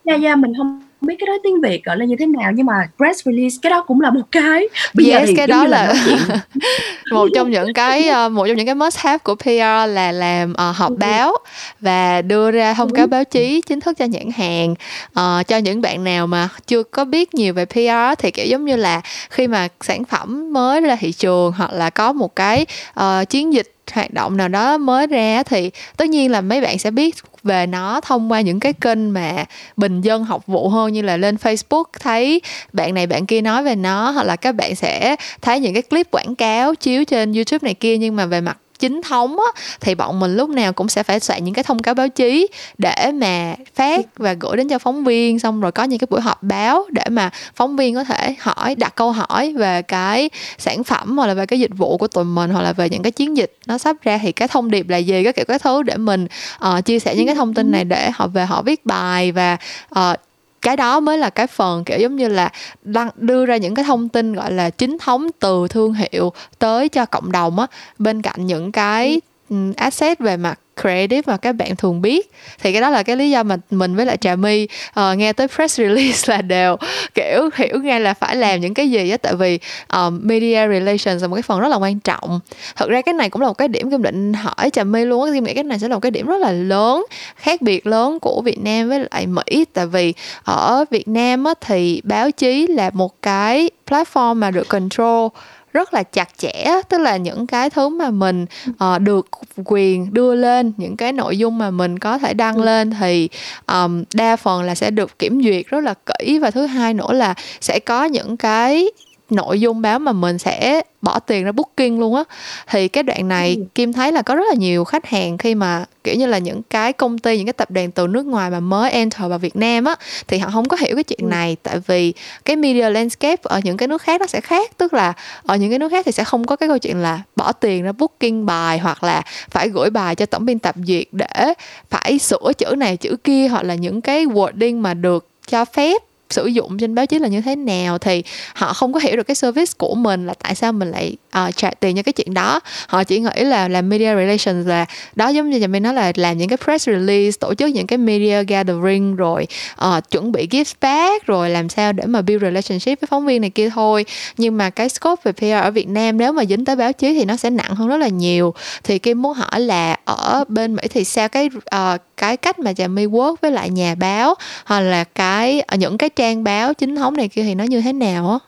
yeah, 0.06 0.22
yeah, 0.22 0.38
mình 0.38 0.54
hông 0.54 0.89
biết 1.02 1.16
cái 1.20 1.28
đó 1.28 1.34
tiếng 1.44 1.62
Việt 1.62 1.86
gọi 1.86 1.98
là 1.98 2.06
như 2.06 2.16
thế 2.20 2.26
nào 2.26 2.52
nhưng 2.56 2.66
mà 2.66 2.74
press 2.98 3.26
release 3.26 3.56
cái 3.62 3.70
đó 3.70 3.84
cũng 3.88 4.02
là 4.02 4.10
một 4.10 4.22
cái. 4.32 4.68
Bây 4.94 5.06
giờ 5.06 5.18
Yes, 5.18 5.28
thì 5.28 5.36
cái 5.36 5.48
đó 5.48 5.66
là 5.68 5.94
là 6.08 6.40
một 7.12 7.28
trong 7.36 7.52
những 7.52 7.74
cái, 7.74 8.08
ờ, 8.08 8.30
một 8.30 8.48
trong 8.48 8.58
những 8.58 8.66
cái 8.66 8.76
must 8.76 8.98
have 8.98 9.18
của 9.18 9.36
PR 9.36 9.88
là 9.88 10.12
làm, 10.12 10.54
ờ, 10.54 10.72
họp 10.72 10.92
báo 10.98 11.38
và 11.80 12.22
đưa 12.22 12.52
ra 12.52 12.74
thông 12.74 12.94
cáo 12.94 13.08
báo 13.08 13.24
chí 13.24 13.62
chính 13.62 13.80
thức 13.80 13.98
cho 13.98 14.06
nhãn 14.06 14.32
hàng. 14.36 14.76
Ờ, 15.14 15.44
cho 15.48 15.58
những 15.58 15.82
bạn 15.82 16.04
nào 16.04 16.28
mà 16.28 16.50
chưa 16.68 16.84
có 16.84 17.06
biết 17.06 17.34
nhiều 17.34 17.54
về 17.54 17.66
PR 17.66 18.16
thì, 18.20 18.32
kiểu, 18.32 18.46
giống 18.46 18.66
như 18.66 18.76
là 18.76 19.02
khi 19.30 19.48
mà 19.48 19.68
sản 19.82 20.04
phẩm 20.04 20.54
mới 20.54 20.82
ra 20.82 20.96
thị 20.96 21.12
trường 21.12 21.52
hoặc 21.52 21.74
là 21.74 21.90
có 21.90 22.14
một 22.14 22.36
cái, 22.36 22.66
ờ, 22.94 23.26
chiến 23.30 23.54
dịch 23.54 23.76
hoạt 23.94 24.14
động 24.14 24.38
nào 24.38 24.48
đó 24.48 24.78
mới 24.78 25.08
ra 25.08 25.44
thì 25.44 25.72
tất 25.98 26.10
nhiên 26.10 26.32
là 26.32 26.42
mấy 26.42 26.62
bạn 26.62 26.80
sẽ 26.80 26.92
biết 26.92 27.16
về 27.44 27.68
nó 27.68 28.02
thông 28.02 28.32
qua 28.32 28.42
những 28.42 28.60
cái 28.60 28.74
kênh 28.74 29.14
mà 29.14 29.46
bình 29.78 30.02
dân 30.02 30.24
học 30.24 30.48
vụ 30.48 30.70
hơn 30.70 30.94
như 30.94 31.02
là 31.02 31.18
lên 31.18 31.36
Facebook, 31.36 31.84
thấy 32.00 32.42
bạn 32.74 32.94
này 32.94 33.08
bạn 33.08 33.26
kia 33.26 33.42
nói 33.42 33.64
về 33.64 33.76
nó, 33.76 34.12
hoặc 34.12 34.24
là 34.24 34.36
các 34.36 34.56
bạn 34.56 34.76
sẽ 34.76 35.16
thấy 35.42 35.60
những 35.60 35.74
cái 35.74 35.82
clip 35.82 36.12
quảng 36.12 36.36
cáo 36.36 36.76
chiếu 36.76 37.04
trên 37.04 37.34
YouTube 37.34 37.66
này 37.66 37.74
kia 37.74 37.98
nhưng 37.98 38.16
mà 38.16 38.26
về 38.26 38.42
mặt 38.42 38.58
chính 38.80 39.02
thống 39.02 39.40
á, 39.40 39.62
thì 39.80 39.96
bọn 39.96 40.20
mình 40.20 40.36
lúc 40.36 40.50
nào 40.50 40.74
cũng 40.74 40.90
sẽ 40.90 41.04
phải 41.04 41.20
soạn 41.20 41.44
những 41.44 41.54
cái 41.54 41.64
thông 41.64 41.80
cáo 41.80 41.94
báo 41.94 42.10
chí 42.10 42.48
để 42.78 43.12
mà 43.14 43.56
phát 43.76 44.06
và 44.18 44.34
gửi 44.34 44.58
đến 44.58 44.70
cho 44.70 44.80
phóng 44.80 45.04
viên. 45.04 45.40
Xong 45.40 45.62
rồi 45.62 45.72
có 45.72 45.84
những 45.84 46.00
cái 46.00 46.08
buổi 46.10 46.22
họp 46.22 46.44
báo 46.44 46.86
để 46.90 47.04
mà 47.10 47.30
phóng 47.56 47.76
viên 47.76 47.96
có 47.96 48.04
thể 48.04 48.36
hỏi 48.40 48.76
đặt 48.76 48.96
câu 48.96 49.12
hỏi 49.12 49.54
về 49.58 49.82
cái 49.82 50.30
sản 50.58 50.84
phẩm 50.84 51.18
hoặc 51.18 51.28
là 51.28 51.34
về 51.34 51.46
cái 51.46 51.60
dịch 51.60 51.72
vụ 51.78 51.98
của 51.98 52.08
tụi 52.08 52.24
mình 52.24 52.52
hoặc 52.52 52.62
là 52.62 52.74
về 52.74 52.90
những 52.90 53.04
cái 53.04 53.12
chiến 53.12 53.38
dịch 53.38 53.58
nó 53.68 53.78
sắp 53.78 53.96
ra. 54.02 54.20
Thì 54.22 54.32
cái 54.32 54.48
thông 54.48 54.72
điệp 54.72 54.90
là 54.90 54.98
gì? 54.98 55.24
Các 55.24 55.36
kiểu 55.36 55.46
cái 55.48 55.60
thứ 55.60 55.84
để 55.84 55.98
mình 55.98 56.28
uh, 56.70 56.86
chia 56.86 57.00
sẻ 57.00 57.16
những 57.16 57.26
cái 57.26 57.36
thông 57.36 57.54
tin 57.54 57.72
này 57.72 57.84
để 57.84 58.12
họ 58.14 58.28
về 58.28 58.46
họ 58.46 58.62
viết 58.62 58.86
bài 58.86 59.32
và 59.32 59.58
uh, 60.00 60.20
cái 60.62 60.78
đó 60.78 61.00
mới 61.00 61.18
là 61.18 61.30
cái 61.30 61.48
phần 61.48 61.84
kiểu 61.84 62.00
giống 62.00 62.16
như 62.16 62.28
là 62.28 62.52
đăng 62.82 63.10
đưa 63.16 63.46
ra 63.46 63.58
những 63.58 63.76
cái 63.76 63.86
thông 63.86 64.10
tin 64.10 64.34
gọi 64.34 64.52
là 64.52 64.70
chính 64.70 64.98
thống 64.98 65.28
từ 65.40 65.68
thương 65.68 65.94
hiệu 65.94 66.34
tới 66.60 66.90
cho 66.90 67.06
cộng 67.06 67.32
đồng 67.32 67.60
á 67.60 67.68
bên 67.98 68.22
cạnh 68.22 68.48
những 68.48 68.72
cái 68.72 69.22
ừ. 69.50 69.56
asset 69.76 70.20
về 70.20 70.38
mặt 70.38 70.60
creative 70.82 71.22
mà 71.26 71.38
các 71.38 71.54
bạn 71.54 71.76
thường 71.76 72.02
biết. 72.02 72.32
Thì 72.60 72.72
cái 72.72 72.82
đó 72.82 72.90
là 72.90 73.04
cái 73.04 73.16
lý 73.16 73.30
do 73.30 73.44
mà 73.44 73.58
mình 73.72 73.96
với 73.96 74.06
lại 74.06 74.18
trà 74.18 74.36
my 74.36 74.68
uh, 75.00 75.18
nghe 75.18 75.34
tới 75.34 75.48
press 75.48 75.78
release 75.80 76.34
là 76.36 76.42
đều 76.42 76.78
kiểu 77.14 77.50
hiểu 77.56 77.80
ngay 77.84 78.00
là 78.00 78.14
phải 78.14 78.36
làm 78.36 78.62
những 78.62 78.74
cái 78.74 78.92
gì 78.92 79.10
á. 79.10 79.18
Tại 79.18 79.36
vì 79.36 79.60
um, 79.94 80.20
media 80.24 80.68
relations 80.68 81.22
là 81.22 81.28
một 81.28 81.36
cái 81.36 81.44
phần 81.44 81.60
rất 81.60 81.68
là 81.68 81.78
quan 81.78 82.00
trọng. 82.00 82.40
Thật 82.76 82.90
ra 82.90 83.02
cái 83.02 83.14
này 83.14 83.30
cũng 83.30 83.42
là 83.42 83.48
một 83.48 83.58
cái 83.58 83.68
điểm 83.68 83.92
kim 83.92 84.02
định 84.02 84.34
hỏi 84.34 84.70
trà 84.74 84.84
my 84.84 85.06
luôn 85.06 85.26
á. 85.26 85.32
Kim 85.34 85.44
nghĩ 85.44 85.54
cái 85.54 85.64
này 85.64 85.80
sẽ 85.80 85.88
là 85.88 85.96
một 85.96 86.02
cái 86.02 86.12
điểm 86.12 86.26
rất 86.26 86.38
là 86.38 86.52
lớn 86.52 87.06
khác 87.36 87.62
biệt 87.62 87.88
lớn 87.88 88.20
của 88.20 88.42
việt 88.42 88.60
nam 88.60 88.90
với 88.90 89.00
lại 89.12 89.28
mỹ. 89.28 89.66
Tại 89.74 89.86
vì 89.86 90.14
ở 90.44 90.86
việt 90.92 91.08
nam 91.08 91.44
á 91.44 91.54
thì 91.62 92.02
báo 92.04 92.32
chí 92.32 92.68
là 92.68 92.90
một 92.94 93.22
cái 93.22 93.70
platform 93.88 94.36
mà 94.36 94.52
được 94.52 94.68
control 94.68 95.28
rất 95.74 95.94
là 95.94 96.04
chặt 96.04 96.30
chẽ 96.38 96.66
tức 96.90 96.98
là 96.98 97.18
những 97.18 97.48
cái 97.48 97.70
thứ 97.70 97.90
mà 97.90 98.10
mình 98.10 98.46
uh, 98.70 99.02
được 99.02 99.28
quyền 99.66 100.14
đưa 100.14 100.36
lên 100.36 100.74
những 100.78 100.98
cái 100.98 101.14
nội 101.14 101.38
dung 101.38 101.58
mà 101.58 101.72
mình 101.72 102.00
có 102.00 102.18
thể 102.18 102.34
đăng 102.34 102.56
ừ. 102.56 102.64
lên 102.64 102.92
thì 103.00 103.30
um, 103.68 104.04
đa 104.14 104.36
phần 104.36 104.64
là 104.64 104.76
sẽ 104.76 104.92
được 104.92 105.20
kiểm 105.20 105.44
duyệt 105.44 105.66
rất 105.66 105.84
là 105.84 105.94
kỹ 105.94 106.40
và 106.40 106.52
thứ 106.52 106.66
hai 106.66 106.94
nữa 106.94 107.14
là 107.14 107.34
sẽ 107.62 107.80
có 107.80 108.06
những 108.06 108.38
cái 108.38 108.88
nội 109.30 109.60
dung 109.60 109.82
báo 109.82 110.00
mà 110.00 110.12
mình 110.12 110.38
sẽ 110.38 110.82
bỏ 111.02 111.20
tiền 111.20 111.44
ra 111.44 111.52
booking 111.52 112.00
luôn 112.00 112.16
á 112.16 112.24
thì 112.68 112.88
cái 112.88 113.04
đoạn 113.04 113.28
này 113.28 113.56
ừ. 113.60 113.64
kim 113.76 113.94
thấy 113.94 114.12
là 114.12 114.22
có 114.22 114.36
rất 114.36 114.44
là 114.50 114.56
nhiều 114.56 114.84
khách 114.84 115.06
hàng 115.06 115.38
khi 115.38 115.56
mà 115.56 115.86
kiểu 116.04 116.16
như 116.16 116.26
là 116.26 116.38
những 116.38 116.62
cái 116.70 116.94
công 116.94 117.18
ty 117.18 117.38
những 117.38 117.46
cái 117.46 117.54
tập 117.54 117.72
đoàn 117.72 117.92
từ 117.92 118.08
nước 118.08 118.26
ngoài 118.26 118.50
mà 118.50 118.60
mới 118.60 118.92
enter 118.92 119.22
vào 119.22 119.40
Việt 119.40 119.56
Nam 119.56 119.86
á 119.86 119.96
thì 120.28 120.38
họ 120.38 120.50
không 120.54 120.68
có 120.68 120.78
hiểu 120.80 120.96
cái 120.96 121.04
chuyện 121.04 121.20
ừ. 121.22 121.28
này 121.28 121.58
tại 121.64 121.80
vì 121.88 122.14
cái 122.46 122.56
media 122.56 122.90
landscape 122.90 123.42
ở 123.44 123.62
những 123.64 123.78
cái 123.78 123.88
nước 123.88 124.02
khác 124.02 124.22
nó 124.22 124.28
sẽ 124.28 124.42
khác 124.42 124.78
tức 124.78 124.94
là 124.94 125.14
ở 125.46 125.56
những 125.56 125.70
cái 125.70 125.80
nước 125.80 125.90
khác 125.90 126.06
thì 126.06 126.12
sẽ 126.12 126.24
không 126.24 126.46
có 126.46 126.56
cái 126.56 126.70
câu 126.70 126.78
chuyện 126.78 126.98
là 126.98 127.22
bỏ 127.36 127.52
tiền 127.52 127.84
ra 127.84 127.92
booking 127.92 128.46
bài 128.46 128.80
hoặc 128.80 129.04
là 129.04 129.22
phải 129.50 129.70
gửi 129.70 129.90
bài 129.90 130.16
cho 130.16 130.26
tổng 130.26 130.46
biên 130.46 130.60
tập 130.60 130.76
duyệt 130.88 131.08
để 131.12 131.54
phải 131.90 132.20
sửa 132.20 132.54
chữ 132.58 132.76
này 132.78 132.98
chữ 132.98 133.16
kia 133.24 133.48
hoặc 133.48 133.64
là 133.64 133.76
những 133.76 134.02
cái 134.02 134.26
wording 134.26 134.82
mà 134.82 134.94
được 134.94 135.28
cho 135.48 135.66
phép 135.66 136.02
sử 136.30 136.46
dụng 136.46 136.78
trên 136.78 136.96
báo 136.96 137.06
chí 137.06 137.20
là 137.20 137.28
như 137.28 137.42
thế 137.42 137.56
nào 137.56 137.98
thì 137.98 138.24
họ 138.54 138.74
không 138.74 138.94
có 138.94 139.00
hiểu 139.00 139.16
được 139.16 139.24
cái 139.24 139.36
service 139.36 139.72
của 139.78 139.96
mình 139.96 140.28
là 140.28 140.34
tại 140.44 140.56
sao 140.56 140.72
mình 140.72 140.92
lại 140.92 141.18
uh, 141.48 141.56
trả 141.56 141.70
tiền 141.70 141.96
cho 141.96 142.04
cái 142.04 142.14
chuyện 142.14 142.34
đó. 142.34 142.60
Họ 142.88 143.04
chỉ 143.04 143.20
nghĩ 143.20 143.44
là 143.44 143.68
làm 143.68 143.90
media 143.90 144.16
relations 144.16 144.68
là 144.68 144.86
đó 145.16 145.28
giống 145.28 145.50
như 145.50 145.60
nhà 145.60 145.68
mình 145.68 145.84
nói 145.84 145.94
là 145.94 146.12
làm 146.16 146.38
những 146.38 146.50
cái 146.50 146.58
press 146.58 146.88
release 146.88 147.38
tổ 147.40 147.54
chức 147.54 147.72
những 147.72 147.88
cái 147.88 147.98
media 147.98 148.44
gathering 148.44 149.16
rồi 149.16 149.48
uh, 149.86 150.12
chuẩn 150.12 150.32
bị 150.32 150.48
gift 150.52 150.74
bag 150.82 151.20
rồi 151.26 151.50
làm 151.50 151.70
sao 151.70 151.94
để 151.94 152.06
mà 152.06 152.22
build 152.22 152.42
relationship 152.42 153.02
với 153.02 153.08
phóng 153.08 153.26
viên 153.26 153.42
này 153.42 153.50
kia 153.50 153.70
thôi. 153.70 154.06
Nhưng 154.38 154.58
mà 154.58 154.70
cái 154.70 154.90
scope 154.90 155.22
về 155.24 155.32
PR 155.32 155.66
ở 155.66 155.72
Việt 155.72 155.88
Nam 155.88 156.18
nếu 156.18 156.32
mà 156.32 156.46
dính 156.46 156.66
tới 156.66 156.76
báo 156.76 156.94
chí 156.94 157.14
thì 157.14 157.26
nó 157.26 157.36
sẽ 157.36 157.50
nặng 157.50 157.76
hơn 157.76 157.88
rất 157.88 157.98
là 157.98 158.08
nhiều. 158.08 158.54
Thì 158.84 159.00
Kim 159.00 159.22
muốn 159.22 159.34
hỏi 159.34 159.60
là 159.60 159.98
ở 160.06 160.44
bên 160.48 160.76
Mỹ 160.76 160.84
thì 160.90 161.04
sao 161.04 161.30
cái 161.30 161.50
uh, 161.76 162.02
cái 162.20 162.38
cách 162.38 162.60
mà 162.60 162.74
trà 162.74 162.88
my 162.88 163.06
work 163.06 163.36
với 163.42 163.52
lại 163.52 163.70
nhà 163.70 163.96
báo 163.96 164.36
hoặc 164.66 164.80
là 164.80 165.04
cái 165.04 165.64
những 165.78 165.98
cái 165.98 166.10
trang 166.10 166.44
báo 166.44 166.74
chính 166.74 166.96
thống 166.96 167.14
này 167.18 167.28
kia 167.28 167.44
thì 167.44 167.56
nó 167.56 167.64
như 167.64 167.82
thế 167.82 167.94
nào 167.94 168.30
á 168.32 168.40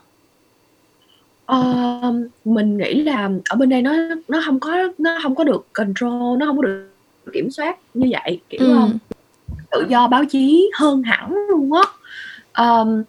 Ờ, 1.46 1.58
mình 2.44 2.78
nghĩ 2.78 3.02
là 3.02 3.30
ở 3.48 3.56
bên 3.56 3.68
đây 3.68 3.82
nó 3.82 3.92
nó 4.28 4.42
không 4.46 4.60
có 4.60 4.76
nó 4.98 5.18
không 5.22 5.34
có 5.34 5.44
được 5.44 5.66
control, 5.72 6.38
nó 6.38 6.46
không 6.46 6.56
có 6.56 6.62
được 6.62 6.88
kiểm 7.32 7.50
soát 7.50 7.76
như 7.94 8.08
vậy, 8.10 8.40
kiểu, 8.50 8.60
Ừm. 8.60 8.76
Ờ, 8.76 8.88
tự 9.70 9.86
do 9.88 10.08
báo 10.08 10.24
chí 10.24 10.70
hơn 10.74 11.02
hẳn 11.02 11.34
luôn 11.50 11.72
á. 11.72 11.82
Ờm, 12.52 13.02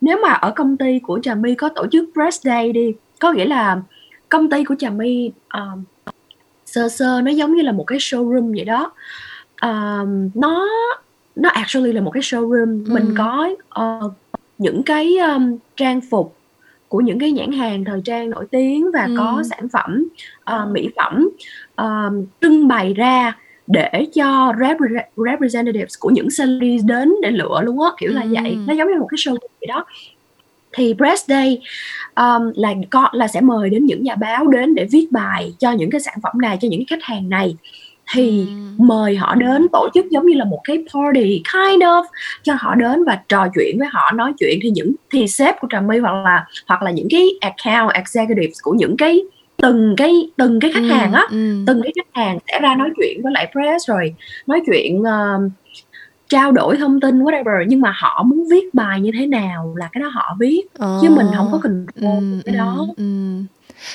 nếu 0.00 0.18
mà 0.22 0.32
ở 0.32 0.50
công 0.56 0.76
ty 0.76 0.98
của 0.98 1.20
Trà 1.22 1.34
My 1.34 1.54
có 1.54 1.68
tổ 1.68 1.86
chức 1.92 2.10
press 2.14 2.40
day 2.44 2.72
đi, 2.72 2.92
có 3.20 3.32
nghĩa 3.32 3.44
là 3.44 3.82
công 4.28 4.50
ty 4.50 4.64
của 4.64 4.74
Trà 4.78 4.90
My, 4.90 5.30
ờm, 5.48 5.84
sơ 6.66 6.88
sơ 6.88 7.20
nó 7.20 7.30
giống 7.30 7.54
như 7.56 7.62
là 7.62 7.72
một 7.72 7.84
cái 7.84 7.98
showroom 7.98 8.54
vậy 8.56 8.64
đó. 8.64 8.92
Nó 10.34 10.68
nó 11.36 11.48
actually 11.48 11.92
là 11.92 12.00
một 12.00 12.10
cái 12.10 12.22
showroom, 12.22 12.92
mình 12.92 13.06
Ừm. 13.06 13.14
có, 13.18 13.48
ờ, 13.68 14.10
những 14.58 14.82
cái, 14.82 15.16
ờm, 15.16 15.56
trang 15.76 16.00
phục 16.10 16.36
của 16.88 17.00
những 17.00 17.18
cái 17.18 17.32
nhãn 17.32 17.52
hàng 17.52 17.84
thời 17.84 18.00
trang 18.04 18.30
nổi 18.30 18.46
tiếng 18.50 18.90
và 18.92 19.04
ừ. 19.04 19.14
có 19.18 19.42
sản 19.50 19.68
phẩm 19.68 20.04
uh, 20.54 20.70
mỹ 20.70 20.88
phẩm 20.96 21.28
uh, 21.82 22.26
trưng 22.40 22.68
bày 22.68 22.94
ra 22.94 23.38
để 23.66 24.06
cho 24.14 24.52
repre- 24.52 25.04
representatives 25.16 25.94
của 25.98 26.10
những 26.10 26.28
celebrities 26.38 26.84
đến 26.84 27.14
để 27.22 27.30
lựa 27.30 27.60
luôn 27.62 27.82
á 27.82 27.90
kiểu 27.98 28.12
là 28.12 28.22
ừ. 28.22 28.28
vậy 28.30 28.58
nó 28.66 28.74
giống 28.74 28.88
như 28.88 29.00
một 29.00 29.06
cái 29.10 29.16
show 29.18 29.36
vậy 29.60 29.66
đó 29.68 29.84
thì 30.72 30.94
press 30.98 31.28
day 31.28 31.60
um, 32.16 32.52
là 32.54 32.74
có 32.90 33.08
là 33.12 33.28
sẽ 33.28 33.40
mời 33.40 33.70
đến 33.70 33.86
những 33.86 34.02
nhà 34.02 34.14
báo 34.14 34.46
đến 34.46 34.74
để 34.74 34.86
viết 34.92 35.06
bài 35.10 35.54
cho 35.58 35.72
những 35.72 35.90
cái 35.90 36.00
sản 36.00 36.18
phẩm 36.22 36.32
này 36.40 36.58
cho 36.60 36.68
những 36.70 36.80
cái 36.80 36.98
khách 36.98 37.04
hàng 37.04 37.28
này 37.28 37.56
thì 38.12 38.46
mời 38.78 39.16
họ 39.16 39.34
đến 39.34 39.66
tổ 39.72 39.88
chức 39.94 40.10
giống 40.10 40.26
như 40.26 40.34
là 40.34 40.44
một 40.44 40.60
cái 40.64 40.76
party 40.94 41.42
kind 41.52 41.82
of 41.82 42.04
cho 42.42 42.54
họ 42.58 42.74
đến 42.74 43.04
và 43.04 43.20
trò 43.28 43.46
chuyện 43.54 43.78
với 43.78 43.88
họ 43.92 44.10
nói 44.14 44.32
chuyện 44.38 44.58
thì 44.62 44.70
những 44.70 44.94
thì 45.12 45.28
sếp 45.28 45.60
của 45.60 45.68
trà 45.70 45.80
my 45.80 45.98
hoặc 45.98 46.24
là 46.24 46.46
hoặc 46.66 46.82
là 46.82 46.90
những 46.90 47.08
cái 47.10 47.28
account 47.40 47.92
executives 47.92 48.58
của 48.62 48.72
những 48.72 48.96
cái 48.96 49.20
từng 49.56 49.94
cái 49.96 50.30
từng 50.36 50.60
cái 50.60 50.72
khách 50.72 50.82
ừ, 50.82 50.88
hàng 50.88 51.12
á 51.12 51.26
ừ. 51.30 51.64
từng 51.66 51.82
cái 51.82 51.92
khách 51.96 52.20
hàng 52.20 52.38
sẽ 52.46 52.60
ra 52.60 52.74
nói 52.74 52.90
chuyện 52.96 53.20
với 53.22 53.32
lại 53.32 53.50
press 53.52 53.88
rồi 53.88 54.14
nói 54.46 54.60
chuyện 54.66 55.02
uh, 55.02 55.52
trao 56.28 56.52
đổi 56.52 56.76
thông 56.76 57.00
tin 57.00 57.22
whatever 57.22 57.64
nhưng 57.68 57.80
mà 57.80 57.92
họ 57.96 58.22
muốn 58.22 58.48
viết 58.50 58.74
bài 58.74 59.00
như 59.00 59.10
thế 59.18 59.26
nào 59.26 59.74
là 59.76 59.88
cái 59.92 60.00
đó 60.02 60.08
họ 60.08 60.36
viết 60.40 60.62
oh. 60.84 61.02
chứ 61.02 61.10
mình 61.10 61.26
không 61.36 61.48
có 61.52 61.58
cần 61.62 61.86
ừ, 61.94 62.42
cái 62.44 62.56
đó 62.56 62.86
ừ, 62.96 63.04
ừ. 63.04 63.42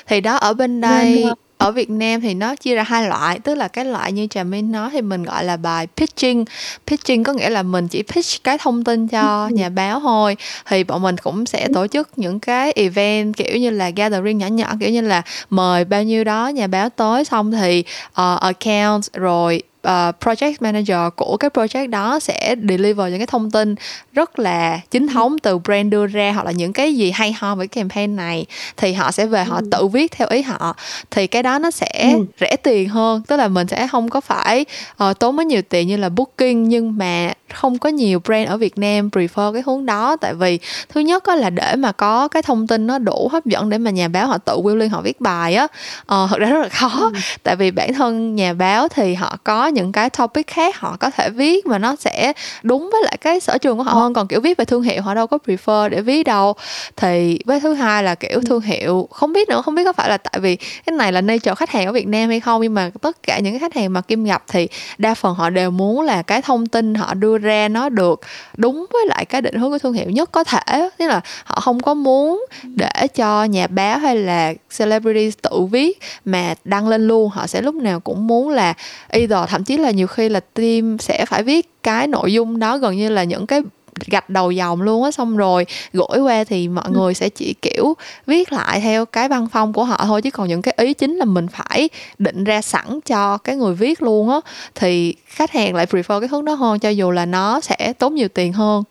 thì 0.08 0.22
đó 0.22 0.36
ở 0.36 0.54
bên 0.54 0.82
đây 0.82 1.24
Nên, 1.26 1.34
ở 1.60 1.72
Việt 1.72 1.90
Nam 1.90 2.22
thì 2.22 2.34
nó 2.34 2.56
chia 2.56 2.76
ra 2.76 2.84
hai 2.84 3.08
loại 3.08 3.40
tức 3.40 3.56
là 3.56 3.68
cái 3.68 3.86
loại 3.86 4.12
như 4.12 4.28
trà 4.28 4.44
minh 4.44 4.72
nói 4.72 4.90
thì 4.94 5.02
mình 5.02 5.24
gọi 5.24 5.44
là 5.44 5.58
bài 5.58 5.88
pitching. 5.98 6.46
Pitching 6.88 7.24
có 7.24 7.34
nghĩa 7.34 7.50
là 7.50 7.64
mình 7.64 7.88
chỉ 7.88 8.04
pitch 8.04 8.44
cái 8.44 8.58
thông 8.58 8.84
tin 8.84 9.08
cho 9.08 9.48
nhà 9.48 9.70
báo 9.70 10.00
thôi. 10.00 10.38
Thì 10.66 10.84
bọn 10.84 11.02
mình 11.02 11.18
cũng 11.18 11.46
sẽ 11.46 11.68
tổ 11.74 11.88
chức 11.88 12.10
những 12.16 12.40
cái 12.40 12.72
event 12.72 13.38
kiểu 13.38 13.58
như 13.58 13.70
là 13.70 13.90
gathering 13.90 14.38
nhỏ 14.38 14.48
nhỏ 14.48 14.74
kiểu 14.80 14.90
như 14.90 15.02
là 15.02 15.22
mời 15.50 15.86
bao 15.86 16.04
nhiêu 16.04 16.24
đó 16.24 16.48
nhà 16.48 16.68
báo 16.68 16.90
tới 16.90 17.26
xong 17.26 17.52
thì 17.52 17.84
uh, 18.10 18.40
account 18.40 19.14
rồi 19.14 19.62
uh, 19.88 20.16
project 20.22 20.54
manager 20.60 21.14
của 21.16 21.38
cái 21.38 21.50
project 21.50 21.90
đó 21.90 22.20
sẽ 22.20 22.56
deliver 22.70 23.10
những 23.10 23.20
cái 23.20 23.28
thông 23.28 23.52
tin 23.52 23.76
rất 24.14 24.40
là 24.40 24.80
chính 24.92 25.08
ừ. 25.08 25.14
thống 25.14 25.40
từ 25.40 25.58
brand 25.58 25.92
đưa 25.92 26.08
ra 26.08 26.32
hoặc 26.32 26.46
là 26.46 26.52
những 26.52 26.74
cái 26.74 26.96
gì 26.96 27.12
hay 27.12 27.34
ho 27.34 27.56
với 27.56 27.68
campaign 27.68 28.16
này 28.16 28.46
thì 28.78 28.94
họ 28.94 29.12
sẽ 29.12 29.26
về 29.26 29.44
họ 29.44 29.56
ừ. 29.56 29.68
tự 29.72 29.88
viết 29.88 30.12
theo 30.12 30.28
ý 30.28 30.42
họ 30.42 30.76
thì 31.12 31.28
cái 31.28 31.44
đó 31.44 31.60
nó 31.60 31.72
sẽ 31.72 32.14
ừ. 32.14 32.26
rẻ 32.40 32.56
tiền 32.64 32.90
hơn 32.90 33.22
tức 33.28 33.38
là 33.38 33.48
mình 33.48 33.68
sẽ 33.68 33.88
không 33.88 34.10
có 34.10 34.22
phải 34.22 34.66
uh, 35.04 35.20
tốn 35.20 35.40
quá 35.40 35.44
nhiều 35.44 35.62
tiền 35.62 35.88
như 35.88 35.98
là 35.98 36.10
booking 36.10 36.64
nhưng 36.64 36.98
mà 36.98 37.34
không 37.54 37.78
có 37.78 37.90
nhiều 37.90 38.20
brand 38.26 38.50
ở 38.50 38.58
Việt 38.58 38.78
Nam 38.78 39.10
prefer 39.10 39.54
cái 39.54 39.64
hướng 39.66 39.86
đó. 39.86 40.16
Tại 40.16 40.34
vì 40.34 40.60
thứ 40.90 41.02
nhất 41.02 41.24
á 41.24 41.36
là 41.36 41.50
để 41.50 41.76
mà 41.76 41.92
có 41.92 42.28
cái 42.28 42.42
thông 42.42 42.68
tin 42.68 42.88
nó 42.88 42.98
đủ 42.98 43.30
hấp 43.32 43.46
dẫn 43.46 43.70
để 43.70 43.78
mà 43.78 43.92
nhà 43.92 44.08
báo 44.08 44.28
họ 44.28 44.38
tự 44.38 44.58
willing 44.58 44.90
họ 44.90 45.02
viết 45.02 45.22
bài 45.22 45.56
á. 45.56 45.64
Uh, 45.64 46.30
thật 46.30 46.40
ra 46.40 46.50
rất 46.50 46.60
là 46.62 46.70
khó. 46.70 46.90
Ừ. 47.00 47.12
tại 47.44 47.56
vì 47.56 47.72
bản 47.72 47.94
thân 47.94 48.36
nhà 48.36 48.54
báo 48.54 48.88
thì 48.88 49.14
họ 49.14 49.38
có 49.44 49.68
những 49.68 49.92
cái 49.92 50.10
topic 50.10 50.48
khác 50.48 50.80
họ 50.80 50.98
có 51.00 51.10
thể 51.10 51.30
viết 51.30 51.66
mà 51.66 51.78
nó 51.78 51.96
sẽ 51.96 52.34
đúng 52.64 52.90
với 52.92 53.04
lại 53.04 53.18
cái 53.22 53.40
sở 53.40 53.58
trường 53.58 53.78
của 53.78 53.84
họ 53.84 53.94
hơn. 53.94 54.14
Còn 54.14 54.28
kiểu 54.28 54.42
viết 54.42 54.58
về 54.58 54.66
thương 54.66 54.84
hiệu 54.84 55.02
họ 55.02 55.14
đâu 55.14 55.28
có 55.28 55.38
prefer 55.46 55.90
để 55.90 56.02
viết 56.02 56.24
đâu. 56.24 56.54
Thì 56.96 57.40
với 57.46 57.60
thứ 57.60 57.74
hai 57.74 58.04
là 58.04 58.16
kiểu 58.16 58.42
thương 58.42 58.62
hiệu 58.62 59.08
không 59.12 59.34
biết 59.34 59.50
nữa 59.50 59.62
không 59.62 59.76
biết 59.76 59.84
có 59.84 59.94
phải 59.94 60.10
là 60.10 60.18
tại 60.18 60.40
vì 60.40 60.56
cái 60.56 60.96
này 60.96 61.12
là 61.12 61.22
nature 61.22 61.56
khách 61.56 61.70
hàng 61.70 61.86
ở 61.86 61.92
Việt 61.92 62.08
Nam 62.08 62.30
hay 62.30 62.40
không 62.40 62.62
nhưng 62.62 62.74
mà 62.74 62.92
tất 63.02 63.24
cả 63.24 63.40
những 63.40 63.54
cái 63.54 63.60
khách 63.60 63.76
hàng 63.76 63.94
mà 63.94 64.02
Kim 64.02 64.24
gặp 64.24 64.44
thì 64.48 64.68
đa 64.98 65.14
phần 65.14 65.36
họ 65.36 65.50
đều 65.50 65.72
muốn 65.72 66.02
là 66.02 66.22
cái 66.22 66.42
thông 66.42 66.68
tin 66.68 66.96
họ 66.96 67.14
đưa 67.14 67.38
ra 67.42 67.68
nó 67.68 67.90
được 67.90 68.22
đúng 68.58 68.86
với 68.94 69.06
lại 69.08 69.26
cái 69.26 69.42
định 69.42 69.56
hướng 69.56 69.72
của 69.72 69.80
thương 69.80 69.94
hiệu 69.94 70.10
nhất 70.10 70.30
có 70.32 70.44
thể. 70.44 70.90
Tức 70.98 71.08
là 71.08 71.22
họ 71.44 71.60
không 71.60 71.80
có 71.80 71.94
muốn 71.94 72.46
để 72.64 73.08
cho 73.16 73.44
nhà 73.44 73.68
báo 73.68 73.98
hay 73.98 74.18
là 74.18 74.54
celebrity 74.78 75.38
tự 75.42 75.62
viết 75.72 76.00
mà 76.26 76.54
đăng 76.64 76.88
lên 76.88 77.08
luôn. 77.08 77.30
Họ 77.30 77.48
sẽ 77.48 77.62
lúc 77.62 77.76
nào 77.76 78.00
cũng 78.00 78.28
muốn 78.28 78.50
là 78.50 78.74
either, 79.10 79.50
thậm 79.50 79.64
chí 79.64 79.78
là 79.78 79.92
nhiều 79.92 80.08
khi 80.08 80.30
là 80.30 80.40
team 80.40 80.98
sẽ 81.00 81.26
phải 81.26 81.44
viết 81.44 81.84
cái 81.84 82.08
nội 82.08 82.34
dung 82.34 82.60
đó 82.60 82.78
gần 82.78 82.98
như 82.98 83.10
là 83.10 83.24
những 83.24 83.48
cái 83.48 83.62
gạch 84.08 84.30
đầu 84.30 84.52
dòng 84.52 84.82
luôn 84.82 85.04
á 85.04 85.12
xong 85.12 85.38
rồi 85.38 85.66
gửi 85.94 86.20
qua 86.20 86.44
thì 86.44 86.68
mọi 86.68 86.86
ừ. 86.88 86.92
người 86.92 87.14
sẽ 87.14 87.30
chỉ 87.30 87.56
kiểu 87.62 87.94
viết 88.28 88.54
lại 88.54 88.80
theo 88.80 89.06
cái 89.06 89.30
văn 89.30 89.48
phong 89.52 89.74
của 89.74 89.84
họ 89.84 90.04
thôi 90.06 90.22
chứ 90.22 90.32
còn 90.32 90.48
những 90.48 90.62
cái 90.62 90.74
ý 90.78 90.94
chính 90.94 91.16
là 91.16 91.26
mình 91.26 91.48
phải 91.48 91.90
định 92.18 92.44
ra 92.44 92.62
sẵn 92.62 93.00
cho 93.06 93.38
cái 93.38 93.56
người 93.56 93.74
viết 93.74 94.02
luôn 94.02 94.30
á 94.30 94.40
thì 94.76 95.16
khách 95.26 95.52
hàng 95.52 95.76
lại 95.76 95.86
prefer 95.86 96.20
cái 96.20 96.30
hướng 96.30 96.46
đó 96.46 96.54
hơn 96.54 96.80
cho 96.80 96.90
dù 96.90 97.12
là 97.12 97.26
nó 97.26 97.62
sẽ 97.62 97.94
tốn 98.00 98.16
nhiều 98.16 98.28
tiền 98.28 98.54
hơn 98.54 98.84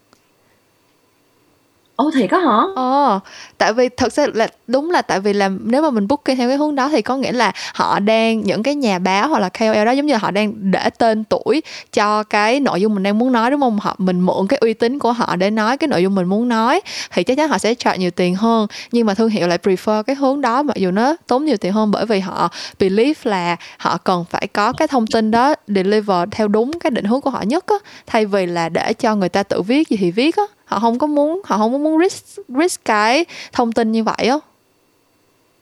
Ồ 1.98 2.10
thiệt 2.14 2.30
có 2.30 2.38
hả? 2.38 2.58
Ờ, 2.74 3.20
tại 3.58 3.72
vì 3.72 3.88
thật 3.96 4.12
sự 4.12 4.30
là 4.34 4.48
đúng 4.66 4.90
là 4.90 5.02
tại 5.02 5.20
vì 5.20 5.32
là 5.32 5.50
nếu 5.64 5.82
mà 5.82 5.90
mình 5.90 6.08
booking 6.08 6.36
theo 6.36 6.48
cái 6.48 6.56
hướng 6.56 6.74
đó 6.74 6.88
thì 6.88 7.02
có 7.02 7.16
nghĩa 7.16 7.32
là 7.32 7.52
họ 7.74 7.98
đang 8.00 8.40
những 8.40 8.62
cái 8.62 8.74
nhà 8.74 8.98
báo 8.98 9.28
hoặc 9.28 9.38
là 9.38 9.48
KOL 9.48 9.84
đó 9.84 9.90
giống 9.90 10.06
như 10.06 10.12
là 10.12 10.18
họ 10.18 10.30
đang 10.30 10.52
để 10.70 10.90
tên 10.98 11.24
tuổi 11.24 11.62
cho 11.92 12.22
cái 12.22 12.60
nội 12.60 12.80
dung 12.80 12.94
mình 12.94 13.02
đang 13.02 13.18
muốn 13.18 13.32
nói 13.32 13.50
đúng 13.50 13.60
không? 13.60 13.78
Họ 13.78 13.94
mình 13.98 14.20
mượn 14.20 14.46
cái 14.48 14.58
uy 14.58 14.74
tín 14.74 14.98
của 14.98 15.12
họ 15.12 15.36
để 15.36 15.50
nói 15.50 15.76
cái 15.76 15.88
nội 15.88 16.02
dung 16.02 16.14
mình 16.14 16.26
muốn 16.26 16.48
nói 16.48 16.80
thì 17.12 17.22
chắc 17.24 17.36
chắn 17.36 17.48
họ 17.48 17.58
sẽ 17.58 17.74
charge 17.74 17.98
nhiều 17.98 18.10
tiền 18.10 18.34
hơn. 18.34 18.66
Nhưng 18.92 19.06
mà 19.06 19.14
thương 19.14 19.28
hiệu 19.28 19.48
lại 19.48 19.58
prefer 19.62 20.02
cái 20.02 20.16
hướng 20.16 20.40
đó 20.40 20.62
mặc 20.62 20.76
dù 20.76 20.90
nó 20.90 21.16
tốn 21.26 21.44
nhiều 21.44 21.56
tiền 21.56 21.72
hơn 21.72 21.90
bởi 21.90 22.06
vì 22.06 22.20
họ 22.20 22.48
believe 22.78 23.20
là 23.24 23.56
họ 23.78 23.96
cần 23.98 24.24
phải 24.30 24.46
có 24.52 24.72
cái 24.72 24.88
thông 24.88 25.06
tin 25.06 25.30
đó 25.30 25.54
deliver 25.68 26.28
theo 26.30 26.48
đúng 26.48 26.78
cái 26.80 26.90
định 26.90 27.04
hướng 27.04 27.20
của 27.20 27.30
họ 27.30 27.42
nhất 27.42 27.64
á 27.66 27.76
thay 28.06 28.26
vì 28.26 28.46
là 28.46 28.68
để 28.68 28.92
cho 28.92 29.14
người 29.14 29.28
ta 29.28 29.42
tự 29.42 29.62
viết 29.62 29.88
gì 29.88 29.96
thì 29.96 30.10
viết 30.10 30.36
á 30.36 30.42
họ 30.68 30.78
không 30.78 30.98
có 30.98 31.06
muốn 31.06 31.40
họ 31.44 31.58
không 31.58 31.72
có 31.72 31.78
muốn 31.78 32.00
risk 32.02 32.40
risk 32.48 32.84
cái 32.84 33.24
thông 33.52 33.72
tin 33.72 33.92
như 33.92 34.04
vậy 34.04 34.26
á. 34.26 34.38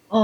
Ờ 0.09 0.21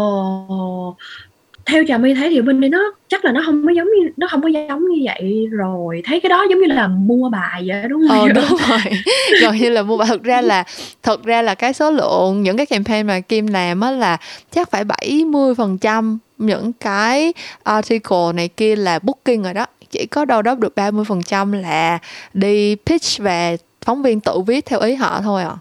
theo 1.66 1.84
trà 1.88 1.98
my 1.98 2.14
thấy 2.14 2.30
thì 2.30 2.40
bên 2.40 2.60
đây 2.60 2.70
nó 2.70 2.92
chắc 3.08 3.24
là 3.24 3.32
nó 3.32 3.42
không 3.46 3.66
có 3.66 3.72
giống 3.72 3.86
như 3.86 4.10
nó 4.16 4.26
không 4.30 4.42
có 4.42 4.48
giống 4.48 4.88
như 4.88 5.02
vậy 5.04 5.46
rồi. 5.50 6.02
Thấy 6.04 6.20
cái 6.20 6.30
đó 6.30 6.46
giống 6.50 6.60
như 6.60 6.66
là 6.66 6.88
mua 6.88 7.28
bài 7.28 7.64
vậy 7.66 7.88
đúng 7.88 8.08
không? 8.08 8.20
Ờ 8.20 8.28
đúng 8.28 8.58
rồi. 8.68 8.80
Gần 9.42 9.56
như 9.56 9.70
là 9.70 9.82
mua 9.82 9.96
bài. 9.96 10.08
Thực 10.08 10.22
ra 10.22 10.40
là 10.40 10.64
thực 11.02 11.24
ra 11.24 11.42
là 11.42 11.54
cái 11.54 11.72
số 11.72 11.90
lượng 11.90 12.42
những 12.42 12.56
cái 12.56 12.66
campaign 12.66 13.06
mà 13.06 13.20
Kim 13.20 13.46
làm 13.46 13.80
á 13.80 13.90
là 13.90 14.16
chắc 14.50 14.70
phải 14.70 14.84
70 14.84 15.54
phần 15.54 15.78
trăm. 15.78 16.18
Những 16.38 16.72
cái 16.72 17.32
article 17.62 18.32
này 18.34 18.48
kia 18.48 18.76
là 18.76 18.98
booking 18.98 19.42
rồi 19.42 19.54
đó. 19.54 19.66
Chỉ 19.90 20.06
có 20.06 20.24
đâu 20.24 20.42
đó 20.42 20.54
được 20.54 20.74
30 20.76 21.04
phần 21.04 21.22
trăm 21.22 21.52
là 21.52 21.98
đi 22.34 22.76
pitch 22.86 23.18
và 23.18 23.56
phóng 23.84 24.02
viên 24.02 24.20
tự 24.20 24.40
viết 24.40 24.66
theo 24.66 24.80
ý 24.80 24.94
họ 24.94 25.20
thôi 25.22 25.42
à 25.42 25.56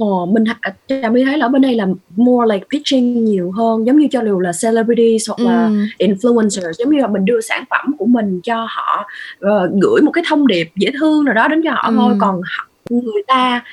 Ồ, 0.00 0.26
mình 0.26 0.44
Trà 0.88 1.08
My 1.10 1.24
thấy 1.24 1.38
là 1.38 1.46
ở 1.46 1.48
bên 1.48 1.62
đây 1.62 1.74
là 1.74 1.86
more 2.16 2.54
like 2.54 2.66
pitching 2.72 3.24
nhiều 3.24 3.50
hơn 3.50 3.86
giống 3.86 3.98
như 3.98 4.08
cho 4.10 4.22
dù 4.24 4.40
là 4.40 4.52
celebrities 4.62 5.28
hoặc 5.28 5.40
là 5.40 5.66
ừ. 5.66 5.72
influencers 5.98 6.72
giống 6.72 6.90
như 6.90 7.00
là 7.00 7.06
mình 7.06 7.24
đưa 7.24 7.40
sản 7.40 7.64
phẩm 7.70 7.94
của 7.98 8.06
mình 8.06 8.40
cho 8.40 8.66
họ 8.70 9.06
uh, 9.46 9.70
gửi 9.82 10.02
một 10.02 10.10
cái 10.10 10.24
thông 10.28 10.46
điệp 10.46 10.70
dễ 10.76 10.90
thương 11.00 11.24
nào 11.24 11.34
đó 11.34 11.48
đến 11.48 11.62
cho 11.64 11.70
họ 11.70 11.88
ừ. 11.88 11.94
thôi 11.96 12.14
còn 12.20 12.40
người 12.90 13.22
ta 13.26 13.64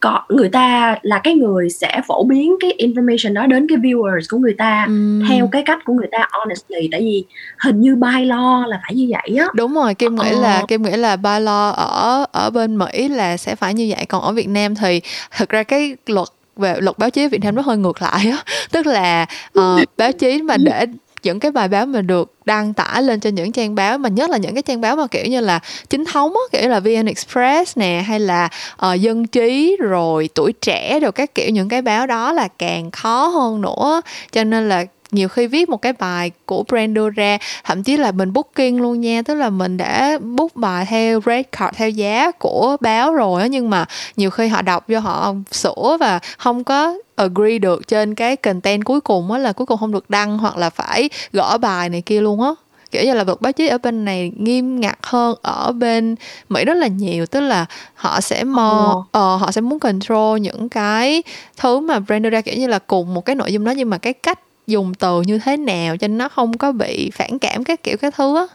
có 0.00 0.20
người 0.28 0.48
ta 0.48 0.96
là 1.02 1.20
cái 1.24 1.34
người 1.34 1.70
sẽ 1.70 2.00
phổ 2.06 2.24
biến 2.24 2.56
cái 2.60 2.74
information 2.78 3.32
đó 3.32 3.46
đến 3.46 3.66
cái 3.68 3.78
viewers 3.78 4.20
của 4.30 4.38
người 4.38 4.54
ta 4.58 4.84
ừ. 4.88 5.22
theo 5.28 5.48
cái 5.52 5.62
cách 5.66 5.78
của 5.84 5.92
người 5.92 6.08
ta 6.12 6.28
honestly 6.30 6.88
tại 6.92 7.00
vì 7.00 7.24
hình 7.64 7.80
như 7.80 7.96
by 7.96 8.24
law 8.26 8.66
là 8.66 8.80
phải 8.82 8.94
như 8.94 9.10
vậy 9.10 9.36
á 9.38 9.46
đúng 9.54 9.74
rồi 9.74 9.94
kim 9.94 10.14
nghĩ 10.14 10.30
ờ. 10.30 10.40
là 10.40 10.62
kim 10.68 10.82
nghĩ 10.82 10.96
là 10.96 11.16
by 11.16 11.30
law 11.30 11.72
ở 11.72 12.24
ở 12.32 12.50
bên 12.50 12.78
mỹ 12.78 13.08
là 13.08 13.36
sẽ 13.36 13.54
phải 13.54 13.74
như 13.74 13.92
vậy 13.96 14.06
còn 14.06 14.22
ở 14.22 14.32
việt 14.32 14.48
nam 14.48 14.74
thì 14.74 15.00
thực 15.36 15.48
ra 15.48 15.62
cái 15.62 15.96
luật 16.06 16.28
về 16.58 16.74
luật 16.80 16.98
báo 16.98 17.10
chí 17.10 17.28
Việt 17.28 17.44
Nam 17.44 17.54
nó 17.54 17.62
hơi 17.62 17.76
ngược 17.76 18.02
lại 18.02 18.30
á 18.30 18.38
tức 18.72 18.86
là 18.86 19.26
uh, 19.58 19.80
báo 19.96 20.12
chí 20.12 20.42
mà 20.42 20.56
để 20.56 20.86
những 21.22 21.40
cái 21.40 21.50
bài 21.50 21.68
báo 21.68 21.86
mà 21.86 22.00
được 22.00 22.34
đăng 22.44 22.74
tải 22.74 23.02
lên 23.02 23.20
trên 23.20 23.34
những 23.34 23.52
trang 23.52 23.74
báo 23.74 23.98
mà 23.98 24.08
nhất 24.08 24.30
là 24.30 24.36
những 24.36 24.54
cái 24.54 24.62
trang 24.62 24.80
báo 24.80 24.96
mà 24.96 25.06
kiểu 25.06 25.24
như 25.24 25.40
là 25.40 25.60
chính 25.90 26.04
thống 26.04 26.32
á 26.32 26.58
kiểu 26.58 26.70
là 26.70 26.80
VN 26.80 27.06
Express 27.06 27.78
nè 27.78 28.04
hay 28.06 28.20
là 28.20 28.48
uh, 28.86 29.00
dân 29.00 29.26
trí 29.26 29.76
rồi 29.80 30.28
tuổi 30.34 30.52
trẻ 30.52 31.00
rồi 31.00 31.12
các 31.12 31.34
kiểu 31.34 31.50
những 31.50 31.68
cái 31.68 31.82
báo 31.82 32.06
đó 32.06 32.32
là 32.32 32.48
càng 32.58 32.90
khó 32.90 33.26
hơn 33.26 33.60
nữa. 33.60 34.02
Cho 34.32 34.44
nên 34.44 34.68
là 34.68 34.84
nhiều 35.12 35.28
khi 35.28 35.46
viết 35.46 35.68
một 35.68 35.82
cái 35.82 35.92
bài 35.92 36.30
của 36.46 36.64
brand 36.68 36.92
đưa 36.92 37.10
ra 37.10 37.38
thậm 37.64 37.82
chí 37.82 37.96
là 37.96 38.12
mình 38.12 38.32
booking 38.32 38.76
luôn 38.76 39.00
nha. 39.00 39.22
Tức 39.22 39.34
là 39.34 39.50
mình 39.50 39.76
đã 39.76 40.18
book 40.20 40.56
bài 40.56 40.86
theo 40.86 41.20
red 41.26 41.46
card 41.58 41.76
theo 41.76 41.90
giá 41.90 42.30
của 42.30 42.76
báo 42.80 43.14
rồi 43.14 43.42
á 43.42 43.46
nhưng 43.46 43.70
mà 43.70 43.86
nhiều 44.16 44.30
khi 44.30 44.48
họ 44.48 44.62
đọc 44.62 44.84
cho 44.88 45.00
họ 45.00 45.34
sửa 45.52 45.96
và 46.00 46.18
không 46.38 46.64
có 46.64 46.94
agree 47.16 47.58
được 47.58 47.88
trên 47.88 48.14
cái 48.14 48.36
content 48.36 48.84
cuối 48.84 49.00
cùng 49.00 49.32
á 49.32 49.38
là 49.38 49.52
cuối 49.52 49.66
cùng 49.66 49.78
không 49.80 49.92
được 49.92 50.10
đăng 50.10 50.38
hoặc 50.38 50.56
là 50.56 50.70
phải 50.70 51.10
gỡ 51.32 51.58
bài 51.58 51.88
này 51.88 52.00
kia 52.00 52.20
luôn 52.20 52.42
á. 52.42 52.50
Kiểu 52.90 53.04
như 53.04 53.14
là 53.14 53.24
luật 53.24 53.40
báo 53.40 53.52
chí 53.52 53.68
ở 53.68 53.78
bên 53.78 54.04
này 54.04 54.32
nghiêm 54.36 54.80
ngặt 54.80 54.98
hơn 55.02 55.34
ở 55.42 55.72
bên 55.72 56.16
Mỹ 56.48 56.64
rất 56.64 56.74
là 56.74 56.86
nhiều. 56.86 57.26
Tức 57.26 57.40
là 57.40 57.66
họ 57.94 58.20
sẽ 58.20 58.44
mò 58.44 59.04
uh, 59.08 59.40
họ 59.40 59.50
sẽ 59.52 59.60
muốn 59.60 59.78
control 59.78 60.40
những 60.40 60.68
cái 60.68 61.22
thứ 61.56 61.80
mà 61.80 61.98
brand 61.98 62.24
đưa 62.24 62.30
ra 62.30 62.40
kiểu 62.40 62.54
như 62.58 62.66
là 62.66 62.78
cùng 62.78 63.14
một 63.14 63.24
cái 63.24 63.36
nội 63.36 63.52
dung 63.52 63.64
đó. 63.64 63.70
Nhưng 63.70 63.90
mà 63.90 63.98
cái 63.98 64.12
cách 64.12 64.40
dùng 64.68 64.94
từ 64.94 65.22
như 65.22 65.38
thế 65.38 65.56
nào 65.56 65.96
cho 65.96 66.08
nó 66.08 66.28
không 66.28 66.58
có 66.58 66.72
bị 66.72 67.10
phản 67.14 67.38
cảm 67.38 67.64
các 67.64 67.82
kiểu 67.82 67.96
các 68.00 68.14
thứ 68.16 68.36
á? 68.36 68.46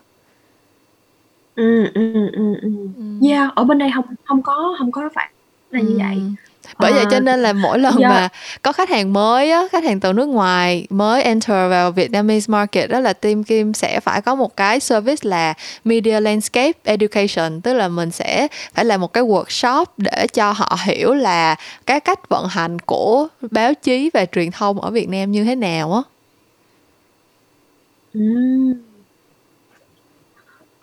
Ừ 1.56 1.86
ừ 1.94 2.14
ừ 2.34 2.56
ừ. 2.62 2.70
Yeah 3.28 3.56
ở 3.56 3.64
bên 3.64 3.78
đây 3.78 3.90
không 3.96 4.06
không 4.24 4.44
có 4.44 4.76
không 4.80 4.92
có 4.92 5.10
phải 5.16 5.34
là 5.70 5.82
như 5.82 5.96
vậy 5.98 6.18
bởi 6.80 6.94
vậy 6.94 7.06
cho 7.12 7.18
ờ, 7.18 7.20
nên 7.20 7.42
là 7.42 7.54
mỗi 7.54 7.80
lần 7.80 7.98
yeah. 7.98 8.12
mà 8.12 8.30
có 8.62 8.72
khách 8.72 8.90
hàng 8.90 9.14
mới 9.14 9.52
á 9.52 9.64
khách 9.72 9.84
hàng 9.84 10.00
từ 10.00 10.14
nước 10.14 10.26
ngoài 10.26 10.88
mới 10.90 11.24
enter 11.24 11.70
vào 11.70 11.92
Vietnamese 11.92 12.52
market 12.52 12.90
đó 12.90 13.00
là 13.00 13.14
team 13.14 13.44
Kim 13.44 13.74
sẽ 13.74 14.00
phải 14.00 14.22
có 14.22 14.36
một 14.36 14.58
cái 14.58 14.80
service 14.80 15.30
là 15.30 15.54
media 15.84 16.20
landscape 16.20 16.80
education 16.84 17.62
tức 17.62 17.74
là 17.74 17.88
mình 17.88 18.12
sẽ 18.12 18.48
phải 18.74 18.86
làm 18.86 19.02
một 19.02 19.14
cái 19.14 19.24
workshop 19.24 19.86
để 19.98 20.28
cho 20.34 20.52
họ 20.52 20.78
hiểu 20.86 21.14
là 21.14 21.56
cái 21.86 22.00
cách 22.00 22.30
vận 22.30 22.48
hành 22.48 22.80
của 22.80 23.28
báo 23.52 23.74
chí 23.74 24.10
và 24.14 24.26
truyền 24.26 24.52
thông 24.52 24.82
ở 24.82 24.92
Việt 24.92 25.10
Nam 25.10 25.32
như 25.32 25.44
thế 25.44 25.56
nào 25.56 25.94
á. 25.94 26.02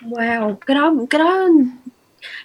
Wow, 0.01 0.55
cái 0.67 0.75
đó 0.75 0.93
cái 1.11 1.19
đó 1.19 1.49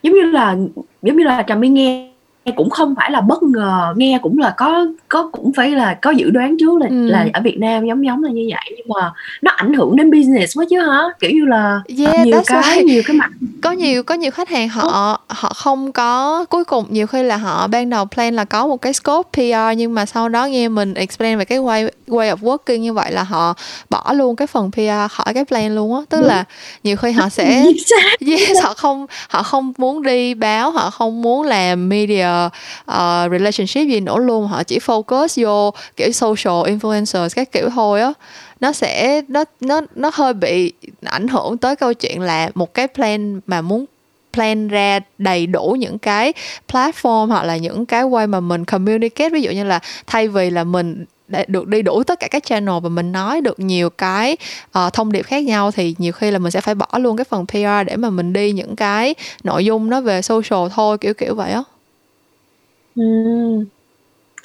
giống 0.03 0.13
như 0.13 0.21
là 0.21 0.55
giống 1.01 1.17
như 1.17 1.23
là 1.23 1.43
Trà 1.47 1.55
My 1.55 1.69
nghe 1.69 2.14
cũng 2.51 2.69
không 2.69 2.95
phải 2.95 3.11
là 3.11 3.21
bất 3.21 3.43
ngờ 3.43 3.93
nghe 3.97 4.19
cũng 4.21 4.37
là 4.37 4.53
có 4.57 4.85
có 5.09 5.29
cũng 5.31 5.53
phải 5.53 5.71
là 5.71 5.93
có 6.01 6.11
dự 6.11 6.29
đoán 6.29 6.55
trước 6.59 6.81
là 6.81 6.87
ừ. 6.89 7.07
là 7.07 7.27
ở 7.33 7.41
Việt 7.41 7.57
Nam 7.59 7.85
giống 7.85 8.05
giống 8.05 8.23
là 8.23 8.31
như 8.31 8.49
vậy 8.51 8.75
nhưng 8.77 8.87
mà 8.89 9.11
nó 9.41 9.51
ảnh 9.51 9.73
hưởng 9.73 9.95
đến 9.95 10.11
business 10.11 10.57
quá 10.57 10.65
chứ 10.69 10.79
hả 10.79 11.01
kiểu 11.19 11.31
như 11.31 11.45
là 11.45 11.81
yeah, 11.99 12.25
nhiều 12.25 12.41
cái 12.45 12.63
right. 12.75 12.85
nhiều 12.85 13.01
cái 13.05 13.15
mặt 13.15 13.31
có 13.61 13.71
nhiều 13.71 14.03
có 14.03 14.15
nhiều 14.15 14.31
khách 14.31 14.49
hàng 14.49 14.69
họ 14.69 15.19
họ 15.27 15.53
không 15.55 15.91
có 15.91 16.45
cuối 16.45 16.65
cùng 16.65 16.85
nhiều 16.89 17.07
khi 17.07 17.23
là 17.23 17.37
họ 17.37 17.67
ban 17.67 17.89
đầu 17.89 18.05
plan 18.05 18.35
là 18.35 18.45
có 18.45 18.67
một 18.67 18.77
cái 18.77 18.93
scope 18.93 19.29
PR 19.31 19.77
nhưng 19.77 19.93
mà 19.93 20.05
sau 20.05 20.29
đó 20.29 20.45
nghe 20.45 20.67
mình 20.67 20.93
explain 20.93 21.37
về 21.37 21.45
cái 21.45 21.59
way 21.59 21.89
way 22.07 22.35
of 22.35 22.37
working 22.37 22.77
như 22.77 22.93
vậy 22.93 23.11
là 23.11 23.23
họ 23.23 23.53
bỏ 23.89 24.13
luôn 24.13 24.35
cái 24.35 24.47
phần 24.47 24.71
PR 24.71 25.11
khỏi 25.11 25.33
cái 25.33 25.45
plan 25.45 25.75
luôn 25.75 25.95
á 25.95 26.01
tức 26.09 26.17
Đúng. 26.17 26.27
là 26.27 26.43
nhiều 26.83 26.97
khi 26.97 27.11
họ 27.11 27.29
sẽ 27.29 27.65
yes, 28.27 28.63
họ 28.63 28.73
không 28.73 29.05
họ 29.29 29.43
không 29.43 29.73
muốn 29.77 30.03
đi 30.03 30.33
báo 30.33 30.71
họ 30.71 30.89
không 30.89 31.21
muốn 31.21 31.43
làm 31.43 31.89
media 31.89 32.34
uh, 32.91 33.31
relationship 33.31 33.87
gì 33.87 33.99
nữa 33.99 34.17
luôn. 34.17 34.47
Họ 34.47 34.63
chỉ 34.63 34.79
focus 34.79 35.43
vô 35.43 35.73
kiểu 35.95 36.11
social 36.11 36.73
influencers 36.73 37.29
các 37.35 37.51
kiểu 37.51 37.69
thôi 37.69 38.01
á. 38.01 38.13
Nó 38.59 38.71
sẽ 38.71 39.21
nó 39.27 39.43
nó 39.61 39.81
nó 39.95 40.11
hơi 40.13 40.33
bị 40.33 40.73
ảnh 41.03 41.27
hưởng 41.27 41.57
tới 41.57 41.75
câu 41.75 41.93
chuyện 41.93 42.21
là 42.21 42.49
một 42.55 42.73
cái 42.73 42.87
plan 42.87 43.41
mà 43.47 43.61
muốn 43.61 43.85
plan 44.33 44.67
ra 44.67 44.99
đầy 45.17 45.47
đủ 45.47 45.75
những 45.79 45.97
cái 45.97 46.33
platform 46.71 47.27
hoặc 47.27 47.43
là 47.43 47.57
những 47.57 47.85
cái 47.85 48.03
way 48.03 48.27
mà 48.27 48.39
mình 48.39 48.65
communicate. 48.65 49.29
Ví 49.29 49.41
dụ 49.41 49.51
như 49.51 49.63
là 49.63 49.79
thay 50.07 50.27
vì 50.27 50.49
là 50.49 50.63
mình 50.63 51.05
để 51.27 51.45
được 51.47 51.67
đi 51.67 51.81
đủ 51.81 52.03
tất 52.03 52.19
cả 52.19 52.27
các 52.27 52.43
channel 52.45 52.75
và 52.83 52.89
mình 52.89 53.11
nói 53.11 53.41
được 53.41 53.59
nhiều 53.59 53.89
cái 53.89 54.37
uh, 54.79 54.93
thông 54.93 55.11
điệp 55.11 55.25
khác 55.25 55.43
nhau 55.43 55.71
thì 55.71 55.95
nhiều 55.97 56.11
khi 56.11 56.31
là 56.31 56.39
mình 56.39 56.51
sẽ 56.51 56.61
phải 56.61 56.75
bỏ 56.75 56.87
luôn 56.97 57.17
cái 57.17 57.25
phần 57.25 57.45
PR 57.45 57.87
để 57.87 57.95
mà 57.95 58.09
mình 58.09 58.33
đi 58.33 58.51
những 58.51 58.75
cái 58.75 59.15
nội 59.43 59.65
dung 59.65 59.89
nó 59.89 60.01
về 60.01 60.21
social 60.21 60.67
thôi 60.75 60.97
kiểu 60.97 61.13
kiểu 61.13 61.35
vậy 61.35 61.51
á. 61.51 61.63
Ừm, 62.95 63.65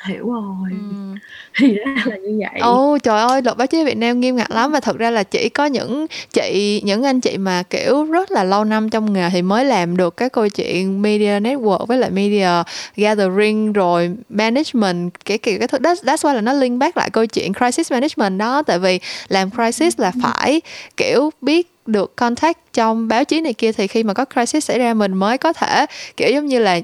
hiểu 0.07 0.27
rồi. 0.33 0.71
Ừm. 0.73 1.15
Thì 1.59 1.75
ra 1.75 1.95
là 2.07 2.17
như 2.17 2.41
vậy. 2.53 2.61
Ồ, 2.63 2.99
trời 3.05 3.21
ơi, 3.23 3.43
luật 3.43 3.57
báo 3.59 3.67
chí 3.67 3.85
Việt 3.85 3.97
Nam 3.99 4.21
nghiêm 4.21 4.37
ngặt 4.37 4.51
lắm 4.51 4.73
và 4.73 4.81
thật 4.81 4.99
ra 4.99 5.11
là 5.11 5.23
chỉ 5.25 5.49
có 5.49 5.67
những 5.67 6.07
chị 6.33 6.83
những 6.85 7.03
anh 7.05 7.21
chị 7.21 7.39
mà, 7.39 7.63
kiểu, 7.71 8.05
rất 8.05 8.33
là 8.33 8.45
lâu 8.45 8.65
năm 8.65 8.91
trong 8.91 9.13
nghề 9.13 9.31
thì 9.31 9.43
mới 9.43 9.65
làm 9.65 9.97
được 9.97 10.17
cái 10.17 10.31
câu 10.31 10.49
chuyện 10.49 11.03
media 11.03 11.41
network 11.41 11.87
với 11.87 11.99
lại 11.99 12.11
media 12.11 12.49
gathering 12.97 13.73
rồi 13.73 14.11
management, 14.31 15.13
kiểu, 15.25 15.39
kiểu 15.39 15.59
cái 15.59 15.69
thứ 15.69 15.79
that's 15.79 15.95
that's 16.05 16.17
why 16.31 16.35
là 16.35 16.41
nó 16.41 16.53
link 16.53 16.79
back 16.81 16.97
lại 16.97 17.11
câu 17.11 17.27
chuyện 17.27 17.55
crisis 17.55 17.93
management 17.93 18.39
đó, 18.41 18.63
tại 18.63 18.79
vì 18.79 19.01
làm 19.29 19.51
crisis 19.51 20.01
là 20.01 20.13
phải, 20.23 20.61
kiểu, 20.97 21.31
biết 21.43 21.69
được 21.87 22.17
contact 22.17 22.59
trong 22.75 23.09
báo 23.09 23.25
chí 23.25 23.41
này 23.41 23.53
kia 23.55 23.73
thì 23.73 23.87
khi 23.87 24.03
mà 24.05 24.15
có 24.15 24.25
crisis 24.35 24.65
xảy 24.65 24.79
ra 24.79 24.95
mình 24.95 25.15
mới 25.15 25.39
có 25.39 25.53
thể, 25.53 25.87
kiểu, 26.17 26.31
giống 26.33 26.47
như 26.47 26.59
là 26.59 26.81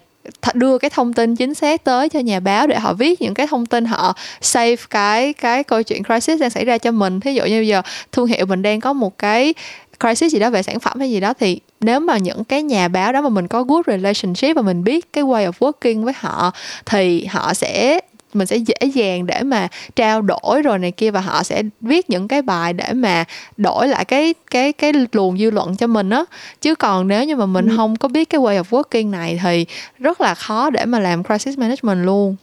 đưa 0.55 0.79
cái 0.79 0.91
thông 0.91 1.13
tin 1.13 1.37
chính 1.37 1.55
xác 1.55 1.85
tới 1.85 2.09
cho 2.09 2.21
nhà 2.21 2.41
báo 2.41 2.67
để 2.67 2.79
họ 2.79 2.93
viết 2.93 3.23
những 3.23 3.35
cái 3.35 3.47
thông 3.47 3.67
tin 3.67 3.85
họ 3.85 4.17
save 4.41 4.77
cái 4.91 5.33
cái 5.33 5.65
câu 5.65 5.83
chuyện 5.83 6.05
crisis 6.05 6.41
đang 6.41 6.51
xảy 6.51 6.65
ra 6.65 6.79
cho 6.79 6.91
mình. 6.91 7.21
Thí 7.21 7.35
dụ 7.35 7.45
như 7.45 7.59
bây 7.59 7.67
giờ 7.67 7.83
thương 8.13 8.27
hiệu 8.27 8.47
mình 8.47 8.63
đang 8.63 8.81
có 8.81 8.93
một 8.93 9.19
cái 9.19 9.55
crisis 10.01 10.33
gì 10.33 10.39
đó 10.39 10.51
về 10.51 10.63
sản 10.63 10.81
phẩm 10.81 10.99
hay 10.99 11.11
gì 11.11 11.21
đó, 11.21 11.35
thì 11.41 11.61
nếu 11.81 12.01
mà 12.01 12.19
những 12.19 12.45
cái 12.45 12.63
nhà 12.63 12.89
báo 12.89 13.13
đó 13.13 13.21
mà 13.21 13.29
mình 13.29 13.49
có 13.49 13.63
good 13.63 13.87
relationship 13.87 14.57
và 14.57 14.63
mình 14.63 14.85
biết 14.85 15.13
cái 15.13 15.25
way 15.25 15.51
of 15.51 15.53
working 15.73 16.05
với 16.05 16.15
họ, 16.17 16.53
thì 16.87 17.25
họ 17.25 17.55
sẽ 17.55 18.01
mình 18.37 18.47
sẽ 18.47 18.57
dễ 18.57 18.87
dàng 18.95 19.27
để 19.27 19.43
mà 19.43 19.69
trao 19.97 20.23
đổi 20.23 20.63
rồi 20.63 20.79
này 20.79 20.91
kia 20.91 21.11
và 21.11 21.21
họ 21.21 21.43
sẽ 21.43 21.63
viết 21.81 22.11
những 22.11 22.29
cái 22.29 22.43
bài 22.43 22.73
để 22.73 22.93
mà 22.93 23.25
đổi 23.57 23.89
lại 23.89 24.05
cái 24.05 24.35
cái 24.51 24.73
cái 24.73 24.93
luồng 25.13 25.39
dư 25.39 25.51
luận 25.51 25.77
cho 25.77 25.87
mình 25.87 26.11
á 26.11 26.25
chứ 26.61 26.75
còn 26.75 27.09
nếu 27.09 27.25
như 27.25 27.37
mà 27.37 27.47
mình 27.47 27.69
ừ. 27.69 27.77
không 27.77 27.97
có 27.97 28.09
biết 28.09 28.31
cái 28.31 28.41
way 28.41 28.63
of 28.63 28.83
working 28.83 29.11
này 29.11 29.41
thì 29.43 29.67
rất 29.99 30.21
là 30.21 30.35
khó 30.35 30.71
để 30.71 30.85
mà 30.85 31.01
làm 31.01 31.25
crisis 31.25 31.59
management 31.59 32.07
luôn 32.07 32.37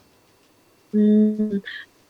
ừ. 0.93 0.99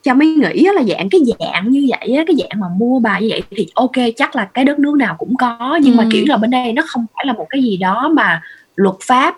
cho 0.02 0.14
mới 0.14 0.26
nghĩ 0.26 0.66
là 0.74 0.82
dạng 0.88 1.08
cái 1.10 1.20
dạng 1.38 1.70
như 1.70 1.86
vậy 1.88 2.16
á 2.16 2.24
cái 2.26 2.36
dạng 2.38 2.60
mà 2.60 2.66
mua 2.76 2.98
bài 2.98 3.22
như 3.22 3.28
vậy 3.30 3.42
thì 3.50 3.66
ok 3.74 3.92
chắc 4.16 4.36
là 4.36 4.44
cái 4.44 4.64
đất 4.64 4.78
nước 4.78 4.96
nào 4.98 5.14
cũng 5.18 5.36
có 5.36 5.78
nhưng 5.82 5.92
ừ. 5.92 5.96
mà 5.96 6.08
kiểu 6.12 6.24
là 6.28 6.36
bên 6.36 6.50
đây 6.50 6.72
nó 6.72 6.82
không 6.86 7.06
phải 7.14 7.26
là 7.26 7.32
một 7.32 7.46
cái 7.50 7.62
gì 7.62 7.76
đó 7.76 8.08
mà 8.08 8.42
luật 8.76 8.96
pháp 9.02 9.36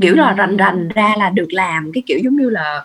kiểu 0.00 0.14
là 0.14 0.32
rành 0.32 0.56
rành 0.56 0.88
ra 0.88 1.14
là 1.18 1.30
được 1.30 1.52
làm 1.52 1.92
cái 1.94 2.02
kiểu 2.06 2.18
giống 2.24 2.36
như 2.36 2.50
là 2.50 2.84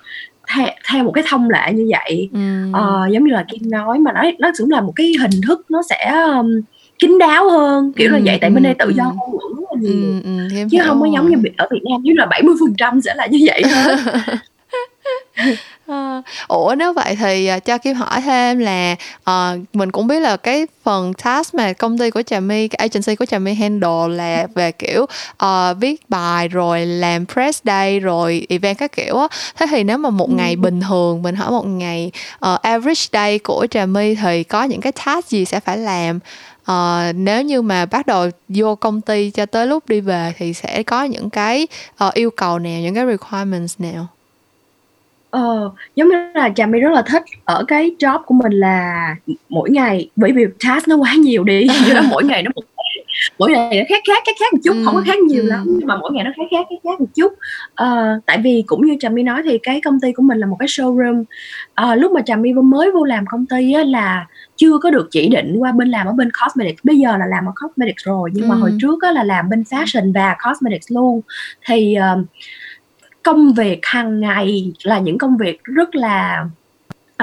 theo, 0.55 0.67
theo 0.91 1.03
một 1.03 1.11
cái 1.11 1.23
thông 1.27 1.49
lệ 1.49 1.73
như 1.73 1.89
vậy. 1.89 2.29
Ừ. 2.33 2.71
ờ, 2.73 3.07
giống 3.11 3.23
như 3.23 3.33
là 3.33 3.45
kim 3.51 3.71
nói 3.71 3.99
mà 3.99 4.11
nó 4.13 4.23
nó 4.39 4.51
cũng 4.57 4.71
là 4.71 4.81
một 4.81 4.93
cái 4.95 5.13
hình 5.21 5.41
thức 5.47 5.65
nó 5.69 5.81
sẽ 5.89 6.11
um, 6.37 6.61
kín 6.99 7.17
đáo 7.19 7.49
hơn 7.49 7.93
kiểu 7.95 8.09
ừ, 8.09 8.13
là 8.13 8.19
vậy 8.25 8.37
tại 8.41 8.49
bên 8.49 8.63
đây 8.63 8.75
tự 8.79 8.89
do 8.89 9.03
ngôn 9.03 9.31
ngữ 9.31 9.61
nhiều. 9.79 10.21
Ừ, 10.23 10.47
ừ, 10.51 10.67
chứ 10.71 10.77
không 10.85 11.01
có 11.01 11.07
giống 11.13 11.29
như 11.29 11.37
ở 11.57 11.67
Việt 11.71 11.81
Nam 11.89 12.01
như 12.03 12.13
là 12.15 12.25
70 12.25 12.55
phần 12.59 12.73
trăm 12.77 13.01
sẽ 13.01 13.15
là 13.15 13.25
như 13.25 13.39
vậy 13.45 13.63
thôi 13.73 13.95
À, 15.91 16.21
ủa 16.47 16.75
nếu 16.77 16.93
vậy 16.93 17.15
thì 17.15 17.49
uh, 17.57 17.65
cho 17.65 17.77
Kim 17.77 17.95
hỏi 17.95 18.21
thêm 18.21 18.59
là 18.59 18.95
uh, 19.29 19.59
mình 19.73 19.91
cũng 19.91 20.07
biết 20.07 20.19
là 20.19 20.37
cái 20.37 20.67
phần 20.83 21.13
task 21.13 21.55
mà 21.55 21.73
công 21.73 21.97
ty 21.97 22.09
của 22.09 22.21
Trà 22.21 22.39
My, 22.39 22.67
cái 22.67 22.89
agency 22.89 23.15
của 23.15 23.25
Trà 23.25 23.39
My 23.39 23.53
handle 23.53 24.07
là 24.07 24.47
về 24.55 24.71
kiểu 24.71 25.03
uh, 25.45 25.77
viết 25.79 26.09
bài 26.09 26.47
rồi 26.47 26.85
làm 26.85 27.25
press 27.25 27.61
day 27.63 27.99
rồi 27.99 28.45
event 28.49 28.77
các 28.77 28.91
kiểu 28.91 29.17
á. 29.17 29.27
Thế 29.55 29.65
thì 29.69 29.83
nếu 29.83 29.97
mà 29.97 30.09
một 30.09 30.29
ừ. 30.29 30.35
ngày 30.35 30.55
bình 30.55 30.81
thường 30.81 31.21
mình 31.21 31.35
hỏi 31.35 31.51
một 31.51 31.65
ngày 31.65 32.11
uh, 32.45 32.61
average 32.61 33.05
day 33.11 33.39
của 33.39 33.67
Trà 33.71 33.85
My 33.85 34.15
thì 34.15 34.43
có 34.43 34.63
những 34.63 34.81
cái 34.81 34.91
task 35.05 35.29
gì 35.29 35.45
sẽ 35.45 35.59
phải 35.59 35.77
làm? 35.77 36.19
Uh, 36.71 37.15
nếu 37.15 37.41
như 37.41 37.61
mà 37.61 37.85
bắt 37.85 38.05
đầu 38.05 38.29
vô 38.49 38.75
công 38.75 39.01
ty 39.01 39.31
cho 39.31 39.45
tới 39.45 39.67
lúc 39.67 39.89
đi 39.89 40.01
về 40.01 40.33
thì 40.37 40.53
sẽ 40.53 40.83
có 40.83 41.03
những 41.03 41.29
cái 41.29 41.67
uh, 42.07 42.13
yêu 42.13 42.31
cầu 42.31 42.59
nào, 42.59 42.79
những 42.79 42.95
cái 42.95 43.05
requirements 43.05 43.79
nào? 43.79 44.07
Ờ, 45.31 45.71
giống 45.95 46.09
như 46.09 46.15
là 46.33 46.49
Trà 46.55 46.65
My 46.65 46.79
rất 46.79 46.91
là 46.91 47.01
thích 47.01 47.23
ở 47.45 47.63
cái 47.67 47.91
job 47.99 48.23
của 48.23 48.33
mình 48.33 48.51
là 48.51 49.15
mỗi 49.49 49.69
ngày 49.69 50.09
bởi 50.15 50.31
vì 50.31 50.45
task 50.67 50.87
nó 50.87 50.95
quá 50.95 51.13
nhiều 51.19 51.43
đi, 51.43 51.67
cho 51.87 51.93
nên 51.93 52.03
mỗi 52.09 52.23
ngày 52.23 52.43
nó 52.43 52.51
một 52.55 52.61
mỗi 53.37 53.51
ngày 53.51 53.77
nó 53.77 53.83
khác 53.89 54.03
khác, 54.07 54.23
khác 54.25 54.35
khác 54.39 54.53
một 54.53 54.59
chút, 54.63 54.75
không 54.85 54.95
có 54.95 55.03
khác 55.05 55.19
nhiều 55.19 55.43
lắm, 55.43 55.65
nhưng 55.67 55.87
mà 55.87 55.95
mỗi 55.95 56.11
ngày 56.13 56.23
nó 56.23 56.31
khác 56.37 56.43
khác, 56.51 56.65
khác 56.69 56.75
khác 56.83 56.99
một 56.99 57.05
chút. 57.15 57.33
Ờ, 57.75 58.19
tại 58.25 58.37
vì 58.43 58.63
cũng 58.67 58.85
như 58.85 58.95
Trà 58.99 59.09
My 59.09 59.23
nói 59.23 59.41
thì 59.45 59.57
cái 59.63 59.81
công 59.81 59.99
ty 59.99 60.11
của 60.11 60.23
mình 60.23 60.37
là 60.39 60.47
một 60.47 60.55
cái 60.59 60.67
showroom. 60.67 61.23
Ờ, 61.73 61.95
lúc 61.95 62.11
mà 62.11 62.21
Trà 62.21 62.35
My 62.35 62.53
mới 62.53 62.91
vô 62.91 63.03
làm 63.03 63.25
công 63.31 63.45
ty 63.45 63.73
á 63.73 63.83
là 63.83 64.25
chưa 64.55 64.77
có 64.77 64.89
được 64.89 65.07
chỉ 65.11 65.29
định 65.29 65.55
qua 65.57 65.71
bên 65.71 65.89
làm 65.89 66.07
ở 66.07 66.13
bên 66.13 66.29
cosmetics, 66.45 66.83
bây 66.83 66.97
giờ 66.97 67.17
là 67.17 67.25
làm 67.25 67.45
ở 67.45 67.51
cosmetics 67.63 68.03
rồi, 68.03 68.29
nhưng 68.33 68.47
mà 68.47 68.55
hồi 68.55 68.71
trước 68.81 69.01
á 69.01 69.11
là 69.11 69.23
làm 69.23 69.49
bên 69.49 69.63
fashion 69.69 70.13
và 70.13 70.35
cosmetics 70.45 70.91
luôn. 70.91 71.21
Thì, 71.67 71.93
ờ 71.93 72.17
công 73.23 73.53
việc 73.53 73.79
hàng 73.83 74.19
ngày 74.19 74.73
là 74.83 74.99
những 74.99 75.17
công 75.17 75.37
việc 75.37 75.63
rất 75.63 75.95
là 75.95 76.45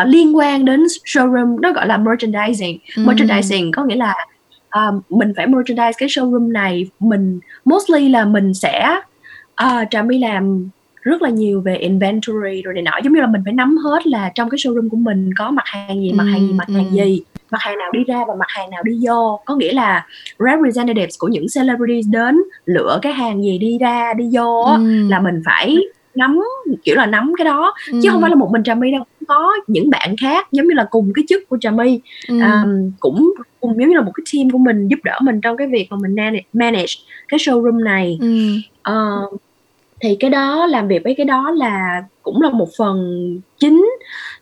uh, 0.00 0.06
liên 0.06 0.36
quan 0.36 0.64
đến 0.64 0.84
showroom 1.04 1.60
nó 1.60 1.72
gọi 1.72 1.86
là 1.86 1.96
merchandising 1.96 2.78
mm. 2.96 3.06
merchandising 3.06 3.72
có 3.72 3.84
nghĩa 3.84 3.96
là 3.96 4.14
uh, 4.78 5.12
mình 5.12 5.32
phải 5.36 5.46
merchandise 5.46 5.96
cái 5.98 6.08
showroom 6.08 6.52
này 6.52 6.90
mình 7.00 7.40
mostly 7.64 8.08
là 8.08 8.24
mình 8.24 8.54
sẽ 8.54 9.00
uh, 9.64 9.88
trà 9.90 10.02
my 10.02 10.18
làm 10.18 10.68
rất 11.08 11.22
là 11.22 11.30
nhiều 11.30 11.60
về 11.60 11.76
inventory 11.76 12.62
rồi 12.62 12.74
này 12.74 12.82
nọ 12.82 12.92
giống 13.04 13.12
như 13.12 13.20
là 13.20 13.26
mình 13.26 13.40
phải 13.44 13.52
nắm 13.52 13.76
hết 13.76 14.06
là 14.06 14.32
trong 14.34 14.50
cái 14.50 14.58
showroom 14.58 14.88
của 14.88 14.96
mình 14.96 15.30
có 15.38 15.50
mặt 15.50 15.64
hàng 15.66 16.02
gì 16.02 16.12
mặt 16.12 16.24
hàng 16.24 16.40
gì 16.40 16.52
mặt 16.52 16.68
hàng 16.68 16.90
gì 16.92 17.22
mặt 17.50 17.58
hàng 17.60 17.78
nào 17.78 17.92
đi 17.92 18.00
ra 18.06 18.24
và 18.28 18.34
mặt 18.34 18.48
hàng 18.48 18.70
nào 18.70 18.82
đi 18.82 18.92
vô 19.06 19.40
có 19.44 19.56
nghĩa 19.56 19.72
là 19.72 20.06
representatives 20.38 21.18
của 21.18 21.28
những 21.28 21.46
celebrities 21.54 22.06
đến 22.10 22.36
lựa 22.64 22.98
cái 23.02 23.12
hàng 23.12 23.42
gì 23.42 23.58
đi 23.58 23.78
ra 23.78 24.14
đi 24.14 24.24
vô 24.32 24.62
ừ. 24.62 25.08
là 25.08 25.20
mình 25.20 25.42
phải 25.44 25.76
nắm 26.14 26.40
kiểu 26.84 26.96
là 26.96 27.06
nắm 27.06 27.32
cái 27.38 27.44
đó 27.44 27.74
ừ. 27.92 28.00
chứ 28.02 28.08
không 28.10 28.20
phải 28.20 28.30
là 28.30 28.36
một 28.36 28.48
mình 28.52 28.62
trà 28.62 28.74
my 28.74 28.92
đâu 28.92 29.04
có 29.28 29.52
những 29.66 29.90
bạn 29.90 30.16
khác 30.20 30.48
giống 30.52 30.66
như 30.66 30.74
là 30.74 30.86
cùng 30.90 31.12
cái 31.14 31.24
chức 31.28 31.48
của 31.48 31.58
trà 31.60 31.70
my 31.70 32.00
ừ. 32.28 32.38
um, 32.40 32.92
cũng 33.00 33.34
cùng 33.60 33.80
giống 33.80 33.88
như 33.88 33.94
là 33.94 34.02
một 34.02 34.12
cái 34.14 34.24
team 34.34 34.50
của 34.50 34.58
mình 34.58 34.88
giúp 34.88 34.98
đỡ 35.04 35.18
mình 35.22 35.40
trong 35.40 35.56
cái 35.56 35.66
việc 35.66 35.86
mà 35.90 35.96
mình 36.02 36.14
manage, 36.14 36.42
manage 36.52 36.92
cái 37.28 37.38
showroom 37.38 37.84
này 37.84 38.18
ừ. 38.20 38.54
uh, 38.92 39.40
thì 40.00 40.16
cái 40.20 40.30
đó 40.30 40.66
làm 40.66 40.88
việc 40.88 41.04
với 41.04 41.14
cái 41.14 41.26
đó 41.26 41.50
là 41.50 42.02
cũng 42.22 42.42
là 42.42 42.50
một 42.50 42.68
phần 42.78 43.00
chính 43.58 43.88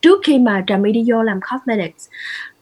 trước 0.03 0.21
khi 0.27 0.39
mà 0.39 0.65
trà 0.67 0.77
my 0.77 0.93
đi 0.93 1.05
vô 1.09 1.23
làm 1.23 1.41
cosmetics. 1.53 2.09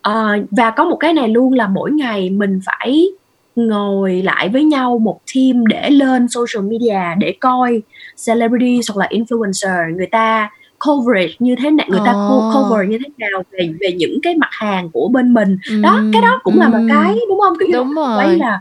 Uh, 0.08 0.50
và 0.50 0.70
có 0.70 0.84
một 0.84 0.96
cái 0.96 1.12
này 1.12 1.28
luôn 1.28 1.52
là 1.52 1.68
mỗi 1.68 1.90
ngày 1.90 2.30
mình 2.30 2.60
phải 2.66 3.08
ngồi 3.56 4.22
lại 4.22 4.48
với 4.48 4.64
nhau 4.64 4.98
một 4.98 5.20
team 5.34 5.66
để 5.66 5.90
lên 5.90 6.28
social 6.28 6.70
media 6.70 7.00
để 7.18 7.34
coi 7.40 7.82
celebrity 8.26 8.80
hoặc 8.88 9.00
là 9.00 9.08
influencer 9.10 9.96
người 9.96 10.06
ta 10.06 10.50
coverage 10.86 11.34
như 11.38 11.54
thế 11.62 11.70
nào 11.70 11.86
người 11.90 12.00
ta 12.04 12.12
oh. 12.12 12.54
cover 12.54 12.88
như 12.88 12.98
thế 12.98 13.10
nào 13.18 13.42
về 13.50 13.74
về 13.80 13.92
những 13.92 14.18
cái 14.22 14.34
mặt 14.34 14.50
hàng 14.50 14.90
của 14.90 15.08
bên 15.08 15.34
mình 15.34 15.58
mm. 15.72 15.82
đó 15.82 16.00
cái 16.12 16.22
đó 16.22 16.40
cũng 16.42 16.54
mm. 16.54 16.60
là 16.60 16.68
một 16.68 16.84
cái 16.88 17.18
đúng 17.28 17.40
không 17.40 17.54
cái 17.60 17.68
đúng 17.72 17.94
rồi 17.94 18.24
đấy 18.24 18.38
là 18.38 18.60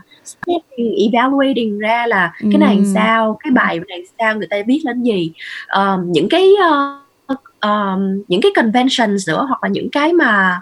evaluating 1.06 1.78
ra 1.78 2.06
là 2.06 2.32
mm. 2.42 2.50
cái 2.52 2.58
này 2.58 2.80
sao 2.94 3.38
cái 3.44 3.50
bài 3.50 3.80
này 3.88 4.02
sao 4.18 4.36
người 4.36 4.46
ta 4.50 4.56
viết 4.66 4.80
lên 4.84 5.02
gì 5.02 5.32
um, 5.76 6.12
những 6.12 6.28
cái 6.28 6.52
uh, 7.32 7.38
um, 7.62 8.22
những 8.28 8.40
cái 8.40 8.52
conventions 8.56 9.28
nữa 9.28 9.46
hoặc 9.48 9.64
là 9.64 9.68
những 9.68 9.90
cái 9.92 10.12
mà 10.12 10.60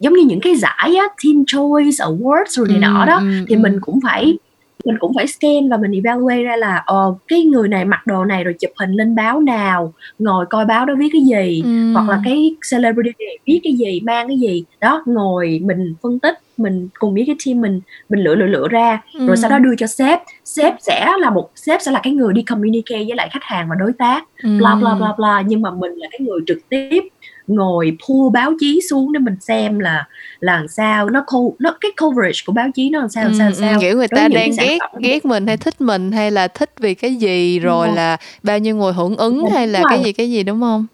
giống 0.00 0.14
như 0.14 0.22
những 0.24 0.40
cái 0.40 0.56
giải 0.56 0.96
á, 1.00 1.08
Teen 1.24 1.44
Choice 1.46 1.96
Awards 1.96 2.46
rồi 2.48 2.68
này 2.68 2.78
nọ 2.78 3.04
đó 3.06 3.22
thì 3.48 3.56
mình 3.56 3.78
cũng 3.80 4.00
phải 4.04 4.38
mình 4.84 4.96
cũng 4.98 5.12
phải 5.14 5.26
scan 5.26 5.68
và 5.68 5.76
mình 5.76 5.92
evaluate 5.92 6.42
ra 6.42 6.56
là 6.56 6.82
ờ 6.86 7.14
cái 7.28 7.44
người 7.44 7.68
này 7.68 7.84
mặc 7.84 8.06
đồ 8.06 8.24
này 8.24 8.44
rồi 8.44 8.54
chụp 8.60 8.70
hình 8.80 8.90
lên 8.90 9.14
báo 9.14 9.40
nào 9.40 9.92
ngồi 10.18 10.46
coi 10.50 10.64
báo 10.64 10.86
đó 10.86 10.94
viết 10.98 11.08
cái 11.12 11.22
gì 11.22 11.62
ừ. 11.64 11.92
hoặc 11.92 12.08
là 12.08 12.20
cái 12.24 12.54
celebrity 12.70 13.24
này 13.24 13.38
viết 13.46 13.60
cái 13.64 13.72
gì 13.72 14.00
mang 14.00 14.28
cái 14.28 14.38
gì 14.38 14.64
đó 14.80 15.02
ngồi 15.06 15.60
mình 15.64 15.94
phân 16.02 16.18
tích 16.18 16.38
mình 16.56 16.88
cùng 16.98 17.14
với 17.14 17.24
cái 17.26 17.36
team 17.46 17.60
mình 17.60 17.80
mình 18.08 18.20
lựa 18.20 18.34
lựa 18.34 18.46
lựa 18.46 18.68
ra 18.68 19.02
ừ. 19.14 19.26
rồi 19.26 19.36
sau 19.36 19.50
đó 19.50 19.58
đưa 19.58 19.76
cho 19.76 19.86
sếp 19.86 20.20
sếp 20.44 20.74
sẽ 20.80 21.12
là 21.20 21.30
một 21.30 21.50
sếp 21.54 21.82
sẽ 21.82 21.90
là 21.90 22.00
cái 22.02 22.12
người 22.12 22.32
đi 22.32 22.42
communicate 22.42 23.04
với 23.04 23.16
lại 23.16 23.28
khách 23.32 23.42
hàng 23.42 23.68
và 23.68 23.74
đối 23.78 23.92
tác 23.92 24.24
ừ. 24.42 24.58
bla 24.58 24.74
bla 24.74 24.94
bla 24.94 25.14
bla 25.18 25.42
nhưng 25.46 25.62
mà 25.62 25.70
mình 25.70 25.92
là 25.92 26.08
cái 26.10 26.20
người 26.20 26.40
trực 26.46 26.58
tiếp 26.68 27.00
ngồi 27.46 27.96
pull 28.08 28.32
báo 28.32 28.52
chí 28.60 28.80
xuống 28.90 29.12
để 29.12 29.18
mình 29.20 29.40
xem 29.40 29.78
là 29.78 30.08
là 30.40 30.62
sao 30.68 31.10
nó 31.10 31.24
co- 31.26 31.54
nó 31.58 31.76
cái 31.80 31.90
coverage 32.02 32.38
của 32.46 32.52
báo 32.52 32.68
chí 32.74 32.90
nó 32.90 33.00
làm 33.00 33.08
sao 33.08 33.24
làm 33.24 33.34
sao, 33.34 33.48
ừ, 33.48 33.54
sao. 33.60 33.80
kiểu 33.80 33.96
người 33.96 34.08
ta 34.08 34.28
đang 34.28 34.50
ghét 34.58 34.78
ghét 35.00 35.24
mình 35.24 35.46
hay 35.46 35.56
thích 35.56 35.80
mình 35.80 36.12
hay 36.12 36.30
là 36.30 36.48
thích 36.48 36.70
vì 36.80 36.94
cái 36.94 37.14
gì 37.14 37.58
rồi 37.58 37.88
ừ. 37.88 37.94
là 37.94 38.16
bao 38.42 38.58
nhiêu 38.58 38.76
người 38.76 38.92
hưởng 38.92 39.16
ứng 39.16 39.38
đúng 39.38 39.50
hay 39.52 39.66
là 39.66 39.80
rồi. 39.82 39.90
cái 39.90 40.04
gì 40.04 40.12
cái 40.12 40.30
gì 40.30 40.42
đúng 40.42 40.60
không 40.60 40.86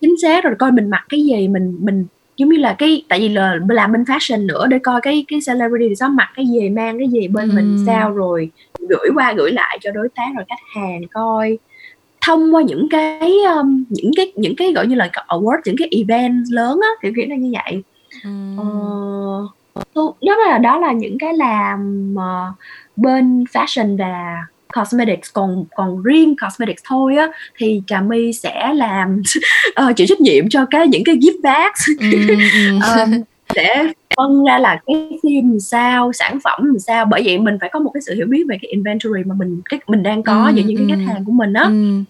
chính 0.00 0.14
xác 0.22 0.44
rồi 0.44 0.54
coi 0.58 0.72
mình 0.72 0.90
mặc 0.90 1.04
cái 1.08 1.20
gì 1.24 1.48
mình 1.48 1.78
mình 1.80 2.06
giống 2.36 2.48
như 2.48 2.56
là 2.58 2.74
cái 2.78 3.02
tại 3.08 3.20
vì 3.20 3.28
là 3.28 3.58
làm 3.68 3.92
bên 3.92 4.02
fashion 4.02 4.46
nữa 4.46 4.66
để 4.66 4.78
coi 4.82 5.00
cái 5.00 5.24
cái 5.28 5.38
celebrity 5.46 5.94
thì 6.00 6.06
mặc 6.14 6.28
cái 6.36 6.46
gì 6.46 6.70
mang 6.70 6.98
cái 6.98 7.08
gì 7.08 7.28
bên 7.28 7.48
ừ. 7.48 7.54
mình 7.54 7.76
sao 7.86 8.10
rồi 8.10 8.50
gửi 8.88 9.08
qua 9.14 9.32
gửi 9.36 9.52
lại 9.52 9.78
cho 9.82 9.90
đối 9.90 10.08
tác 10.14 10.28
rồi 10.36 10.44
khách 10.48 10.80
hàng 10.80 11.00
coi 11.14 11.58
thông 12.24 12.54
qua 12.54 12.62
những 12.62 12.88
cái 12.90 13.32
um, 13.56 13.84
những 13.88 14.10
cái 14.16 14.32
những 14.36 14.56
cái 14.56 14.72
gọi 14.72 14.86
như 14.86 14.94
là 14.94 15.10
award 15.28 15.58
những 15.64 15.76
cái 15.78 15.88
event 15.90 16.44
lớn 16.50 16.80
á 16.82 16.88
kiểu 17.02 17.12
kiểu 17.16 17.26
là 17.28 17.36
như 17.36 17.52
vậy. 17.52 17.82
Ừ. 18.24 18.30
uh, 20.00 20.16
đó 20.22 20.36
là 20.36 20.58
đó 20.58 20.78
là 20.78 20.92
những 20.92 21.18
cái 21.18 21.34
làm 21.34 22.14
uh, 22.14 22.54
bên 22.96 23.44
fashion 23.52 23.98
và 23.98 24.36
cosmetics. 24.74 25.32
Còn 25.32 25.64
còn 25.76 26.02
riêng 26.02 26.34
cosmetics 26.44 26.82
thôi 26.88 27.16
á 27.16 27.28
thì 27.56 27.82
trà 27.86 28.00
my 28.00 28.32
sẽ 28.32 28.74
làm 28.74 29.22
uh, 29.90 29.96
chịu 29.96 30.06
trách 30.06 30.20
nhiệm 30.20 30.48
cho 30.48 30.66
cái 30.70 30.88
những 30.88 31.04
cái 31.04 31.16
gift 31.16 31.42
bags. 31.42 31.88
Um, 32.00 33.20
để 33.54 33.74
phân 34.16 34.44
ra 34.44 34.58
là 34.58 34.80
cái 34.86 35.18
phim 35.22 35.60
sao 35.60 36.12
sản 36.12 36.38
phẩm 36.44 36.64
làm 36.64 36.78
sao. 36.78 37.04
Bởi 37.04 37.22
vậy 37.24 37.38
mình 37.38 37.58
phải 37.60 37.70
có 37.72 37.80
một 37.80 37.90
cái 37.94 38.00
sự 38.06 38.14
hiểu 38.14 38.26
biết 38.26 38.44
về 38.48 38.58
cái 38.62 38.70
inventory 38.70 39.22
mà 39.26 39.34
mình 39.38 39.60
cái 39.70 39.80
mình 39.86 40.02
đang 40.02 40.22
có 40.22 40.46
ừ, 40.46 40.52
giữa 40.54 40.62
những 40.62 40.88
cái 40.88 40.98
khách 40.98 41.12
hàng 41.12 41.24
của 41.24 41.32
mình 41.32 41.52
á. 41.52 41.62
Ừ 41.62 42.04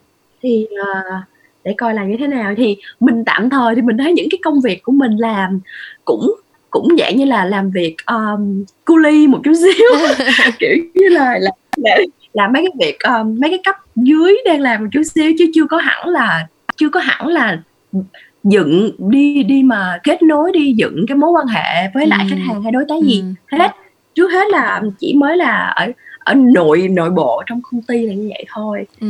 thì 0.45 0.67
uh, 0.81 1.25
để 1.65 1.75
coi 1.79 1.95
là 1.95 2.05
như 2.05 2.17
thế 2.19 2.27
nào 2.27 2.55
thì 2.57 2.77
mình 3.01 3.25
tạm 3.27 3.51
thời 3.51 3.75
thì 3.75 3.83
mình 3.83 3.99
thấy 3.99 4.13
những 4.13 4.29
cái 4.31 4.39
công 4.43 4.61
việc 4.61 4.83
của 4.83 4.93
mình 4.93 5.13
làm 5.17 5.61
cũng 6.05 6.35
cũng 6.71 6.89
dạng 6.99 7.17
như 7.17 7.25
là 7.25 7.45
làm 7.45 7.71
việc 7.71 7.97
um, 8.07 8.65
cu 8.85 8.97
ly 8.97 9.27
một 9.27 9.41
chút 9.45 9.53
xíu 9.55 10.15
kiểu 10.59 10.77
như 10.95 11.09
là 11.09 11.39
là, 11.39 11.51
là 11.77 11.97
làm 12.33 12.53
mấy 12.53 12.63
cái 12.63 12.87
việc 12.87 12.99
um, 13.01 13.41
mấy 13.41 13.51
cái 13.51 13.61
cấp 13.65 13.77
dưới 13.97 14.37
đang 14.45 14.61
làm 14.61 14.83
một 14.83 14.89
chút 14.93 15.03
xíu 15.15 15.33
chứ 15.39 15.51
chưa 15.55 15.67
có 15.71 15.77
hẳn 15.77 16.09
là 16.09 16.47
chưa 16.77 16.89
có 16.89 17.01
hẳn 17.01 17.27
là 17.27 17.59
dựng 18.45 18.91
đi 18.99 19.43
đi 19.43 19.63
mà 19.63 19.99
kết 20.03 20.23
nối 20.23 20.53
đi 20.53 20.75
dựng 20.77 21.05
cái 21.09 21.17
mối 21.17 21.31
quan 21.31 21.47
hệ 21.47 21.89
với 21.95 22.07
lại 22.07 22.25
ừ. 22.25 22.27
khách 22.31 22.43
hàng 22.47 22.63
hay 22.63 22.73
đối 22.73 22.85
tác 22.89 23.03
gì 23.03 23.25
ừ. 23.51 23.59
hết 23.59 23.71
trước 24.15 24.33
hết 24.33 24.49
là 24.51 24.83
chỉ 24.99 25.15
mới 25.15 25.37
là 25.37 25.73
ở 25.77 25.87
ở 26.25 26.35
nội 26.35 26.89
nội 26.89 27.11
bộ 27.11 27.43
trong 27.47 27.61
công 27.63 27.83
ty 27.83 28.07
là 28.07 28.15
như 28.15 28.29
vậy 28.29 28.45
thôi. 28.49 28.87
Ừ 29.01 29.07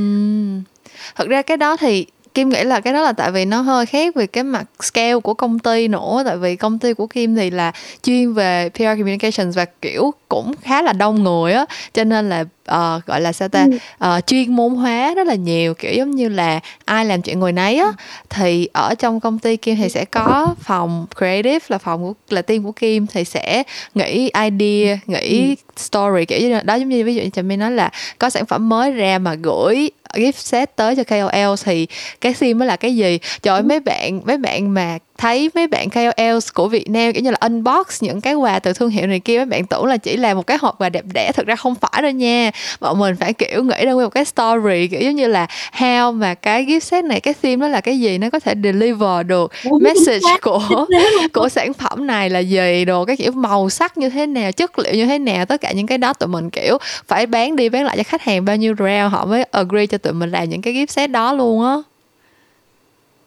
thật 1.14 1.28
ra 1.28 1.42
cái 1.42 1.56
đó 1.56 1.76
thì 1.76 2.06
Kim 2.34 2.48
nghĩ 2.48 2.64
là 2.64 2.80
cái 2.80 2.92
đó 2.92 3.02
là 3.02 3.12
tại 3.12 3.30
vì 3.30 3.44
nó 3.44 3.60
hơi 3.60 3.86
khác 3.86 4.14
về 4.14 4.26
cái 4.26 4.44
mặt 4.44 4.64
scale 4.82 5.20
của 5.20 5.34
công 5.34 5.58
ty 5.58 5.88
nữa. 5.88 6.22
Tại 6.26 6.36
vì 6.36 6.56
công 6.56 6.78
ty 6.78 6.92
của 6.92 7.06
Kim 7.06 7.36
thì 7.36 7.50
là 7.50 7.72
chuyên 8.02 8.32
về 8.32 8.68
PR 8.68 8.82
communications 8.82 9.56
và 9.56 9.64
kiểu 9.64 10.14
cũng 10.28 10.54
khá 10.62 10.82
là 10.82 10.92
đông 10.92 11.22
người 11.22 11.52
á. 11.52 11.66
Cho 11.92 12.04
nên 12.04 12.28
là 12.28 12.40
uh, 12.40 13.06
gọi 13.06 13.20
là 13.20 13.32
sao 13.32 13.48
ta 13.48 13.66
uh, 14.04 14.26
chuyên 14.26 14.56
môn 14.56 14.74
hóa 14.74 15.14
rất 15.14 15.26
là 15.26 15.34
nhiều 15.34 15.74
kiểu 15.74 15.92
giống 15.92 16.10
như 16.10 16.28
là 16.28 16.60
ai 16.84 17.04
làm 17.04 17.22
chuyện 17.22 17.40
người 17.40 17.52
nấy 17.52 17.78
á. 17.78 17.92
Thì 18.30 18.68
ở 18.72 18.94
trong 18.94 19.20
công 19.20 19.38
ty 19.38 19.56
Kim 19.56 19.76
thì 19.76 19.88
sẽ 19.88 20.04
có 20.04 20.54
phòng 20.60 21.06
creative 21.18 21.66
là 21.68 21.78
phòng 21.78 22.02
của 22.02 22.14
là 22.28 22.42
team 22.42 22.62
của 22.62 22.72
Kim 22.72 23.06
thì 23.06 23.24
sẽ 23.24 23.62
nghĩ 23.94 24.30
idea 24.42 24.98
nghĩ 25.06 25.56
story 25.76 26.24
kiểu 26.24 26.40
như 26.40 26.60
đó 26.64 26.74
giống 26.74 26.88
như 26.88 27.04
ví 27.04 27.14
dụ 27.14 27.22
như 27.22 27.30
chị 27.30 27.42
mới 27.42 27.56
nói 27.56 27.70
là 27.70 27.90
có 28.18 28.30
sản 28.30 28.46
phẩm 28.46 28.68
mới 28.68 28.90
ra 28.92 29.18
mà 29.18 29.34
gửi 29.34 29.90
gift 30.14 30.32
set 30.32 30.76
tới 30.76 30.96
cho 30.96 31.04
KOL 31.04 31.54
thì 31.64 31.86
cái 32.20 32.34
sim 32.34 32.58
mới 32.58 32.68
là 32.68 32.76
cái 32.76 32.96
gì? 32.96 33.18
Trời 33.42 33.54
ơi, 33.54 33.62
mấy 33.62 33.80
bạn 33.80 34.20
mấy 34.24 34.38
bạn 34.38 34.74
mà 34.74 34.98
thấy 35.18 35.50
mấy 35.54 35.66
bạn 35.66 35.90
KOL 35.90 36.38
của 36.54 36.68
Việt 36.68 36.90
Nam 36.90 37.12
kiểu 37.12 37.22
như 37.22 37.30
là 37.30 37.36
unbox 37.40 38.02
những 38.02 38.20
cái 38.20 38.34
quà 38.34 38.58
từ 38.58 38.72
thương 38.72 38.90
hiệu 38.90 39.06
này 39.06 39.20
kia 39.20 39.38
mấy 39.38 39.46
bạn 39.46 39.66
tưởng 39.66 39.84
là 39.86 39.96
chỉ 39.96 40.16
là 40.16 40.34
một 40.34 40.46
cái 40.46 40.58
hộp 40.60 40.80
quà 40.80 40.88
đẹp 40.88 41.04
đẽ 41.14 41.32
thực 41.34 41.46
ra 41.46 41.56
không 41.56 41.74
phải 41.74 42.02
đâu 42.02 42.10
nha. 42.10 42.50
Bọn 42.80 42.98
mình 42.98 43.16
phải 43.16 43.32
kiểu 43.32 43.62
nghĩ 43.62 43.86
ra 43.86 43.94
một 43.94 44.08
cái 44.08 44.24
story 44.24 44.88
kiểu 44.88 45.00
giống 45.00 45.16
như 45.16 45.26
là 45.26 45.46
how 45.78 46.12
mà 46.12 46.34
cái 46.34 46.64
gift 46.64 46.80
set 46.80 47.04
này 47.04 47.20
cái 47.20 47.34
theme 47.42 47.56
nó 47.56 47.68
là 47.68 47.80
cái 47.80 48.00
gì 48.00 48.18
nó 48.18 48.30
có 48.30 48.40
thể 48.40 48.54
deliver 48.62 49.26
được 49.26 49.52
message 49.80 50.36
của 50.42 50.86
của 51.32 51.48
sản 51.48 51.72
phẩm 51.72 52.06
này 52.06 52.30
là 52.30 52.38
gì 52.38 52.84
đồ 52.84 53.04
cái 53.04 53.16
kiểu 53.16 53.32
màu 53.32 53.70
sắc 53.70 53.98
như 53.98 54.08
thế 54.08 54.26
nào 54.26 54.52
chất 54.52 54.78
liệu 54.78 54.94
như 54.94 55.06
thế 55.06 55.18
nào 55.18 55.46
tất 55.46 55.60
cả 55.60 55.72
những 55.72 55.86
cái 55.86 55.98
đó 55.98 56.12
tụi 56.12 56.28
mình 56.28 56.50
kiểu 56.50 56.78
phải 57.08 57.26
bán 57.26 57.56
đi 57.56 57.68
bán 57.68 57.84
lại 57.84 57.96
cho 57.96 58.02
khách 58.02 58.22
hàng 58.22 58.44
bao 58.44 58.56
nhiêu 58.56 58.74
round 58.78 59.12
họ 59.12 59.24
mới 59.24 59.42
agree 59.42 59.86
cho 59.86 59.98
tụi 59.98 60.12
mình 60.12 60.30
làm 60.30 60.48
những 60.50 60.62
cái 60.62 60.74
gift 60.74 60.86
set 60.86 61.10
đó 61.10 61.32
luôn 61.32 61.66
á 61.66 61.93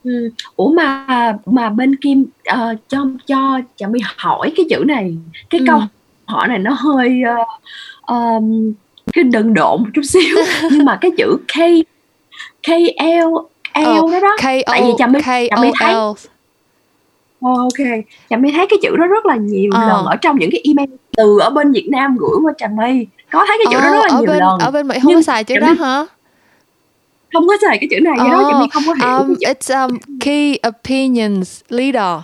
Ừm. 0.07 0.29
Ủa 0.55 0.69
mà 0.71 1.05
mà 1.45 1.69
bên 1.69 1.95
Kim, 1.95 2.25
ờ, 2.45 2.75
cho 2.89 3.05
cho 3.27 3.59
cho 3.77 3.87
mình 3.89 4.01
hỏi 4.17 4.51
cái 4.55 4.65
chữ 4.69 4.83
này, 4.87 5.17
cái 5.49 5.61
câu 5.67 5.81
hỏi 6.25 6.47
này 6.47 6.59
nó 6.59 6.71
hơi, 6.71 7.21
ơ, 7.27 7.35
ờm, 8.01 8.71
cái 9.13 9.23
đần 9.23 9.53
độn 9.53 9.81
một 9.83 9.87
chút 9.95 10.01
xíu, 10.01 10.37
nhưng 10.71 10.85
mà 10.85 10.97
cái 11.01 11.11
chữ 11.17 11.37
K 11.47 11.55
KL 12.63 13.27
L 13.75 13.85
Ờ, 13.85 14.01
đó 14.11 14.19
đó, 14.21 14.35
tại 14.65 14.81
vì 14.83 14.89
Trà 14.97 15.07
My 15.07 15.19
Trà 15.49 15.61
My 15.61 15.71
thấy. 15.79 15.93
Ờ, 17.41 17.51
kê, 17.77 18.01
Trà 18.29 18.37
My 18.37 18.51
thấy 18.51 18.67
cái 18.69 18.79
chữ 18.81 18.97
đó 18.97 19.07
rất 19.07 19.25
là 19.25 19.35
nhiều 19.35 19.69
lần 19.73 19.89
Ờ. 19.89 20.03
ở 20.05 20.15
trong 20.15 20.39
những 20.39 20.49
cái 20.51 20.61
email 20.63 20.89
từ 21.17 21.39
ở 21.39 21.49
bên 21.49 21.71
Việt 21.71 21.87
Nam 21.91 22.17
gửi 22.19 22.29
qua 22.43 22.53
Trà 22.57 22.67
My, 22.67 23.05
có 23.31 23.45
thấy 23.47 23.57
cái 23.65 23.73
chữ 23.73 23.79
đó 23.81 23.87
Ờ, 23.87 23.91
rất 23.93 24.01
là 24.07 24.15
ở 24.15 24.19
nhiều 24.21 24.27
bên 24.27 24.39
lần, 24.39 24.59
ở 24.59 24.71
bên 24.71 24.87
Mỹ 24.87 24.97
hông 24.99 25.03
có 25.05 25.09
nhưng 25.15 25.23
xài 25.23 25.43
chữ 25.43 25.55
đó 25.59 25.67
hả? 25.79 26.05
Không 27.33 27.47
có 27.47 27.57
xài 27.61 27.77
cái 27.77 27.87
chữ 27.91 27.99
này 27.99 28.17
do 28.17 28.31
đó 28.31 28.43
Ờ, 28.53 28.67
không 28.73 28.83
có 28.87 28.93
hiểu 28.93 29.17
um, 29.17 29.35
cái 29.41 29.53
chữ 29.55 29.69
it's, 29.69 29.87
um, 29.87 29.97
key 30.19 30.57
opinions 30.67 31.61
leader. 31.69 32.23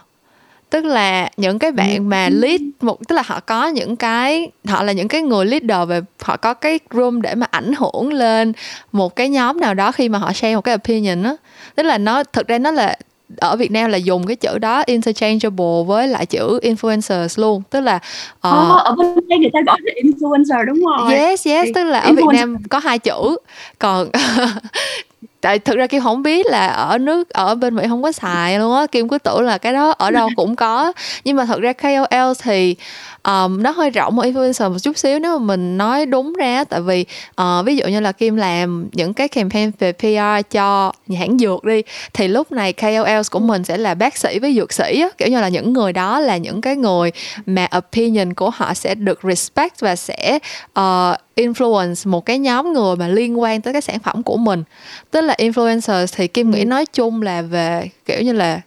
Tức 0.70 0.86
là 0.86 1.30
những 1.38 1.60
cái 1.60 1.72
bạn 1.72 2.10
mà 2.10 2.30
lead 2.30 2.62
một 2.82 3.08
tức 3.08 3.16
là 3.16 3.22
họ 3.26 3.40
có 3.40 3.68
những 3.68 3.96
cái 3.96 4.52
họ 4.68 4.84
là 4.84 4.92
những 4.94 5.08
cái 5.08 5.22
người 5.22 5.46
leader 5.46 5.90
về 5.90 6.02
họ 6.22 6.38
có 6.38 6.54
cái 6.54 6.80
room 6.92 7.22
để 7.22 7.36
mà 7.36 7.48
ảnh 7.52 7.74
hưởng 7.74 8.14
lên 8.14 8.54
một 8.92 9.16
cái 9.16 9.30
nhóm 9.30 9.60
nào 9.60 9.74
đó 9.74 9.92
khi 9.92 10.10
mà 10.10 10.20
họ 10.20 10.34
share 10.34 10.56
một 10.56 10.62
cái 10.62 10.76
opinion 10.76 11.24
á. 11.24 11.36
Tức 11.76 11.84
là 11.84 11.98
nó 11.98 12.24
thực 12.24 12.48
ra 12.48 12.58
nó 12.58 12.72
là 12.72 12.98
ở 13.38 13.56
Việt 13.56 13.72
Nam 13.72 13.90
là 13.90 13.98
dùng 13.98 14.28
cái 14.28 14.36
chữ 14.36 14.58
đó 14.58 14.84
interchangeable 14.86 15.84
với 15.88 16.08
lại 16.08 16.26
chữ 16.26 16.60
influencers 16.64 17.42
luôn. 17.42 17.62
Tức 17.70 17.82
là 17.82 18.00
Ờ, 18.44 18.70
ờ 18.70 18.76
ở 18.84 18.96
bên 18.96 19.28
đây 19.28 19.40
người 19.40 19.50
ta 19.54 19.60
gọi 19.66 19.78
là 19.82 19.94
influencer, 20.04 20.66
đúng 20.66 20.82
rồi. 20.86 21.14
Yes, 21.14 21.48
yes, 21.48 21.68
tức 21.76 21.84
là 21.84 22.00
ở 22.00 22.14
Việt 22.14 22.24
Nam 22.34 22.58
có 22.70 22.80
hai 22.80 23.00
chữ, 23.00 23.38
còn 23.80 24.10
tại 25.44 25.60
thực 25.60 25.78
ra 25.78 25.88
kim 25.88 26.02
không 26.02 26.24
biết 26.24 26.46
là 26.46 26.68
ở 26.68 26.98
nước 26.98 27.30
ở 27.30 27.56
bên 27.56 27.76
mỹ 27.76 27.84
không 27.90 28.04
có 28.04 28.12
xài 28.12 28.60
luôn 28.60 28.76
á. 28.76 28.86
Kim 28.88 29.10
cứ 29.10 29.18
tưởng 29.18 29.42
là 29.42 29.58
cái 29.58 29.74
đó 29.74 29.94
ở 29.98 30.12
đâu 30.12 30.30
cũng 30.36 30.56
có. 30.56 30.94
Nhưng 31.24 31.38
mà 31.38 31.46
thật 31.46 31.62
ra 31.62 31.74
KOL 31.74 32.32
thì 32.44 32.76
um, 33.24 33.64
nó 33.64 33.72
hơi 33.72 33.90
rộng 33.90 34.16
một 34.16 34.24
influencer 34.26 34.72
một 34.72 34.78
chút 34.82 34.98
xíu 34.98 35.20
nếu 35.20 35.40
mà 35.40 35.46
mình 35.46 35.78
nói 35.78 36.06
đúng 36.06 36.34
ra 36.34 36.64
tại 36.64 36.82
vì 36.82 37.06
uh, 37.42 37.66
ví 37.66 37.76
dụ 37.76 37.88
như 37.88 38.00
là 38.00 38.12
kim 38.12 38.36
làm 38.36 38.88
những 38.92 39.14
cái 39.14 39.28
campaign 39.28 39.72
về 39.80 39.92
PR 39.92 40.52
cho 40.52 40.94
hãng 41.20 41.38
dược 41.40 41.64
đi 41.64 41.82
thì 42.14 42.28
lúc 42.28 42.52
này 42.52 42.74
KOLs 42.74 43.32
của 43.32 43.40
mình 43.40 43.64
sẽ 43.64 43.78
là 43.78 43.94
bác 43.94 44.18
sĩ 44.18 44.40
với 44.40 44.56
dược 44.56 44.74
sĩ 44.74 45.02
á, 45.02 45.08
kiểu 45.18 45.28
như 45.28 45.42
là 45.42 45.50
những 45.50 45.74
người 45.74 45.94
đó 45.94 46.20
là 46.20 46.38
những 46.38 46.62
cái 46.62 46.76
người 46.76 47.12
mà 47.46 47.68
opinion 47.78 48.34
của 48.34 48.50
họ 48.50 48.74
sẽ 48.74 48.96
được 48.96 49.20
respect 49.24 49.80
và 49.80 49.96
sẽ 49.96 50.40
uh, 50.80 51.18
influence 51.36 52.10
một 52.10 52.26
cái 52.26 52.40
nhóm 52.40 52.74
người 52.74 52.96
mà 52.96 53.08
liên 53.08 53.42
quan 53.42 53.62
tới 53.62 53.74
cái 53.74 53.82
sản 53.82 54.00
phẩm 54.00 54.24
của 54.24 54.38
mình. 54.38 54.64
Tức 55.12 55.22
là 55.22 55.33
influencers 55.38 56.14
thì 56.16 56.28
kim 56.28 56.52
nghĩ 56.52 56.60
ừ. 56.60 56.66
nói 56.66 56.86
chung 56.86 57.22
là 57.22 57.42
về 57.42 57.90
kiểu 58.06 58.22
như 58.22 58.34
là 58.34 58.62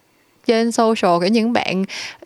trên 0.47 0.73
social 0.73 1.21
kiểu 1.21 1.29
những 1.29 1.53
bạn 1.53 1.85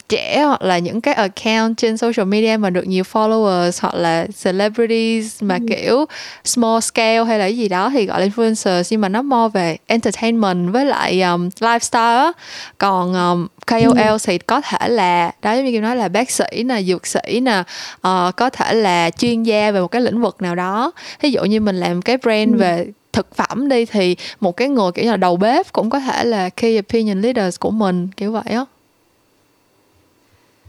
trẻ 0.09 0.43
hoặc 0.47 0.63
là 0.63 0.79
những 0.79 1.01
cái 1.01 1.15
account 1.15 1.77
trên 1.77 1.97
social 1.97 2.27
media 2.27 2.57
mà 2.57 2.71
được 2.71 2.87
nhiều 2.87 3.05
followers 3.13 3.79
hoặc 3.81 3.95
là 3.95 4.27
celebrities 4.45 5.43
mà 5.43 5.55
ừ. 5.55 5.67
kiểu 5.69 6.05
small 6.45 6.81
scale 6.81 7.25
hay 7.25 7.39
là 7.39 7.45
cái 7.45 7.57
gì 7.57 7.69
đó 7.69 7.91
thì 7.91 8.07
gọi 8.07 8.21
là 8.21 8.27
influencers 8.27 8.83
nhưng 8.91 9.01
mà 9.01 9.09
nó 9.09 9.23
more 9.23 9.51
về 9.53 9.77
entertainment 9.87 10.73
với 10.73 10.85
lại 10.85 11.23
um, 11.23 11.49
lifestyle 11.61 12.19
á 12.19 12.33
còn 12.79 13.15
um, 13.15 13.47
KOL 13.67 13.99
ừ. 13.99 14.19
thì 14.25 14.39
có 14.39 14.61
thể 14.61 14.89
là 14.89 15.33
đó 15.43 15.53
giống 15.53 15.65
như 15.65 15.73
kim 15.73 15.83
nói 15.83 15.97
là 15.97 16.09
bác 16.09 16.31
sĩ 16.31 16.63
nè 16.65 16.83
dược 16.83 17.07
sĩ 17.07 17.41
nè 17.43 17.63
uh, 17.95 18.37
có 18.37 18.51
thể 18.51 18.75
là 18.75 19.11
chuyên 19.11 19.43
gia 19.43 19.71
về 19.71 19.81
một 19.81 19.89
cái 19.89 20.03
lĩnh 20.03 20.21
vực 20.21 20.43
nào 20.43 20.55
đó 20.55 20.93
ví 21.21 21.33
dụ 21.33 21.45
như 21.45 21.61
mình 21.61 21.77
làm 21.77 22.03
cái 22.03 22.17
brand 22.17 22.53
ừ. 22.55 22.59
về 22.59 22.87
thực 23.13 23.35
phẩm 23.35 23.69
đi 23.69 23.85
thì 23.85 24.17
một 24.41 24.57
cái 24.57 24.69
người 24.69 24.93
kiểu 24.95 25.05
như 25.05 25.11
là 25.11 25.17
đầu 25.17 25.37
bếp 25.37 25.73
cũng 25.73 25.91
có 25.91 26.01
thể 26.01 26.25
là 26.25 26.49
key 26.49 26.79
opinion 26.79 27.21
leaders 27.21 27.61
của 27.61 27.71
mình 27.71 28.09
kiểu 28.17 28.33
vậy 28.33 28.43
á 28.47 28.65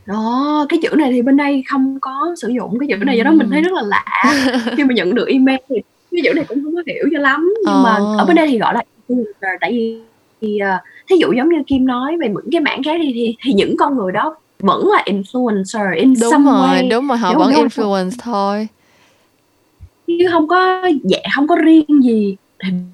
đó 0.06 0.66
cái 0.70 0.80
chữ 0.82 0.96
này 0.96 1.12
thì 1.12 1.22
bên 1.22 1.38
đây 1.38 1.64
không 1.70 1.98
có 2.02 2.36
sử 2.42 2.48
dụng 2.48 2.80
cái 2.80 2.88
chữ 2.90 3.06
này 3.06 3.18
do 3.18 3.24
đó 3.24 3.32
mình 3.32 3.50
thấy 3.50 3.62
rất 3.62 3.74
là 3.74 3.82
lạ 3.82 4.06
khi 4.78 4.84
mà 4.84 4.94
nhận 4.94 5.16
được 5.16 5.28
email 5.28 5.60
thì 5.70 5.76
cái 6.12 6.22
chữ 6.24 6.34
này 6.34 6.46
cũng 6.48 6.64
không 6.64 6.76
có 6.76 6.82
hiểu 6.88 7.06
cho 7.14 7.20
lắm 7.20 7.54
nhưng 7.66 7.74
ờ. 7.74 7.82
mà 7.84 8.18
ở 8.18 8.26
bên 8.26 8.36
đây 8.36 8.48
thì 8.48 8.60
gọi 8.60 8.74
là 8.74 8.84
tại 9.62 9.72
vì 9.72 10.00
thì 10.42 10.60
uh, 10.76 10.82
thí 11.10 11.16
dụ 11.18 11.32
giống 11.38 11.50
như 11.50 11.64
kim 11.68 11.86
nói 11.86 12.18
về 12.22 12.28
những 12.28 12.52
cái 12.52 12.62
mảng 12.62 12.84
khác 12.84 13.00
đi 13.02 13.12
thì 13.14 13.36
thì 13.44 13.54
những 13.54 13.78
con 13.78 13.98
người 13.98 14.12
đó 14.12 14.36
vẫn 14.60 14.88
là 14.88 15.04
influencer 15.06 15.96
in 15.96 16.14
đúng 16.22 16.32
some 16.32 16.52
rồi 16.52 16.70
way. 16.70 16.90
đúng 16.90 17.08
rồi 17.08 17.18
họ 17.18 17.34
vẫn 17.34 17.52
influence 17.52 18.12
thôi 18.22 18.68
chứ 20.20 20.28
không 20.32 20.48
có 20.48 20.90
dạ 21.04 21.20
không 21.36 21.48
có 21.48 21.56
riêng 21.56 22.04
gì 22.04 22.36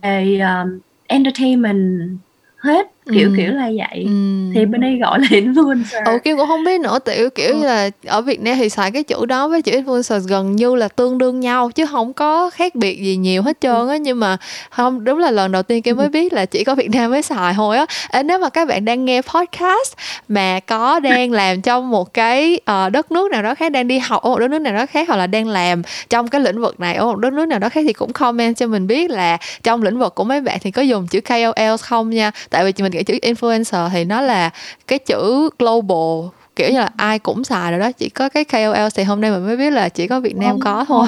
về 0.01 0.39
uh, 0.41 0.81
entertainment 1.07 2.17
hết 2.57 2.91
kiểu 3.13 3.29
ừ. 3.29 3.33
kiểu 3.37 3.51
là 3.51 3.65
vậy 3.65 4.03
ừ. 4.03 4.11
thì 4.55 4.65
bên 4.65 4.81
đây 4.81 4.97
gọi 5.01 5.19
là 5.19 5.27
influencer 5.29 6.05
ừ 6.05 6.19
kim 6.23 6.37
cũng 6.37 6.47
không 6.47 6.63
biết 6.63 6.81
nữa 6.81 6.99
tiểu 6.99 7.29
kiểu 7.29 7.53
ừ. 7.53 7.65
là 7.65 7.89
ở 8.05 8.21
việt 8.21 8.41
nam 8.41 8.55
thì 8.57 8.69
xài 8.69 8.91
cái 8.91 9.03
chữ 9.03 9.25
đó 9.25 9.47
với 9.47 9.61
chữ 9.61 9.71
influencer 9.71 10.19
gần 10.27 10.55
như 10.55 10.75
là 10.75 10.87
tương 10.87 11.17
đương 11.17 11.39
nhau 11.39 11.71
chứ 11.71 11.85
không 11.85 12.13
có 12.13 12.49
khác 12.49 12.75
biệt 12.75 13.01
gì 13.01 13.15
nhiều 13.15 13.41
hết 13.41 13.57
trơn 13.61 13.87
á 13.87 13.97
nhưng 13.97 14.19
mà 14.19 14.37
không 14.69 15.03
đúng 15.03 15.19
là 15.19 15.31
lần 15.31 15.51
đầu 15.51 15.63
tiên 15.63 15.81
kim 15.81 15.97
mới 15.97 16.09
biết 16.09 16.33
là 16.33 16.45
chỉ 16.45 16.63
có 16.63 16.75
việt 16.75 16.89
nam 16.89 17.11
mới 17.11 17.21
xài 17.21 17.53
thôi 17.53 17.77
á 17.77 17.85
à, 18.09 18.23
nếu 18.23 18.39
mà 18.39 18.49
các 18.49 18.67
bạn 18.67 18.85
đang 18.85 19.05
nghe 19.05 19.21
podcast 19.21 19.93
mà 20.27 20.59
có 20.59 20.99
đang 20.99 21.31
làm 21.31 21.61
trong 21.61 21.89
một 21.89 22.13
cái 22.13 22.59
uh, 22.71 22.91
đất 22.91 23.11
nước 23.11 23.31
nào 23.31 23.43
đó 23.43 23.55
khác 23.55 23.71
đang 23.71 23.87
đi 23.87 23.99
học 23.99 24.23
ở 24.23 24.29
một 24.29 24.39
đất 24.39 24.51
nước 24.51 24.59
nào 24.59 24.73
đó 24.73 24.85
khác 24.85 25.07
hoặc 25.07 25.17
là 25.17 25.27
đang 25.27 25.47
làm 25.47 25.81
trong 26.09 26.27
cái 26.27 26.41
lĩnh 26.41 26.61
vực 26.61 26.79
này 26.79 26.95
ở 26.95 27.05
một 27.05 27.15
đất 27.15 27.33
nước 27.33 27.45
nào 27.45 27.59
đó 27.59 27.69
khác 27.69 27.81
thì 27.87 27.93
cũng 27.93 28.13
comment 28.13 28.57
cho 28.57 28.67
mình 28.67 28.87
biết 28.87 29.09
là 29.09 29.37
trong 29.63 29.83
lĩnh 29.83 29.99
vực 29.99 30.15
của 30.15 30.23
mấy 30.23 30.41
bạn 30.41 30.57
thì 30.61 30.71
có 30.71 30.81
dùng 30.81 31.07
chữ 31.07 31.21
KOL 31.21 31.75
không 31.81 32.09
nha 32.09 32.31
tại 32.49 32.65
vì 32.65 32.83
mình 32.83 32.91
nghĩ 32.97 33.03
chữ 33.03 33.13
influencer 33.21 33.89
thì 33.89 34.05
nó 34.05 34.21
là 34.21 34.49
cái 34.87 34.99
chữ 34.99 35.49
global 35.59 36.29
kiểu 36.55 36.69
như 36.69 36.79
là 36.79 36.89
ai 36.97 37.19
cũng 37.19 37.43
xài 37.43 37.71
rồi 37.71 37.79
đó 37.79 37.91
chỉ 37.91 38.09
có 38.09 38.29
cái 38.29 38.45
KOL 38.45 38.87
thì 38.95 39.03
hôm 39.03 39.21
nay 39.21 39.31
mình 39.31 39.45
mới 39.45 39.57
biết 39.57 39.69
là 39.69 39.89
chỉ 39.89 40.07
có 40.07 40.19
Việt 40.19 40.37
Nam 40.37 40.51
không, 40.51 40.59
có 40.59 40.85
thôi 40.87 41.07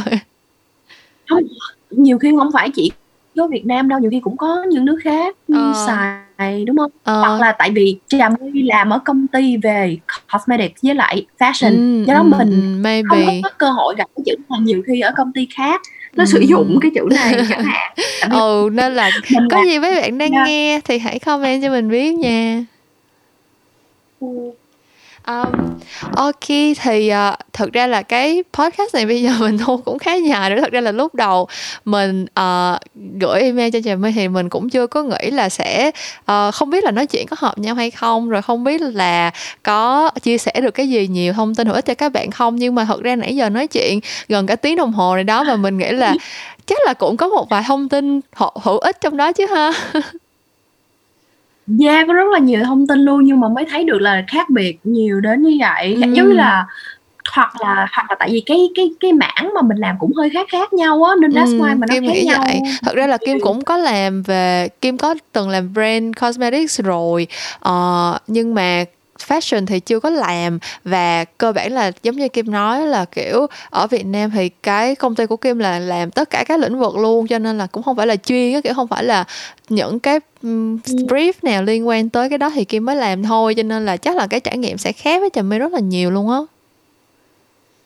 không 1.29 1.43
nhiều 1.89 2.19
khi 2.19 2.31
không 2.37 2.51
phải 2.53 2.69
chỉ 2.75 2.91
có 3.37 3.47
Việt 3.47 3.65
Nam 3.65 3.89
đâu 3.89 3.99
nhiều 3.99 4.11
khi 4.11 4.19
cũng 4.19 4.37
có 4.37 4.63
những 4.63 4.85
nước 4.85 4.99
khác 5.03 5.35
ờ. 5.53 5.73
xài 5.87 6.65
đúng 6.65 6.77
không 6.77 6.91
ờ. 7.03 7.19
hoặc 7.19 7.41
là 7.41 7.51
tại 7.51 7.71
vì 7.71 7.97
trà 8.07 8.29
my 8.29 8.61
làm 8.61 8.89
ở 8.89 8.99
công 9.05 9.27
ty 9.27 9.57
về 9.57 9.97
cosmetics 10.33 10.83
với 10.83 10.95
lại 10.95 11.25
fashion 11.39 12.01
ừ, 12.01 12.05
do 12.05 12.13
đó 12.13 12.19
ừ, 12.19 12.37
mình 12.37 12.49
ừ, 12.49 12.81
maybe. 12.83 13.25
không 13.25 13.41
có 13.43 13.49
cơ 13.57 13.69
hội 13.69 13.95
gặp 13.97 14.07
cái 14.15 14.23
chữ 14.25 14.35
này 14.49 14.59
nhiều 14.59 14.81
khi 14.87 14.99
ở 14.99 15.11
công 15.17 15.31
ty 15.33 15.47
khác 15.55 15.81
nó 16.15 16.25
sử 16.25 16.39
dụng 16.39 16.79
cái 16.81 16.91
chữ 16.95 17.01
này 17.11 17.45
chẳng 17.49 17.63
hạn. 17.63 17.93
Ừ 18.31 18.69
nên 18.73 18.93
là 18.93 19.11
có 19.51 19.63
gì 19.65 19.79
mấy 19.79 20.01
bạn 20.01 20.17
đang 20.17 20.31
nghe 20.45 20.81
thì 20.85 20.97
hãy 20.99 21.19
comment 21.19 21.61
cho 21.61 21.69
mình 21.69 21.89
biết 21.89 22.13
nha. 22.13 22.63
Um, 25.27 25.79
ok 26.15 26.47
thì 26.81 27.11
uh, 27.29 27.39
thực 27.53 27.73
ra 27.73 27.87
là 27.87 28.01
cái 28.01 28.43
podcast 28.53 28.95
này 28.95 29.05
bây 29.05 29.21
giờ 29.21 29.31
mình 29.39 29.57
thu 29.57 29.77
cũng 29.77 29.99
khá 29.99 30.13
dài 30.15 30.49
nữa. 30.49 30.61
Thật 30.61 30.71
ra 30.71 30.81
là 30.81 30.91
lúc 30.91 31.15
đầu 31.15 31.47
mình 31.85 32.23
uh, 32.23 32.81
gửi 33.19 33.41
email 33.41 33.69
cho 33.71 33.79
chồng 33.85 34.11
thì 34.15 34.27
mình 34.27 34.49
cũng 34.49 34.69
chưa 34.69 34.87
có 34.87 35.03
nghĩ 35.03 35.31
là 35.31 35.49
sẽ 35.49 35.91
uh, 36.31 36.53
không 36.53 36.69
biết 36.69 36.83
là 36.83 36.91
nói 36.91 37.05
chuyện 37.05 37.27
có 37.27 37.35
hợp 37.39 37.57
nhau 37.57 37.75
hay 37.75 37.91
không 37.91 38.29
rồi 38.29 38.41
không 38.41 38.63
biết 38.63 38.81
là 38.81 39.31
có 39.63 40.09
chia 40.21 40.37
sẻ 40.37 40.51
được 40.61 40.71
cái 40.71 40.89
gì 40.89 41.07
nhiều 41.07 41.33
thông 41.33 41.55
tin 41.55 41.67
hữu 41.67 41.75
ích 41.75 41.85
cho 41.85 41.93
các 41.93 42.11
bạn 42.13 42.31
không. 42.31 42.55
Nhưng 42.55 42.75
mà 42.75 42.85
thật 42.85 43.01
ra 43.01 43.15
nãy 43.15 43.35
giờ 43.35 43.49
nói 43.49 43.67
chuyện 43.67 43.99
gần 44.27 44.45
cả 44.47 44.55
tiếng 44.55 44.75
đồng 44.75 44.93
hồ 44.93 45.15
này 45.15 45.23
đó 45.23 45.43
và 45.43 45.55
mình 45.55 45.77
nghĩ 45.77 45.91
là 45.91 46.15
chắc 46.65 46.77
là 46.85 46.93
cũng 46.93 47.17
có 47.17 47.27
một 47.27 47.49
vài 47.49 47.63
thông 47.67 47.89
tin 47.89 48.21
hữu 48.35 48.77
ích 48.77 49.01
trong 49.01 49.17
đó 49.17 49.31
chứ 49.31 49.45
ha 49.45 49.71
Yeah, 51.79 52.07
có 52.07 52.13
rất 52.13 52.27
là 52.31 52.39
nhiều 52.39 52.63
thông 52.63 52.87
tin 52.87 52.99
luôn 52.99 53.25
nhưng 53.25 53.39
mà 53.39 53.47
mới 53.47 53.65
thấy 53.69 53.83
được 53.83 54.01
là 54.01 54.23
khác 54.27 54.49
biệt 54.49 54.77
nhiều 54.83 55.21
đến 55.21 55.43
như 55.43 55.57
vậy. 55.59 55.93
Ừm. 55.93 56.01
Giống 56.01 56.13
như 56.13 56.33
là 56.33 56.65
hoặc 57.35 57.61
là 57.61 57.87
hoặc 57.91 58.05
là 58.09 58.15
tại 58.19 58.29
vì 58.31 58.43
cái 58.45 58.69
cái 58.75 58.89
cái 58.99 59.13
mảng 59.13 59.51
mà 59.55 59.61
mình 59.61 59.77
làm 59.77 59.95
cũng 59.99 60.13
hơi 60.13 60.29
khác 60.29 60.47
khác 60.51 60.73
nhau 60.73 61.03
á 61.03 61.15
nên 61.21 61.31
that's 61.31 61.59
why 61.59 61.77
mà 61.77 61.87
nó 61.87 61.93
Kim 61.93 62.07
khác 62.07 62.13
nghĩ 62.13 62.23
nhau. 62.23 62.43
vậy. 62.45 62.61
Thật 62.81 62.95
ra 62.95 63.07
là 63.07 63.17
Kim 63.17 63.39
cũng 63.39 63.63
có 63.63 63.77
làm 63.77 64.21
về 64.21 64.67
Kim 64.81 64.97
có 64.97 65.15
từng 65.31 65.49
làm 65.49 65.73
brand 65.73 66.15
cosmetics 66.21 66.81
rồi. 66.81 67.27
Ờ, 67.59 68.17
nhưng 68.27 68.55
mà 68.55 68.83
fashion 69.27 69.65
thì 69.65 69.79
chưa 69.79 69.99
có 69.99 70.09
làm 70.09 70.59
và 70.83 71.25
cơ 71.37 71.51
bản 71.51 71.73
là 71.73 71.91
giống 72.03 72.15
như 72.15 72.27
Kim 72.29 72.51
nói 72.51 72.87
là 72.87 73.05
kiểu 73.05 73.47
ở 73.69 73.87
Việt 73.87 74.05
Nam 74.05 74.31
thì 74.31 74.49
cái 74.49 74.95
công 74.95 75.15
ty 75.15 75.25
của 75.25 75.37
Kim 75.37 75.59
là 75.59 75.79
làm 75.79 76.11
tất 76.11 76.29
cả 76.29 76.43
các 76.47 76.59
lĩnh 76.59 76.79
vực 76.79 76.97
luôn 76.97 77.27
cho 77.27 77.39
nên 77.39 77.57
là 77.57 77.67
cũng 77.67 77.83
không 77.83 77.95
phải 77.95 78.07
là 78.07 78.15
chuyên 78.15 78.53
á 78.53 78.61
kiểu 78.61 78.73
không 78.73 78.87
phải 78.87 79.03
là 79.03 79.25
những 79.69 79.99
cái 79.99 80.19
brief 80.85 81.33
nào 81.41 81.63
liên 81.63 81.87
quan 81.87 82.09
tới 82.09 82.29
cái 82.29 82.37
đó 82.37 82.49
thì 82.49 82.65
Kim 82.65 82.85
mới 82.85 82.95
làm 82.95 83.23
thôi 83.23 83.53
cho 83.55 83.63
nên 83.63 83.85
là 83.85 83.97
chắc 83.97 84.17
là 84.17 84.27
cái 84.27 84.39
trải 84.39 84.57
nghiệm 84.57 84.77
sẽ 84.77 84.91
khác 84.91 85.19
với 85.19 85.29
Trà 85.33 85.41
My 85.41 85.57
rất 85.57 85.73
là 85.73 85.79
nhiều 85.79 86.11
luôn 86.11 86.29
á. 86.29 86.39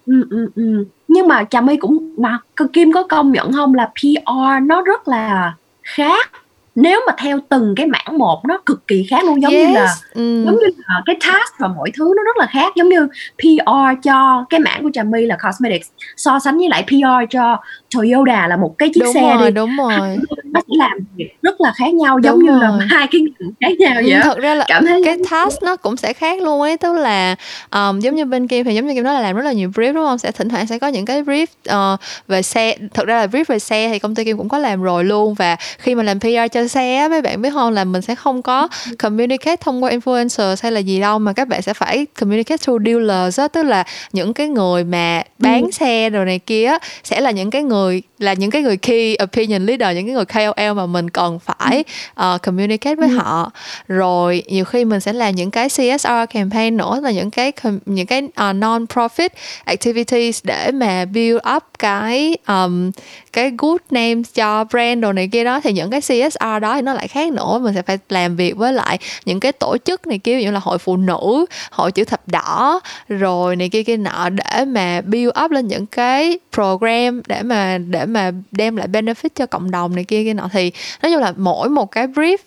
Ừ, 0.06 0.28
ừ, 0.30 0.50
ừ. 0.56 0.86
Nhưng 1.08 1.28
mà 1.28 1.44
Trà 1.50 1.62
My 1.62 1.78
cũng 1.78 2.14
mà 2.18 2.40
Kim 2.74 2.92
có 2.92 3.04
công 3.04 3.32
nhận 3.32 3.54
không 3.54 3.74
là 3.74 3.92
PR 3.96 4.64
nó 4.64 4.82
rất 4.82 5.08
là 5.08 5.54
khác 5.84 6.32
nếu 6.76 7.02
mà 7.08 7.14
theo 7.18 7.40
từng 7.50 7.74
cái 7.76 7.88
mảng 7.88 8.18
một 8.18 8.42
nó 8.48 8.58
cực 8.66 8.88
kỳ 8.88 9.06
khác 9.10 9.26
luôn. 9.26 9.42
Giống 9.42 9.54
yes. 9.54 9.68
như 9.68 9.74
là 9.74 9.96
mm. 10.16 10.46
giống 10.46 10.56
như 10.56 10.68
là 10.88 11.02
cái 11.06 11.16
task 11.22 11.60
và 11.60 11.68
mọi 11.68 11.92
thứ 11.98 12.14
nó 12.18 12.24
rất 12.24 12.38
là 12.38 12.46
khác. 12.46 12.74
Giống 12.76 12.90
như 12.90 13.08
PR 13.38 14.04
cho 14.04 14.46
cái 14.50 14.60
mảng 14.60 14.84
của 14.84 14.90
Trà 14.94 15.04
My 15.04 15.26
là 15.26 15.38
cosmetics 15.48 15.88
so 16.18 16.40
sánh 16.40 16.58
với 16.58 16.70
lại 16.70 16.84
PR 16.88 17.30
cho 17.30 17.58
Toyota 17.96 18.48
là 18.48 18.58
một 18.58 18.76
cái 18.78 18.90
chiếc 18.94 19.02
đúng 19.04 19.14
xe 19.14 19.22
rồi, 19.22 19.52
đi. 19.52 19.56
đúng 19.56 19.78
rồi. 19.78 20.18
nó 20.44 20.60
sẽ 20.60 20.76
làm 20.78 21.00
việc 21.16 21.30
rất 21.42 21.62
là 21.62 21.74
khác 21.76 21.94
nhau 21.94 22.20
giống 22.24 22.40
đúng 22.40 22.46
như 22.46 22.52
rồi. 22.52 22.80
là 22.80 22.86
hai 22.90 23.08
cái 23.12 23.22
khác 23.62 23.72
nhau 23.80 24.02
vậy 24.06 24.20
thật 24.24 24.38
ra 24.38 24.56
là 24.56 24.66
cảm 24.68 24.86
thấy 24.86 25.02
cái 25.06 25.18
task 25.32 25.64
nó 25.64 25.76
cũng 25.76 25.98
sẽ 25.98 26.14
khác 26.14 26.42
luôn 26.42 26.62
ấy. 26.62 26.78
Tức 26.78 26.94
là 26.94 27.36
um, 27.72 28.00
giống 28.00 28.16
như 28.16 28.26
bên 28.26 28.48
kia 28.48 28.64
thì 28.64 28.76
giống 28.76 28.88
như 28.88 28.94
kim 28.94 29.04
nói 29.04 29.14
là 29.14 29.22
làm 29.22 29.36
rất 29.36 29.46
là 29.46 29.52
nhiều 29.52 29.70
brief 29.70 29.94
đúng 29.94 30.06
không? 30.06 30.18
Sẽ 30.18 30.32
thỉnh 30.32 30.50
thoảng 30.50 30.68
sẽ 30.68 30.80
có 30.80 30.88
những 30.88 31.06
cái 31.06 31.24
brief 31.24 31.46
uh, 31.94 32.00
về 32.28 32.42
xe. 32.42 32.78
Thật 32.94 33.08
ra 33.08 33.18
là 33.18 33.28
brief 33.28 33.44
về 33.48 33.60
xe 33.60 33.90
thì 33.92 34.00
công 34.00 34.16
ty 34.16 34.24
kim 34.24 34.38
cũng 34.38 34.50
có 34.50 34.58
làm 34.58 34.84
rồi 34.84 35.04
luôn. 35.04 35.34
Và 35.34 35.56
khi 35.78 35.96
mà 35.96 36.04
làm 36.04 36.20
PR 36.20 36.28
cho 36.52 36.63
xe 36.68 37.08
mấy 37.10 37.22
bạn 37.22 37.42
biết 37.42 37.50
không? 37.54 37.74
Là 37.74 37.84
mình 37.84 38.02
sẽ 38.02 38.16
không 38.16 38.42
có 38.42 38.68
communicate 39.00 39.56
thông 39.56 39.84
qua 39.84 39.92
influencer 39.92 40.56
hay 40.62 40.72
là 40.72 40.80
gì 40.80 41.00
đâu 41.00 41.20
mà 41.20 41.34
các 41.34 41.48
bạn 41.48 41.62
sẽ 41.62 41.74
phải 41.74 42.06
communicate 42.20 42.58
through 42.58 42.86
dealers 42.86 43.40
đó, 43.40 43.48
tức 43.48 43.64
là 43.64 43.84
những 44.14 44.34
cái 44.34 44.48
người 44.48 44.84
mà 44.84 45.24
bán 45.38 45.64
ừ. 45.64 45.72
xe 45.72 46.10
rồi 46.10 46.26
này 46.26 46.40
kia 46.40 46.72
sẽ 47.04 47.22
là 47.22 47.32
những 47.32 47.50
cái 47.50 47.64
người 47.64 48.02
là 48.24 48.34
những 48.34 48.52
cái 48.52 48.62
người 48.62 48.78
key 48.78 49.16
opinion 49.24 49.66
leader 49.66 49.96
những 49.96 50.06
cái 50.06 50.16
người 50.16 50.26
KOL 50.26 50.74
mà 50.76 50.86
mình 50.86 51.10
cần 51.10 51.40
phải 51.40 51.84
uh, 52.12 52.42
communicate 52.42 52.96
với 52.96 53.10
ừ. 53.10 53.18
họ. 53.18 53.52
Rồi 53.88 54.44
nhiều 54.48 54.66
khi 54.66 54.86
mình 54.86 55.00
sẽ 55.00 55.14
làm 55.14 55.36
những 55.36 55.52
cái 55.52 55.70
CSR 55.70 56.30
campaign 56.34 56.78
nữa 56.78 57.00
là 57.04 57.12
những 57.12 57.32
cái 57.32 57.52
những 57.86 58.08
cái 58.08 58.22
uh, 58.22 58.56
non 58.56 58.86
profit 58.94 59.30
activities 59.66 60.40
để 60.44 60.72
mà 60.72 61.06
build 61.06 61.40
up 61.56 61.64
cái 61.80 62.38
um, 62.48 62.92
cái 63.34 63.52
good 63.58 63.82
name 63.92 64.22
cho 64.34 64.64
brand 64.64 65.02
đồ 65.02 65.14
này 65.14 65.30
kia 65.32 65.44
đó. 65.44 65.60
Thì 65.60 65.74
những 65.74 65.90
cái 65.90 66.02
CSR 66.02 66.53
PR 66.60 66.62
đó 66.62 66.76
thì 66.76 66.82
nó 66.82 66.94
lại 66.94 67.08
khác 67.08 67.34
nữa. 67.34 67.60
Mình 67.62 67.74
sẽ 67.74 67.82
phải 67.82 67.98
làm 68.10 68.36
việc 68.36 68.58
với 68.58 68.74
lại 68.74 69.00
những 69.26 69.40
cái 69.40 69.52
tổ 69.52 69.78
chức 69.86 70.08
này 70.08 70.20
kia 70.20 70.42
như 70.42 70.52
là 70.52 70.60
hội 70.60 70.78
phụ 70.78 70.98
nữ, 70.98 71.46
hội 71.72 71.92
chữ 71.92 72.04
thập 72.04 72.28
đỏ, 72.28 72.80
rồi 73.10 73.56
này 73.56 73.70
kia 73.70 73.84
kia 73.84 73.98
nọ 73.98 74.30
để 74.30 74.66
mà 74.66 75.02
build 75.02 75.32
up 75.44 75.52
lên 75.52 75.68
những 75.68 75.86
cái 75.86 76.40
program 76.54 77.22
để 77.28 77.42
mà 77.44 77.78
để 77.78 78.06
mà 78.06 78.32
đem 78.52 78.76
lại 78.76 78.88
benefit 78.88 79.30
cho 79.36 79.46
cộng 79.46 79.72
đồng 79.72 79.96
này 79.96 80.04
kia 80.04 80.24
kia 80.24 80.34
nọ. 80.34 80.50
Thì 80.54 80.72
nói 81.04 81.12
chung 81.12 81.22
là 81.22 81.34
mỗi 81.38 81.70
một 81.70 81.92
cái 81.92 82.08
brief 82.08 82.38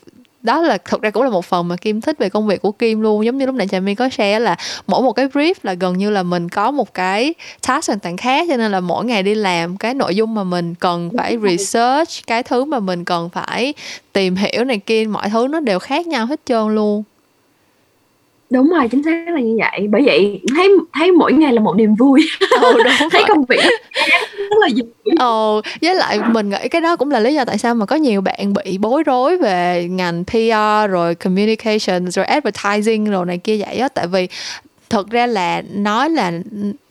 đó 0.43 0.63
là 0.63 0.79
thực 0.79 1.03
ra 1.03 1.11
cũng 1.11 1.23
là 1.23 1.31
một 1.31 1.45
phần 1.45 1.69
mà 1.69 1.77
kim 1.77 2.01
thích 2.01 2.19
về 2.19 2.29
công 2.29 2.47
việc 2.47 2.63
của 2.63 2.73
kim 2.73 3.01
luôn. 3.01 3.25
Giống 3.25 3.39
như 3.39 3.47
lúc 3.47 3.55
nãy 3.55 3.69
trà 3.69 3.81
my 3.81 3.95
có 3.95 4.09
share 4.09 4.39
là 4.39 4.57
mỗi 4.87 5.03
một 5.03 5.13
cái 5.13 5.29
brief 5.29 5.55
là 5.63 5.75
gần 5.75 5.99
như 5.99 6.11
là 6.11 6.23
mình 6.23 6.49
có 6.49 6.71
một 6.71 6.95
cái 6.95 7.35
task 7.67 7.89
hoàn 7.89 7.99
toàn 7.99 8.17
khác 8.17 8.47
cho 8.51 8.57
nên 8.57 8.73
là 8.73 8.81
mỗi 8.81 9.05
ngày 9.05 9.23
đi 9.23 9.35
làm 9.35 9.77
cái 9.77 9.95
nội 9.95 10.15
dung 10.15 10.35
mà 10.35 10.45
mình 10.45 10.75
cần 10.75 11.11
phải 11.17 11.39
research 11.43 12.27
cái 12.27 12.43
thứ 12.43 12.65
mà 12.65 12.81
mình 12.81 13.05
cần 13.05 13.29
phải 13.29 13.75
tìm 14.13 14.37
hiểu 14.37 14.65
này 14.65 14.79
kia 14.79 15.05
mọi 15.05 15.31
thứ 15.31 15.47
nó 15.51 15.61
đều 15.61 15.79
khác 15.79 16.07
nhau 16.07 16.27
hết 16.27 16.41
trơn 16.47 16.75
luôn 16.75 17.03
đúng 18.51 18.69
rồi 18.69 18.89
chính 18.89 19.03
xác 19.03 19.29
là 19.29 19.41
như 19.41 19.57
vậy. 19.59 19.89
Bởi 19.91 20.03
vậy 20.07 20.41
thấy 20.57 20.69
thấy 20.93 21.13
mỗi 21.13 21.33
ngày 21.33 21.53
là 21.53 21.61
một 21.61 21.77
niềm 21.77 21.95
vui. 21.95 22.21
Ừ, 22.61 22.73
đúng 22.85 23.09
thấy 23.11 23.25
công 23.29 23.45
việc 23.45 23.61
rất 24.37 24.59
là 24.61 24.69
vui. 24.77 25.15
Ồ 25.19 25.61
với 25.83 25.95
lại 25.95 26.19
mình 26.33 26.51
nghĩ 26.51 26.69
cái 26.71 26.81
đó 26.81 26.97
cũng 26.97 27.11
là 27.11 27.21
lý 27.21 27.35
do 27.35 27.45
tại 27.45 27.59
sao 27.59 27.75
mà 27.75 27.87
có 27.87 27.97
nhiều 27.97 28.21
bạn 28.21 28.53
bị 28.53 28.79
bối 28.79 29.03
rối 29.03 29.39
về 29.39 29.89
ngành 29.91 30.25
PR 30.25 30.91
rồi 30.91 31.15
communication 31.15 32.11
rồi 32.11 32.25
advertising 32.25 33.11
rồi 33.11 33.27
này 33.27 33.39
kia 33.39 33.57
vậy 33.67 33.77
á. 33.77 33.89
Tại 33.89 34.07
vì 34.07 34.29
thực 34.91 35.11
ra 35.11 35.27
là 35.27 35.63
nói 35.75 36.11
là 36.11 36.33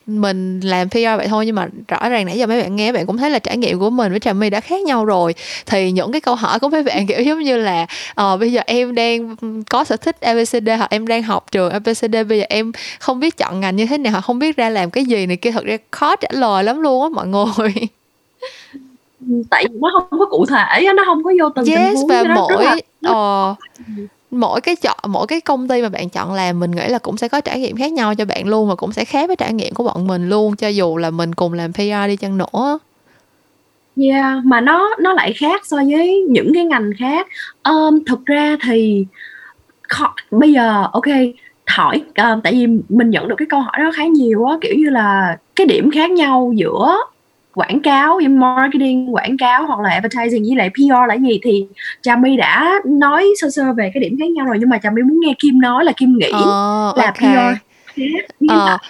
mình 0.07 0.59
làm 0.59 0.89
PR 0.89 0.95
vậy 1.17 1.27
thôi 1.27 1.45
nhưng 1.45 1.55
mà 1.55 1.67
rõ 1.87 2.09
ràng 2.09 2.25
nãy 2.25 2.37
giờ 2.37 2.47
mấy 2.47 2.61
bạn 2.61 2.75
nghe 2.75 2.91
bạn 2.91 3.05
cũng 3.05 3.17
thấy 3.17 3.29
là 3.29 3.39
trải 3.39 3.57
nghiệm 3.57 3.79
của 3.79 3.89
mình 3.89 4.11
với 4.11 4.19
Trà 4.19 4.33
My 4.33 4.49
đã 4.49 4.59
khác 4.59 4.81
nhau 4.81 5.05
rồi. 5.05 5.35
Thì 5.65 5.91
những 5.91 6.11
cái 6.11 6.21
câu 6.21 6.35
hỏi 6.35 6.59
của 6.59 6.69
mấy 6.69 6.83
bạn 6.83 7.07
kiểu 7.07 7.21
giống 7.21 7.39
như 7.39 7.57
là 7.57 7.85
ờ, 8.15 8.37
bây 8.37 8.51
giờ 8.51 8.61
em 8.65 8.95
đang 8.95 9.35
có 9.69 9.83
sở 9.83 9.97
thích 9.97 10.21
ABCD 10.21 10.69
hoặc 10.77 10.89
em 10.89 11.07
đang 11.07 11.23
học 11.23 11.51
trường 11.51 11.71
ABCD 11.71 12.15
bây 12.29 12.39
giờ 12.39 12.45
em 12.49 12.71
không 12.99 13.19
biết 13.19 13.37
chọn 13.37 13.59
ngành 13.59 13.75
như 13.75 13.85
thế 13.85 13.97
nào 13.97 14.11
hoặc 14.11 14.21
không 14.21 14.39
biết 14.39 14.57
ra 14.57 14.69
làm 14.69 14.89
cái 14.89 15.05
gì 15.05 15.25
này 15.25 15.37
kia 15.37 15.51
thật 15.51 15.65
ra 15.65 15.77
khó 15.91 16.15
trả 16.15 16.29
lời 16.31 16.63
lắm 16.63 16.81
luôn 16.81 17.03
á 17.03 17.09
mọi 17.09 17.27
người. 17.27 17.73
Tại 19.49 19.65
vì 19.69 19.79
nó 19.81 19.89
không 19.93 20.19
có 20.19 20.25
cụ 20.25 20.45
thể 20.45 20.93
nó 20.95 21.03
không 21.05 21.23
có 21.23 21.31
vô 21.39 21.49
từng 21.55 21.65
yes, 21.65 21.77
tình 21.77 21.95
huống 21.95 22.07
và 22.07 22.23
mỗi 22.23 22.65
là... 23.01 23.11
uh, 23.11 23.57
mỗi 24.35 24.61
cái 24.61 24.75
chọn 24.75 24.97
mỗi 25.07 25.27
cái 25.27 25.41
công 25.41 25.67
ty 25.67 25.81
mà 25.81 25.89
bạn 25.89 26.09
chọn 26.09 26.33
làm 26.33 26.59
mình 26.59 26.71
nghĩ 26.71 26.87
là 26.87 26.99
cũng 26.99 27.17
sẽ 27.17 27.27
có 27.27 27.41
trải 27.41 27.59
nghiệm 27.59 27.77
khác 27.77 27.93
nhau 27.93 28.15
cho 28.15 28.25
bạn 28.25 28.47
luôn 28.47 28.69
và 28.69 28.75
cũng 28.75 28.91
sẽ 28.91 29.05
khác 29.05 29.27
với 29.27 29.35
trải 29.35 29.53
nghiệm 29.53 29.73
của 29.73 29.83
bọn 29.83 30.07
mình 30.07 30.29
luôn 30.29 30.55
cho 30.55 30.67
dù 30.67 30.97
là 30.97 31.09
mình 31.09 31.35
cùng 31.35 31.53
làm 31.53 31.73
PR 31.73 32.07
đi 32.07 32.15
chăng 32.15 32.37
nữa 32.37 32.79
Yeah, 33.97 34.45
mà 34.45 34.61
nó 34.61 34.89
nó 34.99 35.13
lại 35.13 35.33
khác 35.33 35.61
so 35.65 35.77
với 35.77 36.25
những 36.29 36.51
cái 36.53 36.65
ngành 36.65 36.91
khác. 36.99 37.27
Um, 37.63 38.03
thực 38.05 38.25
ra 38.25 38.57
thì 38.61 39.05
khó, 39.81 40.15
bây 40.31 40.53
giờ 40.53 40.87
ok 40.91 41.05
hỏi 41.67 42.03
um, 42.17 42.41
tại 42.43 42.53
vì 42.53 42.67
mình 42.89 43.09
nhận 43.09 43.27
được 43.27 43.35
cái 43.37 43.45
câu 43.49 43.59
hỏi 43.59 43.73
đó 43.79 43.91
khá 43.95 44.05
nhiều 44.05 44.45
á 44.45 44.57
kiểu 44.61 44.73
như 44.77 44.89
là 44.89 45.37
cái 45.55 45.67
điểm 45.67 45.91
khác 45.91 46.11
nhau 46.11 46.53
giữa 46.55 46.97
quảng 47.55 47.79
cáo 47.81 48.19
marketing 48.29 49.15
quảng 49.15 49.37
cáo 49.37 49.65
hoặc 49.65 49.79
là 49.79 49.89
advertising 49.89 50.43
với 50.43 50.55
lại 50.55 50.69
PR 50.69 51.07
là 51.07 51.15
gì 51.15 51.39
thì 51.43 51.65
Trà 52.01 52.15
My 52.15 52.37
đã 52.37 52.73
nói 52.85 53.27
sơ 53.41 53.49
sơ 53.49 53.73
về 53.73 53.91
cái 53.93 54.01
điểm 54.01 54.15
khác 54.19 54.29
nhau 54.29 54.45
rồi 54.45 54.57
nhưng 54.59 54.69
mà 54.69 54.77
Trà 54.83 54.89
My 54.91 55.01
muốn 55.03 55.19
nghe 55.19 55.33
Kim 55.39 55.61
nói 55.61 55.85
là 55.85 55.91
Kim 55.97 56.17
nghĩ 56.17 56.29
oh, 56.29 56.97
là 56.97 57.05
okay. 57.05 57.13
PR 57.13 57.57
khác 57.95 58.45
uh. 58.45 58.81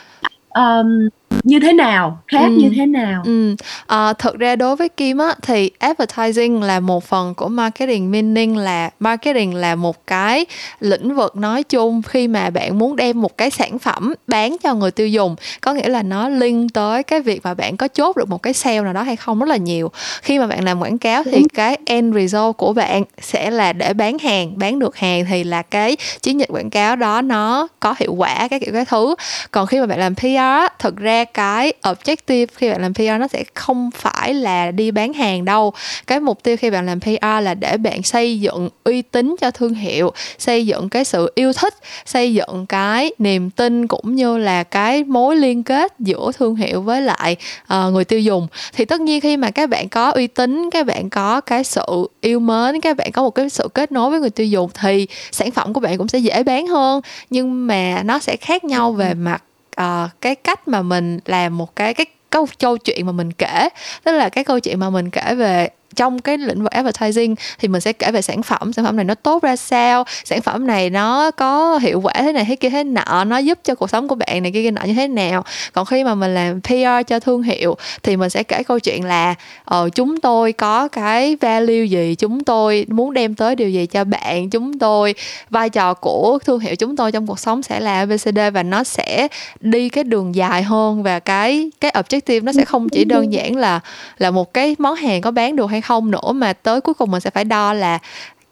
um, 0.55 1.09
như 1.45 1.59
thế 1.59 1.73
nào 1.73 2.21
khác 2.27 2.45
ừ. 2.45 2.51
như 2.51 2.69
thế 2.75 2.85
nào? 2.85 3.21
Ừ. 3.25 3.55
à, 3.87 4.13
thực 4.13 4.39
ra 4.39 4.55
đối 4.55 4.75
với 4.75 4.89
kim 4.89 5.17
á 5.17 5.35
thì 5.41 5.71
advertising 5.79 6.63
là 6.63 6.79
một 6.79 7.03
phần 7.03 7.33
của 7.35 7.47
marketing 7.47 8.11
meaning 8.11 8.57
là 8.57 8.89
marketing 8.99 9.55
là 9.55 9.75
một 9.75 10.07
cái 10.07 10.45
lĩnh 10.79 11.15
vực 11.15 11.35
nói 11.35 11.63
chung 11.63 12.01
khi 12.01 12.27
mà 12.27 12.49
bạn 12.49 12.79
muốn 12.79 12.95
đem 12.95 13.21
một 13.21 13.37
cái 13.37 13.49
sản 13.49 13.79
phẩm 13.79 14.13
bán 14.27 14.57
cho 14.63 14.73
người 14.73 14.91
tiêu 14.91 15.07
dùng. 15.07 15.35
Có 15.61 15.73
nghĩa 15.73 15.89
là 15.89 16.03
nó 16.03 16.29
link 16.29 16.73
tới 16.73 17.03
cái 17.03 17.21
việc 17.21 17.41
mà 17.43 17.53
bạn 17.53 17.77
có 17.77 17.87
chốt 17.87 18.17
được 18.17 18.29
một 18.29 18.43
cái 18.43 18.53
sale 18.53 18.81
nào 18.81 18.93
đó 18.93 19.01
hay 19.01 19.15
không 19.15 19.39
rất 19.39 19.49
là 19.49 19.57
nhiều. 19.57 19.91
Khi 20.21 20.39
mà 20.39 20.47
bạn 20.47 20.63
làm 20.63 20.81
quảng 20.81 20.97
cáo 20.97 21.23
thì 21.23 21.43
cái 21.53 21.77
end 21.85 22.15
result 22.15 22.57
của 22.57 22.73
bạn 22.73 23.03
sẽ 23.21 23.51
là 23.51 23.73
để 23.73 23.93
bán 23.93 24.19
hàng 24.19 24.57
bán 24.57 24.79
được 24.79 24.95
hàng 24.95 25.25
thì 25.29 25.43
là 25.43 25.61
cái 25.61 25.97
chiến 26.21 26.39
dịch 26.39 26.49
quảng 26.49 26.69
cáo 26.69 26.95
đó 26.95 27.21
nó 27.21 27.67
có 27.79 27.95
hiệu 27.99 28.13
quả 28.13 28.47
cái 28.47 28.59
kiểu 28.59 28.73
cái 28.73 28.85
thứ. 28.85 29.15
Còn 29.51 29.67
khi 29.67 29.79
mà 29.79 29.85
bạn 29.85 29.99
làm 29.99 30.15
PR 30.15 30.73
thực 30.79 30.97
ra 30.97 31.23
cái 31.36 31.73
objective 31.83 32.45
khi 32.55 32.69
bạn 32.69 32.81
làm 32.81 32.93
PR 32.93 33.01
nó 33.19 33.27
sẽ 33.27 33.43
không 33.53 33.91
phải 33.91 34.33
là 34.33 34.71
đi 34.71 34.91
bán 34.91 35.13
hàng 35.13 35.45
đâu. 35.45 35.73
Cái 36.07 36.19
mục 36.19 36.43
tiêu 36.43 36.57
khi 36.57 36.69
bạn 36.69 36.86
làm 36.86 36.99
PR 36.99 37.21
là 37.21 37.53
để 37.53 37.77
bạn 37.77 38.03
xây 38.03 38.39
dựng 38.39 38.69
uy 38.83 39.01
tín 39.01 39.36
cho 39.41 39.51
thương 39.51 39.73
hiệu 39.73 40.11
xây 40.38 40.65
dựng 40.65 40.89
cái 40.89 41.05
sự 41.05 41.31
yêu 41.36 41.53
thích 41.53 41.73
xây 42.05 42.33
dựng 42.33 42.65
cái 42.65 43.11
niềm 43.19 43.49
tin 43.49 43.88
cũng 43.88 44.15
như 44.15 44.38
là 44.38 44.63
cái 44.63 45.03
mối 45.03 45.36
liên 45.36 45.63
kết 45.63 45.93
giữa 45.99 46.31
thương 46.38 46.55
hiệu 46.55 46.81
với 46.81 47.01
lại 47.01 47.36
uh, 47.63 47.93
người 47.93 48.05
tiêu 48.05 48.19
dùng. 48.19 48.47
Thì 48.73 48.86
tất 48.86 49.01
nhiên 49.01 49.21
khi 49.21 49.38
mà 49.38 49.51
các 49.51 49.69
bạn 49.69 49.89
có 49.89 50.09
uy 50.11 50.27
tín 50.27 50.69
các 50.71 50.86
bạn 50.86 51.09
có 51.09 51.41
cái 51.41 51.63
sự 51.63 52.09
yêu 52.21 52.39
mến 52.39 52.81
các 52.81 52.97
bạn 52.97 53.11
có 53.11 53.23
một 53.23 53.31
cái 53.31 53.49
sự 53.49 53.67
kết 53.73 53.91
nối 53.91 54.11
với 54.11 54.19
người 54.19 54.29
tiêu 54.29 54.47
dùng 54.47 54.69
thì 54.81 55.07
sản 55.31 55.51
phẩm 55.51 55.73
của 55.73 55.79
bạn 55.79 55.97
cũng 55.97 56.07
sẽ 56.07 56.19
dễ 56.19 56.43
bán 56.43 56.67
hơn. 56.67 57.01
Nhưng 57.29 57.67
mà 57.67 58.03
nó 58.05 58.19
sẽ 58.19 58.36
khác 58.36 58.63
nhau 58.63 58.91
về 58.91 59.13
mặt 59.13 59.43
uh, 59.82 60.09
cái 60.21 60.36
cách 60.36 60.67
mà 60.67 60.82
mình 60.82 61.19
làm 61.26 61.57
một 61.57 61.76
cái 61.76 61.93
cái 61.93 62.05
câu 62.30 62.47
câu 62.59 62.78
chuyện 62.78 63.05
mà 63.05 63.11
mình 63.11 63.32
kể 63.32 63.69
tức 64.03 64.11
là 64.11 64.30
cái 64.30 64.43
câu 64.43 64.59
chuyện 64.59 64.80
mà 64.80 64.89
mình 64.89 65.09
kể 65.09 65.36
về 65.36 65.69
trong 65.95 66.21
cái 66.21 66.37
lĩnh 66.37 66.63
vực 66.63 66.71
advertising 66.71 67.35
thì 67.59 67.67
mình 67.67 67.81
sẽ 67.81 67.93
kể 67.93 68.11
về 68.11 68.21
sản 68.21 68.43
phẩm. 68.43 68.73
Sản 68.73 68.85
phẩm 68.85 68.95
này 68.95 69.05
nó 69.05 69.15
tốt 69.15 69.43
ra 69.43 69.55
sao? 69.55 70.03
Sản 70.23 70.41
phẩm 70.41 70.67
này 70.67 70.89
nó 70.89 71.31
có 71.31 71.77
hiệu 71.77 72.01
quả 72.01 72.13
thế 72.17 72.31
này 72.31 72.45
thế 72.45 72.55
kia 72.55 72.69
thế 72.69 72.83
nọ? 72.83 73.23
Nó 73.23 73.37
giúp 73.37 73.59
cho 73.63 73.75
cuộc 73.75 73.89
sống 73.89 74.07
của 74.07 74.15
bạn 74.15 74.43
này 74.43 74.51
kia 74.51 74.63
kia 74.63 74.71
nọ 74.71 74.81
như 74.81 74.93
thế 74.93 75.07
nào? 75.07 75.43
Còn 75.73 75.85
khi 75.85 76.03
mà 76.03 76.15
mình 76.15 76.33
làm 76.33 76.61
PR 76.61 77.07
cho 77.07 77.19
thương 77.19 77.43
hiệu 77.43 77.77
thì 78.03 78.17
mình 78.17 78.29
sẽ 78.29 78.43
kể 78.43 78.63
câu 78.63 78.79
chuyện 78.79 79.05
là 79.05 79.35
ờ, 79.65 79.89
chúng 79.95 80.19
tôi 80.19 80.51
có 80.51 80.87
cái 80.87 81.37
value 81.41 81.85
gì? 81.85 82.15
Chúng 82.15 82.43
tôi 82.43 82.85
muốn 82.89 83.13
đem 83.13 83.35
tới 83.35 83.55
điều 83.55 83.69
gì 83.69 83.85
cho 83.85 84.03
bạn? 84.03 84.49
Chúng 84.49 84.79
tôi 84.79 85.15
vai 85.49 85.69
trò 85.69 85.93
của 85.93 86.39
thương 86.45 86.59
hiệu 86.59 86.75
chúng 86.75 86.95
tôi 86.95 87.11
trong 87.11 87.27
cuộc 87.27 87.39
sống 87.39 87.63
sẽ 87.63 87.79
là 87.79 87.95
ABCD 87.95 88.39
và 88.53 88.63
nó 88.63 88.83
sẽ 88.83 89.27
đi 89.59 89.89
cái 89.89 90.03
đường 90.03 90.35
dài 90.35 90.63
hơn 90.63 91.03
và 91.03 91.19
cái 91.19 91.71
cái 91.81 91.91
objective 91.91 92.43
nó 92.43 92.51
sẽ 92.51 92.65
không 92.65 92.89
chỉ 92.89 93.05
đơn 93.05 93.33
giản 93.33 93.55
là 93.55 93.79
là 94.17 94.31
một 94.31 94.53
cái 94.53 94.75
món 94.79 94.95
hàng 94.95 95.21
có 95.21 95.31
bán 95.31 95.55
được 95.55 95.65
hay 95.65 95.81
không 95.88 96.11
nữa 96.11 96.31
mà 96.31 96.53
tới 96.53 96.81
cuối 96.81 96.93
cùng 96.93 97.11
mình 97.11 97.21
sẽ 97.21 97.29
phải 97.29 97.43
đo 97.43 97.73
là 97.73 97.99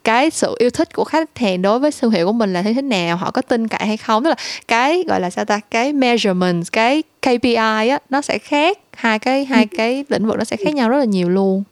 cái 0.03 0.29
sự 0.29 0.55
yêu 0.59 0.69
thích 0.69 0.95
của 0.95 1.03
khách 1.03 1.37
hàng 1.37 1.61
đối 1.61 1.79
với 1.79 1.91
thương 2.01 2.11
hiệu 2.11 2.27
của 2.27 2.33
mình 2.33 2.53
là 2.53 2.61
thế 2.61 2.73
thế 2.73 2.81
nào 2.81 3.17
họ 3.17 3.31
có 3.31 3.41
tin 3.41 3.67
cậy 3.67 3.87
hay 3.87 3.97
không 3.97 4.23
tức 4.23 4.29
là 4.29 4.35
cái 4.67 5.03
gọi 5.07 5.19
là 5.19 5.29
sao 5.29 5.45
ta 5.45 5.59
cái 5.71 5.93
measurement 5.93 6.71
cái 6.71 7.03
KPI 7.21 7.55
á 7.89 7.99
nó 8.09 8.21
sẽ 8.21 8.37
khác 8.37 8.77
hai 8.93 9.19
cái 9.19 9.45
hai 9.45 9.67
ừ. 9.71 9.77
cái 9.77 10.05
lĩnh 10.09 10.25
vực 10.25 10.37
nó 10.37 10.43
sẽ 10.43 10.57
khác 10.57 10.73
nhau 10.73 10.89
rất 10.89 10.97
là 10.97 11.05
nhiều 11.05 11.29
luôn 11.29 11.63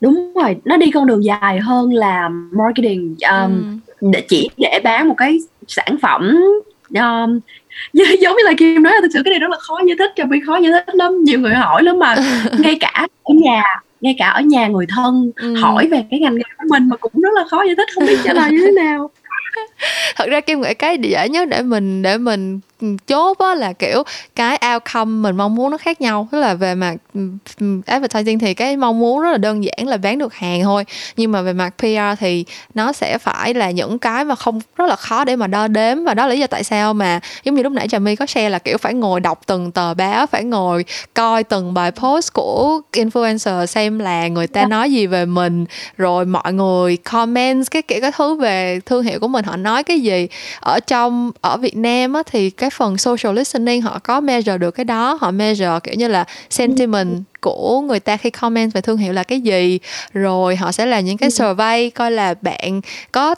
đúng 0.00 0.32
rồi 0.34 0.56
nó 0.64 0.76
đi 0.76 0.90
con 0.90 1.06
đường 1.06 1.24
dài 1.24 1.58
hơn 1.58 1.92
là 1.92 2.28
marketing 2.50 3.16
um, 3.30 3.80
ừ. 4.00 4.08
để 4.12 4.20
chỉ 4.28 4.50
để 4.56 4.80
bán 4.84 5.08
một 5.08 5.14
cái 5.18 5.38
sản 5.68 5.96
phẩm 6.02 6.36
um, 6.94 7.40
giống 8.20 8.36
như 8.36 8.42
là 8.44 8.52
kim 8.58 8.82
nói 8.82 8.92
là 8.92 9.00
thực 9.02 9.10
sự 9.12 9.22
cái 9.24 9.32
này 9.32 9.38
rất 9.38 9.50
là 9.50 9.56
khó 9.60 9.80
giải 9.86 9.96
thích 9.98 10.10
cho 10.16 10.24
mình 10.24 10.46
khó 10.46 10.56
giải 10.56 10.72
thích 10.72 10.94
lắm 10.94 11.24
nhiều 11.24 11.40
người 11.40 11.54
hỏi 11.54 11.82
lắm 11.82 11.98
mà 11.98 12.16
ngay 12.58 12.76
cả 12.80 13.06
ở 13.22 13.34
nhà 13.34 13.62
ngay 14.00 14.14
cả 14.18 14.28
ở 14.28 14.40
nhà 14.40 14.66
người 14.66 14.86
thân 14.88 15.30
ừ. 15.36 15.54
hỏi 15.54 15.86
về 15.86 16.04
cái 16.10 16.20
ngành 16.20 16.34
nghề 16.34 16.42
của 16.58 16.64
mình 16.70 16.88
mà 16.88 16.96
cũng 16.96 17.12
rất 17.14 17.34
là 17.34 17.44
khó 17.50 17.62
giải 17.66 17.76
thích 17.76 17.88
không 17.94 18.06
biết 18.06 18.18
trả 18.24 18.32
lời 18.32 18.50
như 18.50 18.58
thế 18.60 18.70
nào 18.70 19.10
thật 20.16 20.26
ra 20.30 20.40
kim 20.40 20.60
nghĩ 20.60 20.74
cái 20.74 20.98
dễ 20.98 21.28
nhất 21.28 21.48
để 21.48 21.62
mình 21.62 22.02
để 22.02 22.18
mình 22.18 22.60
chốt 23.06 23.38
á 23.38 23.54
là 23.54 23.72
kiểu 23.72 24.02
cái 24.34 24.58
outcome 24.74 25.10
mình 25.10 25.36
mong 25.36 25.54
muốn 25.54 25.70
nó 25.70 25.76
khác 25.76 26.00
nhau. 26.00 26.28
Tức 26.32 26.40
là 26.40 26.54
về 26.54 26.74
mặt 26.74 26.96
advertising 27.86 28.38
thì 28.38 28.54
cái 28.54 28.76
mong 28.76 28.98
muốn 28.98 29.20
rất 29.20 29.30
là 29.30 29.38
đơn 29.38 29.64
giản 29.64 29.88
là 29.88 29.96
bán 29.96 30.18
được 30.18 30.34
hàng 30.34 30.62
thôi. 30.62 30.84
Nhưng 31.16 31.32
mà 31.32 31.42
về 31.42 31.52
mặt 31.52 31.74
PR 31.78 32.20
thì 32.20 32.44
nó 32.74 32.92
sẽ 32.92 33.18
phải 33.18 33.54
là 33.54 33.70
những 33.70 33.98
cái 33.98 34.24
mà 34.24 34.34
không 34.34 34.60
rất 34.76 34.86
là 34.86 34.96
khó 34.96 35.24
để 35.24 35.36
mà 35.36 35.46
đo 35.46 35.68
đếm. 35.68 36.04
Và 36.04 36.14
đó 36.14 36.26
là 36.26 36.34
lý 36.34 36.40
do 36.40 36.46
tại 36.46 36.64
sao 36.64 36.94
mà 36.94 37.20
giống 37.44 37.54
như 37.54 37.62
lúc 37.62 37.72
nãy 37.72 37.88
trà 37.88 37.98
my 37.98 38.16
có 38.16 38.26
share 38.26 38.48
là 38.48 38.58
kiểu 38.58 38.78
phải 38.78 38.94
ngồi 38.94 39.20
đọc 39.20 39.40
từng 39.46 39.72
tờ 39.72 39.94
báo 39.94 40.26
phải 40.26 40.44
ngồi 40.44 40.84
coi 41.14 41.44
từng 41.44 41.74
bài 41.74 41.90
post 41.90 42.32
của 42.32 42.80
influencer 42.92 43.66
xem 43.66 43.98
là 43.98 44.28
người 44.28 44.46
ta 44.46 44.60
dạ. 44.60 44.66
nói 44.66 44.92
gì 44.92 45.06
về 45.06 45.24
mình. 45.24 45.64
Rồi 45.96 46.24
mọi 46.24 46.52
người 46.52 46.96
comment 46.96 47.70
cái 47.70 47.82
kiểu 47.82 48.00
cái 48.00 48.12
thứ 48.18 48.34
về 48.34 48.80
thương 48.86 49.02
hiệu 49.02 49.20
của 49.20 49.28
mình 49.28 49.44
họ 49.44 49.56
nói 49.56 49.84
cái 49.84 50.00
gì. 50.00 50.28
Ở 50.60 50.80
trong 50.80 51.30
ở 51.40 51.56
Việt 51.56 51.76
Nam 51.76 52.12
á 52.12 52.22
thì 52.26 52.50
cái 52.50 52.69
phần 52.70 52.98
social 52.98 53.36
listening 53.36 53.82
họ 53.82 53.98
có 53.98 54.20
measure 54.20 54.58
được 54.58 54.70
cái 54.70 54.84
đó 54.84 55.18
họ 55.20 55.30
measure 55.30 55.78
kiểu 55.82 55.94
như 55.94 56.08
là 56.08 56.24
sentiment 56.50 57.22
của 57.40 57.80
người 57.80 58.00
ta 58.00 58.16
khi 58.16 58.30
comment 58.30 58.72
về 58.72 58.80
thương 58.80 58.96
hiệu 58.96 59.12
là 59.12 59.22
cái 59.22 59.40
gì 59.40 59.78
rồi 60.12 60.56
họ 60.56 60.72
sẽ 60.72 60.86
làm 60.86 61.04
những 61.04 61.16
cái 61.16 61.26
ừ. 61.26 61.30
survey 61.30 61.90
coi 61.90 62.10
là 62.10 62.34
bạn 62.42 62.80
có 63.12 63.34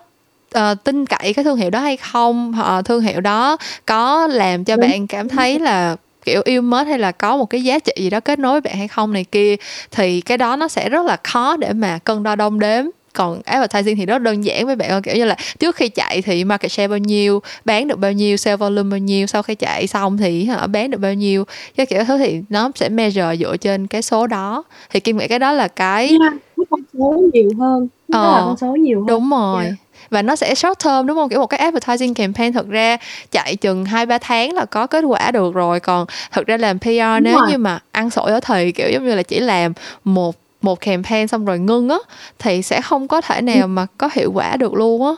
uh, 0.58 0.84
tin 0.84 1.06
cậy 1.06 1.34
cái 1.34 1.44
thương 1.44 1.56
hiệu 1.56 1.70
đó 1.70 1.80
hay 1.80 1.96
không 1.96 2.52
họ 2.52 2.82
thương 2.82 3.00
hiệu 3.00 3.20
đó 3.20 3.56
có 3.86 4.26
làm 4.26 4.64
cho 4.64 4.76
bạn 4.76 5.06
cảm 5.06 5.28
thấy 5.28 5.58
là 5.58 5.96
kiểu 6.24 6.42
yêu 6.44 6.62
mến 6.62 6.86
hay 6.86 6.98
là 6.98 7.12
có 7.12 7.36
một 7.36 7.46
cái 7.46 7.62
giá 7.62 7.78
trị 7.78 7.92
gì 7.96 8.10
đó 8.10 8.20
kết 8.20 8.38
nối 8.38 8.52
với 8.52 8.60
bạn 8.60 8.76
hay 8.76 8.88
không 8.88 9.12
này 9.12 9.24
kia 9.24 9.56
thì 9.90 10.20
cái 10.20 10.38
đó 10.38 10.56
nó 10.56 10.68
sẽ 10.68 10.88
rất 10.88 11.06
là 11.06 11.16
khó 11.24 11.56
để 11.56 11.72
mà 11.72 11.98
cân 11.98 12.22
đo 12.22 12.36
đong 12.36 12.60
đếm 12.60 12.84
còn 13.12 13.42
advertising 13.44 13.96
thì 13.96 14.06
rất 14.06 14.18
đơn 14.18 14.44
giản 14.44 14.66
với 14.66 14.76
bạn 14.76 14.90
ơi 14.90 15.00
kiểu 15.02 15.16
như 15.16 15.24
là 15.24 15.36
trước 15.58 15.76
khi 15.76 15.88
chạy 15.88 16.22
thì 16.22 16.44
market 16.44 16.72
share 16.72 16.88
bao 16.88 16.98
nhiêu 16.98 17.42
bán 17.64 17.88
được 17.88 17.98
bao 17.98 18.12
nhiêu 18.12 18.36
sale 18.36 18.56
volume 18.56 18.90
bao 18.90 18.98
nhiêu 18.98 19.26
sau 19.26 19.42
khi 19.42 19.54
chạy 19.54 19.86
xong 19.86 20.16
thì 20.16 20.44
hả, 20.44 20.66
bán 20.66 20.90
được 20.90 20.98
bao 20.98 21.14
nhiêu. 21.14 21.44
Cái 21.76 21.86
kiểu 21.86 22.04
thứ 22.04 22.18
thì 22.18 22.40
nó 22.48 22.70
sẽ 22.74 22.88
measure 22.88 23.36
dựa 23.36 23.56
trên 23.56 23.86
cái 23.86 24.02
số 24.02 24.26
đó. 24.26 24.62
Thì 24.90 25.00
kim 25.00 25.16
nghĩ 25.16 25.28
cái 25.28 25.38
đó 25.38 25.52
là 25.52 25.68
cái 25.68 26.08
yeah, 26.08 26.32
con 26.70 26.80
số 26.92 27.22
nhiều 27.32 27.50
hơn 27.58 27.88
ờ, 28.12 28.22
là 28.22 28.42
con 28.44 28.56
số 28.56 28.76
nhiều 28.76 28.98
hơn. 28.98 29.06
đúng 29.06 29.30
rồi. 29.30 29.64
Yeah 29.64 29.74
và 30.10 30.22
nó 30.22 30.36
sẽ 30.36 30.54
short 30.54 30.84
term 30.84 31.06
đúng 31.06 31.16
không? 31.16 31.28
Kiểu 31.28 31.40
một 31.40 31.46
cái 31.46 31.60
advertising 31.60 32.14
campaign 32.14 32.52
thực 32.52 32.68
ra 32.68 32.96
chạy 33.30 33.56
chừng 33.56 33.84
hai 33.84 34.06
ba 34.06 34.18
tháng 34.18 34.52
là 34.52 34.64
có 34.64 34.86
kết 34.86 35.04
quả 35.04 35.30
được 35.30 35.54
rồi. 35.54 35.80
Còn 35.80 36.06
thực 36.32 36.46
ra 36.46 36.56
làm 36.56 36.78
PR 36.78 36.86
đúng 36.86 37.22
nếu 37.22 37.38
rồi. 37.38 37.50
như 37.50 37.58
mà 37.58 37.78
ăn 37.92 38.10
sổi 38.10 38.32
ở 38.32 38.40
thì 38.40 38.72
kiểu 38.72 38.90
giống 38.90 39.04
như 39.04 39.14
là 39.14 39.22
chỉ 39.22 39.40
làm 39.40 39.72
một 40.04 40.36
một 40.62 40.80
campaign 40.80 41.28
xong 41.28 41.44
rồi 41.44 41.58
ngưng 41.58 41.88
á 41.88 41.98
thì 42.38 42.62
sẽ 42.62 42.80
không 42.80 43.08
có 43.08 43.20
thể 43.20 43.42
nào 43.42 43.68
mà 43.68 43.86
có 43.98 44.08
hiệu 44.12 44.32
quả 44.32 44.56
được 44.56 44.74
luôn 44.74 45.06
á 45.06 45.12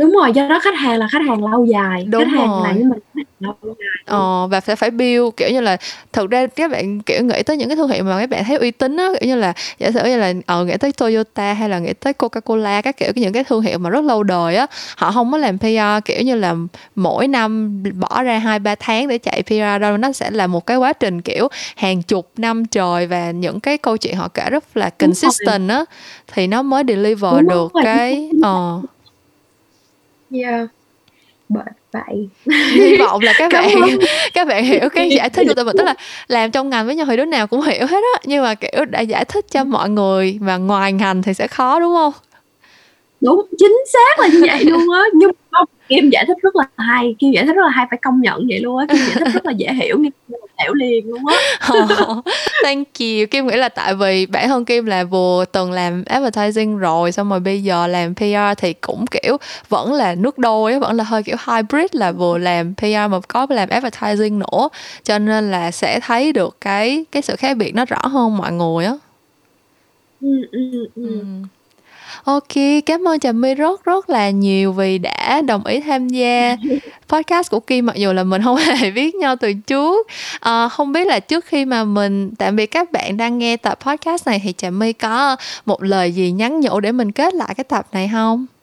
đúng 0.00 0.10
rồi 0.10 0.32
do 0.34 0.48
đó 0.48 0.58
khách 0.62 0.74
hàng 0.78 0.98
là 0.98 1.08
khách 1.08 1.22
hàng 1.28 1.44
lâu 1.44 1.64
dài 1.64 2.04
đúng 2.04 2.24
khách 2.24 2.30
rồi. 2.36 2.46
hàng 2.46 2.62
là 2.62 2.72
với 2.72 2.84
mình 2.84 2.98
lâu 3.40 3.54
dài 3.62 3.74
ờ 4.04 4.46
và 4.46 4.60
phải 4.60 4.76
phải 4.76 4.90
build 4.90 5.34
kiểu 5.36 5.48
như 5.52 5.60
là 5.60 5.76
thực 6.12 6.30
ra 6.30 6.46
các 6.46 6.70
bạn 6.70 7.00
kiểu 7.00 7.24
nghĩ 7.24 7.42
tới 7.42 7.56
những 7.56 7.68
cái 7.68 7.76
thương 7.76 7.88
hiệu 7.88 8.04
mà 8.04 8.20
các 8.20 8.30
bạn 8.30 8.44
thấy 8.44 8.56
uy 8.56 8.70
tín 8.70 8.96
á 8.96 9.08
kiểu 9.20 9.28
như 9.28 9.36
là 9.36 9.52
giả 9.78 9.90
sử 9.90 10.04
như 10.04 10.16
là 10.16 10.32
ờ 10.46 10.64
nghĩ 10.64 10.76
tới 10.76 10.92
Toyota 10.92 11.52
hay 11.52 11.68
là 11.68 11.78
nghĩ 11.78 11.92
tới 11.92 12.12
Coca 12.12 12.40
Cola 12.40 12.82
các 12.82 12.96
kiểu 12.96 13.12
những 13.14 13.32
cái 13.32 13.44
thương 13.44 13.62
hiệu 13.62 13.78
mà 13.78 13.90
rất 13.90 14.04
lâu 14.04 14.22
đời 14.22 14.56
á 14.56 14.66
họ 14.96 15.12
không 15.12 15.32
có 15.32 15.38
làm 15.38 15.58
PR 15.58 16.04
kiểu 16.04 16.22
như 16.22 16.34
là 16.34 16.54
mỗi 16.94 17.28
năm 17.28 17.82
bỏ 17.94 18.22
ra 18.22 18.38
hai 18.38 18.58
ba 18.58 18.74
tháng 18.74 19.08
để 19.08 19.18
chạy 19.18 19.42
PR 19.42 19.80
đâu 19.82 19.96
nó 19.96 20.12
sẽ 20.12 20.30
là 20.30 20.46
một 20.46 20.66
cái 20.66 20.76
quá 20.76 20.92
trình 20.92 21.20
kiểu 21.20 21.48
hàng 21.76 22.02
chục 22.02 22.30
năm 22.36 22.66
trời 22.66 23.06
và 23.06 23.30
những 23.30 23.60
cái 23.60 23.78
câu 23.78 23.96
chuyện 23.96 24.16
họ 24.16 24.28
kể 24.28 24.50
rất 24.50 24.76
là 24.76 24.90
consistent 24.90 25.68
á 25.68 25.84
thì 26.32 26.46
nó 26.46 26.62
mới 26.62 26.84
deliver 26.88 27.32
đúng 27.32 27.48
được 27.48 27.72
rồi. 27.74 27.84
cái 27.84 28.30
ờ 28.42 28.78
uh, 28.84 28.90
Yeah. 30.30 30.68
Bởi 31.48 31.64
vậy. 31.92 32.28
Hy 32.74 32.96
vọng 32.96 33.22
là 33.22 33.32
các 33.38 33.52
bạn 33.54 33.68
các 34.34 34.48
bạn 34.48 34.64
hiểu 34.64 34.88
cái 34.94 35.10
giải 35.10 35.30
thích 35.30 35.46
của 35.48 35.54
tụi 35.54 35.64
mình 35.64 35.76
tức 35.78 35.84
là 35.84 35.94
làm 36.28 36.50
trong 36.50 36.70
ngành 36.70 36.86
với 36.86 36.96
nhau 36.96 37.06
thì 37.06 37.16
đứa 37.16 37.24
nào 37.24 37.46
cũng 37.46 37.62
hiểu 37.62 37.86
hết 37.86 38.04
á 38.14 38.20
nhưng 38.24 38.42
mà 38.42 38.54
kiểu 38.54 38.84
đã 38.84 39.00
giải 39.00 39.24
thích 39.24 39.46
cho 39.50 39.64
mọi 39.64 39.90
người 39.90 40.38
mà 40.40 40.56
ngoài 40.56 40.92
ngành 40.92 41.22
thì 41.22 41.34
sẽ 41.34 41.46
khó 41.46 41.80
đúng 41.80 41.94
không? 41.94 42.12
Đúng 43.20 43.46
chính 43.58 43.76
xác 43.92 44.18
là 44.18 44.26
như 44.28 44.40
vậy 44.46 44.64
luôn 44.64 44.90
á. 44.94 45.02
Nhưng 45.14 45.30
không 45.50 45.68
kim 45.90 46.10
giải 46.10 46.24
thích 46.26 46.36
rất 46.42 46.56
là 46.56 46.64
hay 46.76 47.14
kim 47.18 47.32
giải 47.32 47.46
thích 47.46 47.52
rất 47.52 47.62
là 47.62 47.70
hay 47.70 47.86
phải 47.90 47.98
công 48.02 48.20
nhận 48.20 48.46
vậy 48.48 48.60
luôn 48.60 48.78
á. 48.78 48.86
Kim 48.86 48.98
giải 48.98 49.16
thích 49.18 49.28
rất 49.34 49.46
là 49.46 49.52
dễ 49.52 49.72
hiểu 49.72 49.98
hiểu 50.62 50.74
liền 50.74 51.10
luôn 51.10 51.26
á. 51.26 51.36
Oh, 51.72 52.24
thank 52.62 52.88
you. 53.00 53.26
Kim 53.30 53.46
nghĩ 53.46 53.56
là 53.56 53.68
tại 53.68 53.94
vì 53.94 54.26
bản 54.26 54.48
thân 54.48 54.64
kim 54.64 54.86
là 54.86 55.04
vừa 55.04 55.44
từng 55.52 55.72
làm 55.72 56.04
advertising 56.06 56.78
rồi 56.78 57.12
xong 57.12 57.30
rồi 57.30 57.40
bây 57.40 57.62
giờ 57.62 57.86
làm 57.86 58.14
pr 58.14 58.22
thì 58.58 58.72
cũng 58.72 59.04
kiểu 59.06 59.36
vẫn 59.68 59.92
là 59.92 60.14
nước 60.14 60.38
đôi 60.38 60.78
vẫn 60.78 60.96
là 60.96 61.04
hơi 61.04 61.22
kiểu 61.22 61.36
hybrid 61.46 61.90
là 61.92 62.12
vừa 62.12 62.38
làm 62.38 62.74
pr 62.74 62.84
mà 62.84 63.20
có 63.28 63.46
làm 63.50 63.68
advertising 63.68 64.38
nữa. 64.38 64.68
Cho 65.02 65.18
nên 65.18 65.50
là 65.50 65.70
sẽ 65.70 66.00
thấy 66.00 66.32
được 66.32 66.56
cái 66.60 67.04
cái 67.12 67.22
sự 67.22 67.36
khác 67.36 67.56
biệt 67.56 67.74
nó 67.74 67.84
rõ 67.84 68.06
hơn 68.06 68.36
mọi 68.36 68.52
người 68.52 68.84
á. 68.84 68.94
Ừ, 70.20 70.28
ừ, 70.52 70.88
ừ. 70.94 71.24
Ok, 72.24 72.54
cảm 72.86 73.08
ơn 73.08 73.18
Trà 73.18 73.32
My 73.32 73.54
rất 73.54 73.84
rất 73.84 74.10
là 74.10 74.30
nhiều 74.30 74.72
vì 74.72 74.98
đã 74.98 75.42
đồng 75.42 75.66
ý 75.66 75.80
tham 75.80 76.08
gia 76.08 76.56
podcast 77.08 77.50
của 77.50 77.60
Kim 77.60 77.86
mặc 77.86 77.96
dù 77.96 78.12
là 78.12 78.24
mình 78.24 78.42
không 78.42 78.56
hề 78.78 78.90
biết 78.90 79.14
nhau 79.14 79.36
từ 79.36 79.52
trước. 79.52 80.06
À, 80.40 80.68
không 80.68 80.92
biết 80.92 81.06
là 81.06 81.20
trước 81.20 81.44
khi 81.44 81.64
mà 81.64 81.84
mình 81.84 82.30
tạm 82.38 82.56
biệt 82.56 82.66
các 82.66 82.92
bạn 82.92 83.16
đang 83.16 83.38
nghe 83.38 83.56
tập 83.56 83.78
podcast 83.80 84.26
này 84.26 84.40
thì 84.44 84.52
Trà 84.56 84.70
My 84.70 84.92
có 84.92 85.36
một 85.66 85.82
lời 85.82 86.12
gì 86.12 86.30
nhắn 86.30 86.60
nhủ 86.60 86.80
để 86.80 86.92
mình 86.92 87.12
kết 87.12 87.34
lại 87.34 87.54
cái 87.56 87.64
tập 87.64 87.86
này 87.92 88.10
không? 88.12 88.46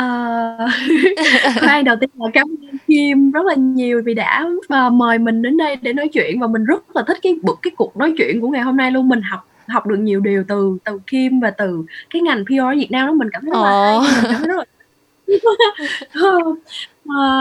Uh, 0.00 1.84
đầu 1.84 1.96
tiên 2.00 2.10
là 2.14 2.26
cảm 2.34 2.46
ơn 2.48 2.78
Kim 2.86 3.30
rất 3.30 3.46
là 3.46 3.54
nhiều 3.54 4.02
vì 4.04 4.14
đã 4.14 4.46
uh, 4.86 4.92
mời 4.92 5.18
mình 5.18 5.42
đến 5.42 5.56
đây 5.56 5.76
để 5.76 5.92
nói 5.92 6.08
chuyện 6.08 6.40
và 6.40 6.46
mình 6.46 6.64
rất 6.64 6.96
là 6.96 7.02
thích 7.06 7.18
cái 7.22 7.36
bực 7.42 7.58
cái 7.62 7.70
cuộc 7.76 7.96
nói 7.96 8.14
chuyện 8.18 8.40
của 8.40 8.48
ngày 8.48 8.62
hôm 8.62 8.76
nay 8.76 8.90
luôn 8.90 9.08
mình 9.08 9.22
học 9.22 9.46
học 9.68 9.86
được 9.86 9.96
nhiều 9.96 10.20
điều 10.20 10.44
từ 10.48 10.78
từ 10.84 10.98
Kim 11.06 11.40
và 11.40 11.50
từ 11.50 11.84
cái 12.10 12.22
ngành 12.22 12.44
PR 12.44 12.78
Việt 12.78 12.90
Nam 12.90 13.06
đó. 13.06 13.12
Mình 13.12 13.28
cảm 13.32 13.42
thấy 13.42 13.50
rất 13.52 13.60
là 13.62 14.00
mình 14.00 14.24
cảm 14.30 14.40
thấy 14.40 14.48
rất 14.48 14.56
là 14.56 14.64
uh, 16.30 16.58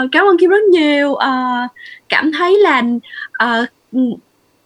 cảm 0.11 0.25
ơn 0.25 0.37
Kim 0.37 0.49
rất 0.49 0.63
nhiều. 0.71 1.11
Uh, 1.11 1.71
cảm 2.09 2.31
thấy 2.31 2.59
là 2.59 2.83
uh, 3.43 3.69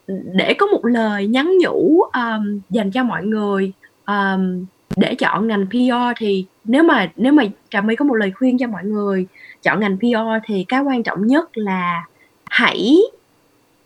để 0.07 0.53
có 0.53 0.65
một 0.65 0.85
lời 0.85 1.27
nhắn 1.27 1.57
nhủ 1.61 2.01
um, 2.01 2.59
dành 2.69 2.91
cho 2.91 3.03
mọi 3.03 3.23
người 3.23 3.71
um, 4.07 4.65
để 4.95 5.15
chọn 5.15 5.47
ngành 5.47 5.65
PR 5.69 6.17
thì 6.17 6.45
nếu 6.63 6.83
mà 6.83 7.11
nếu 7.15 7.33
mà 7.33 7.43
trà 7.69 7.81
my 7.81 7.95
có 7.95 8.05
một 8.05 8.15
lời 8.15 8.31
khuyên 8.31 8.57
cho 8.57 8.67
mọi 8.67 8.83
người 8.83 9.27
chọn 9.63 9.79
ngành 9.79 9.97
PR 9.97 10.45
thì 10.45 10.65
cái 10.67 10.81
quan 10.81 11.03
trọng 11.03 11.27
nhất 11.27 11.57
là 11.57 12.05
hãy 12.45 12.97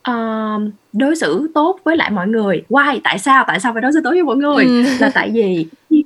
uh, 0.10 0.62
đối 0.94 1.16
xử 1.16 1.52
tốt 1.54 1.80
với 1.84 1.98
lại 1.98 2.12
mọi 2.12 2.28
người 2.28 2.64
why 2.70 3.00
tại 3.04 3.20
sao 3.20 3.44
tại 3.48 3.60
sao 3.60 3.74
phải 3.74 3.82
đối 3.82 3.94
xử 3.94 4.02
tốt 4.04 4.10
với 4.10 4.24
mọi 4.24 4.38
người 4.38 4.66
ừ. 4.66 4.84
là 5.00 5.12
tại 5.14 5.32
vì 5.34 5.66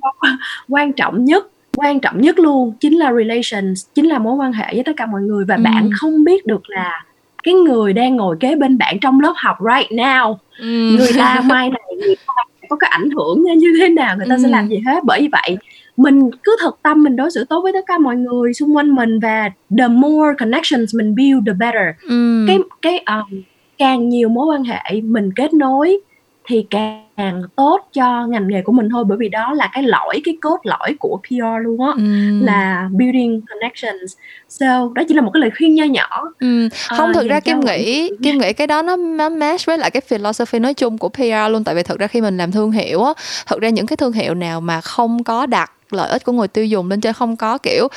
quan 0.68 0.92
trọng 0.92 1.24
nhất 1.24 1.50
quan 1.76 2.00
trọng 2.00 2.20
nhất 2.20 2.38
luôn 2.38 2.72
chính 2.80 2.98
là 2.98 3.12
relations 3.12 3.86
chính 3.94 4.08
là 4.08 4.18
mối 4.18 4.34
quan 4.34 4.52
hệ 4.52 4.74
với 4.74 4.82
tất 4.84 4.92
cả 4.96 5.06
mọi 5.06 5.22
người 5.22 5.44
và 5.44 5.54
ừ. 5.54 5.62
bạn 5.64 5.90
không 5.98 6.24
biết 6.24 6.46
được 6.46 6.70
là 6.70 7.04
cái 7.42 7.54
người 7.54 7.92
đang 7.92 8.16
ngồi 8.16 8.36
kế 8.40 8.56
bên 8.56 8.78
bạn 8.78 8.98
trong 9.00 9.20
lớp 9.20 9.32
học 9.36 9.56
right 9.60 9.90
now 9.90 10.36
ừ. 10.58 10.96
người 10.98 11.12
ta 11.18 11.40
mai 11.46 11.70
này 11.70 11.82
người 12.00 12.16
ta 12.26 12.32
có 12.68 12.76
cái 12.76 12.90
ảnh 12.90 13.10
hưởng 13.10 13.42
như 13.58 13.68
thế 13.80 13.88
nào 13.88 14.16
người 14.16 14.26
ta 14.28 14.34
ừ. 14.34 14.40
sẽ 14.42 14.48
làm 14.48 14.68
gì 14.68 14.78
hết 14.86 15.04
bởi 15.04 15.28
vậy 15.32 15.56
mình 15.96 16.30
cứ 16.42 16.56
thật 16.60 16.76
tâm 16.82 17.02
mình 17.02 17.16
đối 17.16 17.30
xử 17.30 17.44
tốt 17.44 17.60
với 17.60 17.72
tất 17.72 17.84
cả 17.86 17.98
mọi 17.98 18.16
người 18.16 18.54
xung 18.54 18.76
quanh 18.76 18.94
mình 18.94 19.18
và 19.20 19.50
the 19.78 19.88
more 19.88 20.34
connections 20.38 20.94
mình 20.94 21.14
build 21.14 21.46
the 21.46 21.52
better 21.52 21.94
ừ. 22.08 22.44
cái 22.48 22.58
cái 22.82 22.98
um, 22.98 23.42
càng 23.78 24.08
nhiều 24.08 24.28
mối 24.28 24.46
quan 24.46 24.64
hệ 24.64 25.00
mình 25.00 25.30
kết 25.36 25.54
nối 25.54 26.00
thì 26.48 26.66
càng 26.70 27.42
tốt 27.56 27.80
cho 27.92 28.26
ngành 28.26 28.48
nghề 28.48 28.62
của 28.62 28.72
mình 28.72 28.88
thôi 28.92 29.04
bởi 29.08 29.18
vì 29.18 29.28
đó 29.28 29.52
là 29.54 29.70
cái 29.72 29.82
lõi 29.82 30.20
cái 30.24 30.36
cốt 30.40 30.58
lõi 30.64 30.94
của 30.98 31.20
PR 31.28 31.62
luôn 31.62 31.80
á 31.80 31.92
ừ. 31.96 32.40
là 32.44 32.88
building 32.92 33.40
connections 33.50 34.12
so 34.48 34.88
đó 34.94 35.02
chỉ 35.08 35.14
là 35.14 35.22
một 35.22 35.30
cái 35.34 35.40
lời 35.40 35.50
khuyên 35.56 35.74
nho 35.74 35.84
nhỏ 35.84 36.22
ừ. 36.38 36.68
không 36.88 37.06
à, 37.06 37.12
thực 37.14 37.28
ra 37.28 37.40
kim 37.40 37.60
nghĩ 37.60 38.10
kim 38.22 38.38
nghĩ 38.38 38.52
cái 38.52 38.66
đó 38.66 38.82
nó, 38.82 38.96
nó 38.96 39.28
match 39.28 39.66
với 39.66 39.78
lại 39.78 39.90
cái 39.90 40.00
philosophy 40.00 40.58
nói 40.58 40.74
chung 40.74 40.98
của 40.98 41.08
PR 41.08 41.50
luôn 41.50 41.64
tại 41.64 41.74
vì 41.74 41.82
thực 41.82 41.98
ra 41.98 42.06
khi 42.06 42.20
mình 42.20 42.36
làm 42.36 42.52
thương 42.52 42.72
hiệu 42.72 43.04
á 43.04 43.12
thực 43.46 43.60
ra 43.60 43.68
những 43.68 43.86
cái 43.86 43.96
thương 43.96 44.12
hiệu 44.12 44.34
nào 44.34 44.60
mà 44.60 44.80
không 44.80 45.24
có 45.24 45.46
đặt 45.46 45.72
lợi 45.90 46.10
ích 46.10 46.24
của 46.24 46.32
người 46.32 46.48
tiêu 46.48 46.64
dùng 46.64 46.90
lên 46.90 47.00
trên 47.00 47.12
không 47.12 47.36
có 47.36 47.58
kiểu 47.58 47.88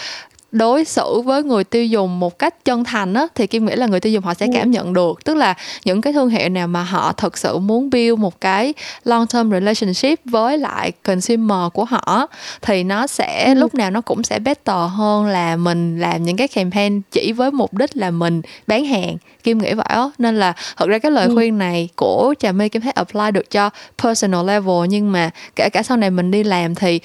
đối 0.52 0.86
xử 0.86 1.22
với 1.22 1.43
người 1.43 1.64
tiêu 1.64 1.86
dùng 1.86 2.20
một 2.20 2.39
cách 2.39 2.66
chân 2.66 2.84
thành 2.84 3.14
á 3.14 3.28
thì 3.36 3.47
kim 3.47 3.66
nghĩ 3.66 3.76
là 3.76 3.88
người 3.88 4.00
tiêu 4.00 4.14
dùng 4.14 4.24
họ 4.24 4.34
sẽ 4.34 4.45
ừ. 4.45 4.52
cảm 4.56 4.72
nhận 4.72 4.93
được 4.93 5.24
tức 5.26 5.36
là 5.36 5.54
những 5.86 6.02
cái 6.02 6.14
thương 6.14 6.30
hiệu 6.30 6.50
nào 6.50 6.68
mà 6.68 6.84
họ 6.84 7.14
thực 7.14 7.38
sự 7.38 7.58
muốn 7.58 7.89
build 7.89 8.20
một 8.20 8.41
cái 8.41 8.74
long 9.04 9.28
term 9.28 9.52
relationship 9.52 10.20
với 10.26 10.58
lại 10.58 10.91
consumer 11.04 11.74
của 11.74 11.86
họ 11.86 12.28
thì 12.62 12.84
nó 12.84 13.08
sẽ 13.08 13.45
ừ. 13.47 13.54
lúc 13.54 13.76
nào 13.76 13.91
nó 13.91 14.02
cũng 14.02 14.24
sẽ 14.24 14.39
better 14.39 14.91
hơn 14.91 15.26
là 15.26 15.56
mình 15.56 16.00
làm 16.00 16.24
những 16.24 16.38
cái 16.38 16.47
campaign 16.47 17.02
chỉ 17.12 17.32
với 17.32 17.52
mục 17.52 17.74
đích 17.74 17.97
là 17.97 18.12
mình 18.12 18.41
bán 18.68 18.86
hàng 18.86 19.18
kim 19.43 19.58
nghĩ 19.58 19.74
vậy 19.74 19.86
á 19.89 20.04
nên 20.18 20.39
là 20.39 20.54
thật 20.78 20.89
ra 20.89 21.00
cái 21.00 21.12
lời 21.12 21.28
ừ. 21.28 21.36
khuyên 21.36 21.58
này 21.58 21.89
của 21.95 22.34
trà 22.39 22.52
my 22.52 22.70
kim 22.70 22.82
thấy 22.82 22.91
apply 22.91 23.32
được 23.34 23.52
cho 23.52 23.70
personal 24.04 24.47
level 24.47 24.88
nhưng 24.89 25.12
mà 25.12 25.30
kể 25.56 25.70
cả 25.74 25.84
sau 25.84 25.97
này 25.97 26.10
mình 26.10 26.32
đi 26.32 26.43
làm 26.43 26.76
thì 26.76 27.00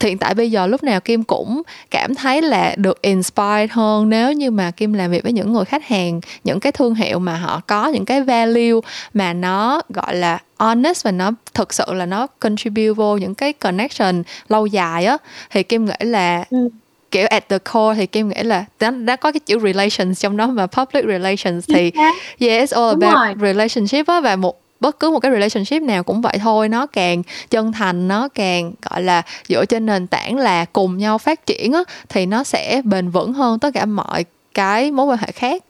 hiện 0.00 0.18
tại 0.18 0.34
bây 0.34 0.50
giờ 0.50 0.66
lúc 0.66 0.82
nào 0.82 1.00
kim 1.00 1.24
cũng 1.24 1.62
cảm 1.90 2.14
thấy 2.14 2.42
là 2.42 2.74
được 2.76 3.02
inspired 3.02 3.70
hơn 3.70 4.08
nếu 4.08 4.32
như 4.32 4.50
mà 4.50 4.70
kim 4.70 4.92
làm 4.92 5.10
việc 5.10 5.22
với 5.22 5.32
những 5.32 5.52
người 5.52 5.64
khách 5.64 5.84
hàng 5.84 6.20
những 6.44 6.60
cái 6.60 6.72
thương 6.72 6.94
hiệu 6.94 7.18
mà 7.18 7.36
họ 7.36 7.60
có 7.66 7.88
những 7.88 8.04
cái 8.04 8.22
value 8.22 8.80
mà 9.14 9.32
nó 9.32 9.82
gọi 9.88 10.16
là 10.16 10.38
honest 10.58 11.04
và 11.04 11.10
nó 11.10 11.30
thực 11.54 11.74
sự 11.74 11.84
là 11.88 12.06
nó 12.06 12.26
contribute 12.26 12.92
vô 12.92 13.16
những 13.16 13.34
cái 13.34 13.52
connection 13.52 14.22
lâu 14.48 14.66
dài 14.66 15.04
á. 15.04 15.16
Thì 15.50 15.62
kim 15.62 15.84
nghĩ 15.84 15.94
là 16.00 16.44
ừ. 16.50 16.68
kiểu 17.10 17.26
at 17.30 17.48
the 17.48 17.58
core 17.58 17.94
thì 17.96 18.06
kim 18.06 18.28
nghĩ 18.28 18.42
là 18.42 18.64
nó, 18.80 18.90
nó 18.90 19.16
có 19.16 19.32
cái 19.32 19.40
chữ 19.40 19.58
relations 19.58 20.20
trong 20.20 20.36
đó 20.36 20.46
mà 20.46 20.66
public 20.66 21.04
relations 21.04 21.68
thì 21.68 21.92
yeah 21.94 22.14
it's 22.40 22.82
all 22.82 23.02
about 23.02 23.38
relationship 23.40 24.06
á 24.06 24.20
và 24.20 24.36
một 24.36 24.65
bất 24.80 25.00
cứ 25.00 25.10
một 25.10 25.20
cái 25.20 25.32
relationship 25.32 25.82
nào 25.82 26.02
cũng 26.02 26.20
vậy 26.20 26.38
thôi. 26.40 26.68
Nó 26.68 26.86
càng 26.86 27.22
chân 27.50 27.72
thành 27.72 28.08
nó 28.08 28.28
càng 28.28 28.72
gọi 28.90 29.02
là 29.02 29.22
dựa 29.48 29.64
trên 29.64 29.86
nền 29.86 30.06
tảng 30.06 30.36
là 30.38 30.64
cùng 30.64 30.98
nhau 30.98 31.18
phát 31.18 31.46
triển 31.46 31.72
á 31.72 31.80
thì 32.08 32.26
nó 32.26 32.44
sẽ 32.44 32.82
bền 32.84 33.10
vững 33.10 33.32
hơn 33.32 33.58
tất 33.58 33.74
cả 33.74 33.84
mọi 33.84 34.24
cái 34.54 34.90
mối 34.90 35.06
quan 35.06 35.18
hệ 35.18 35.32
khác. 35.32 35.64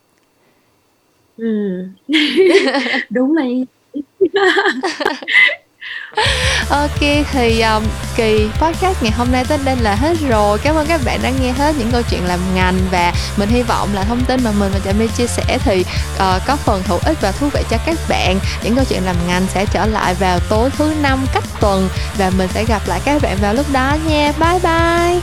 Ừ. 1.37 1.85
đúng 3.11 3.35
này 3.35 3.67
ok 6.69 7.01
thì 7.33 7.61
um, 7.61 7.85
kỳ 8.17 8.49
podcast 8.59 9.03
ngày 9.03 9.13
hôm 9.13 9.33
nay 9.33 9.45
tới 9.49 9.59
đây 9.65 9.77
là 9.77 9.95
hết 9.95 10.17
rồi. 10.29 10.59
Cảm 10.59 10.75
ơn 10.75 10.87
các 10.87 11.01
bạn 11.05 11.21
đã 11.23 11.31
nghe 11.31 11.53
hết 11.53 11.75
những 11.79 11.91
câu 11.93 12.03
chuyện 12.11 12.25
làm 12.25 12.41
ngành 12.55 12.79
và 12.91 13.13
mình 13.37 13.49
hy 13.49 13.63
vọng 13.63 13.95
là 13.95 14.05
thông 14.05 14.25
tin 14.25 14.45
mà 14.45 14.51
mình 14.51 14.73
và 14.73 14.81
Trà 14.85 14.93
My 14.93 15.07
chia 15.09 15.27
sẻ 15.27 15.59
thì 15.65 15.85
uh, 16.15 16.43
có 16.47 16.57
phần 16.57 16.83
hữu 16.87 16.99
ích 17.05 17.21
và 17.21 17.33
thú 17.33 17.49
vị 17.53 17.63
cho 17.71 17.77
các 17.87 17.99
bạn. 18.09 18.39
Những 18.63 18.77
câu 18.77 18.85
chuyện 18.89 19.05
làm 19.05 19.17
ngành 19.27 19.47
sẽ 19.55 19.67
trở 19.67 19.87
lại 19.87 20.15
vào 20.15 20.41
tối 20.41 20.71
thứ 20.79 20.95
năm 21.01 21.27
cách 21.35 21.45
tuần 21.61 21.89
và 22.19 22.31
mình 22.31 22.49
sẽ 22.55 22.65
gặp 22.65 22.83
lại 22.87 23.01
các 23.05 23.23
bạn 23.23 23.37
vào 23.41 23.55
lúc 23.55 23.67
đó 23.73 23.97
nha. 24.07 24.33
Bye 24.39 24.59
bye. 24.63 25.21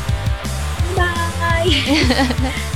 Bye 0.96 2.64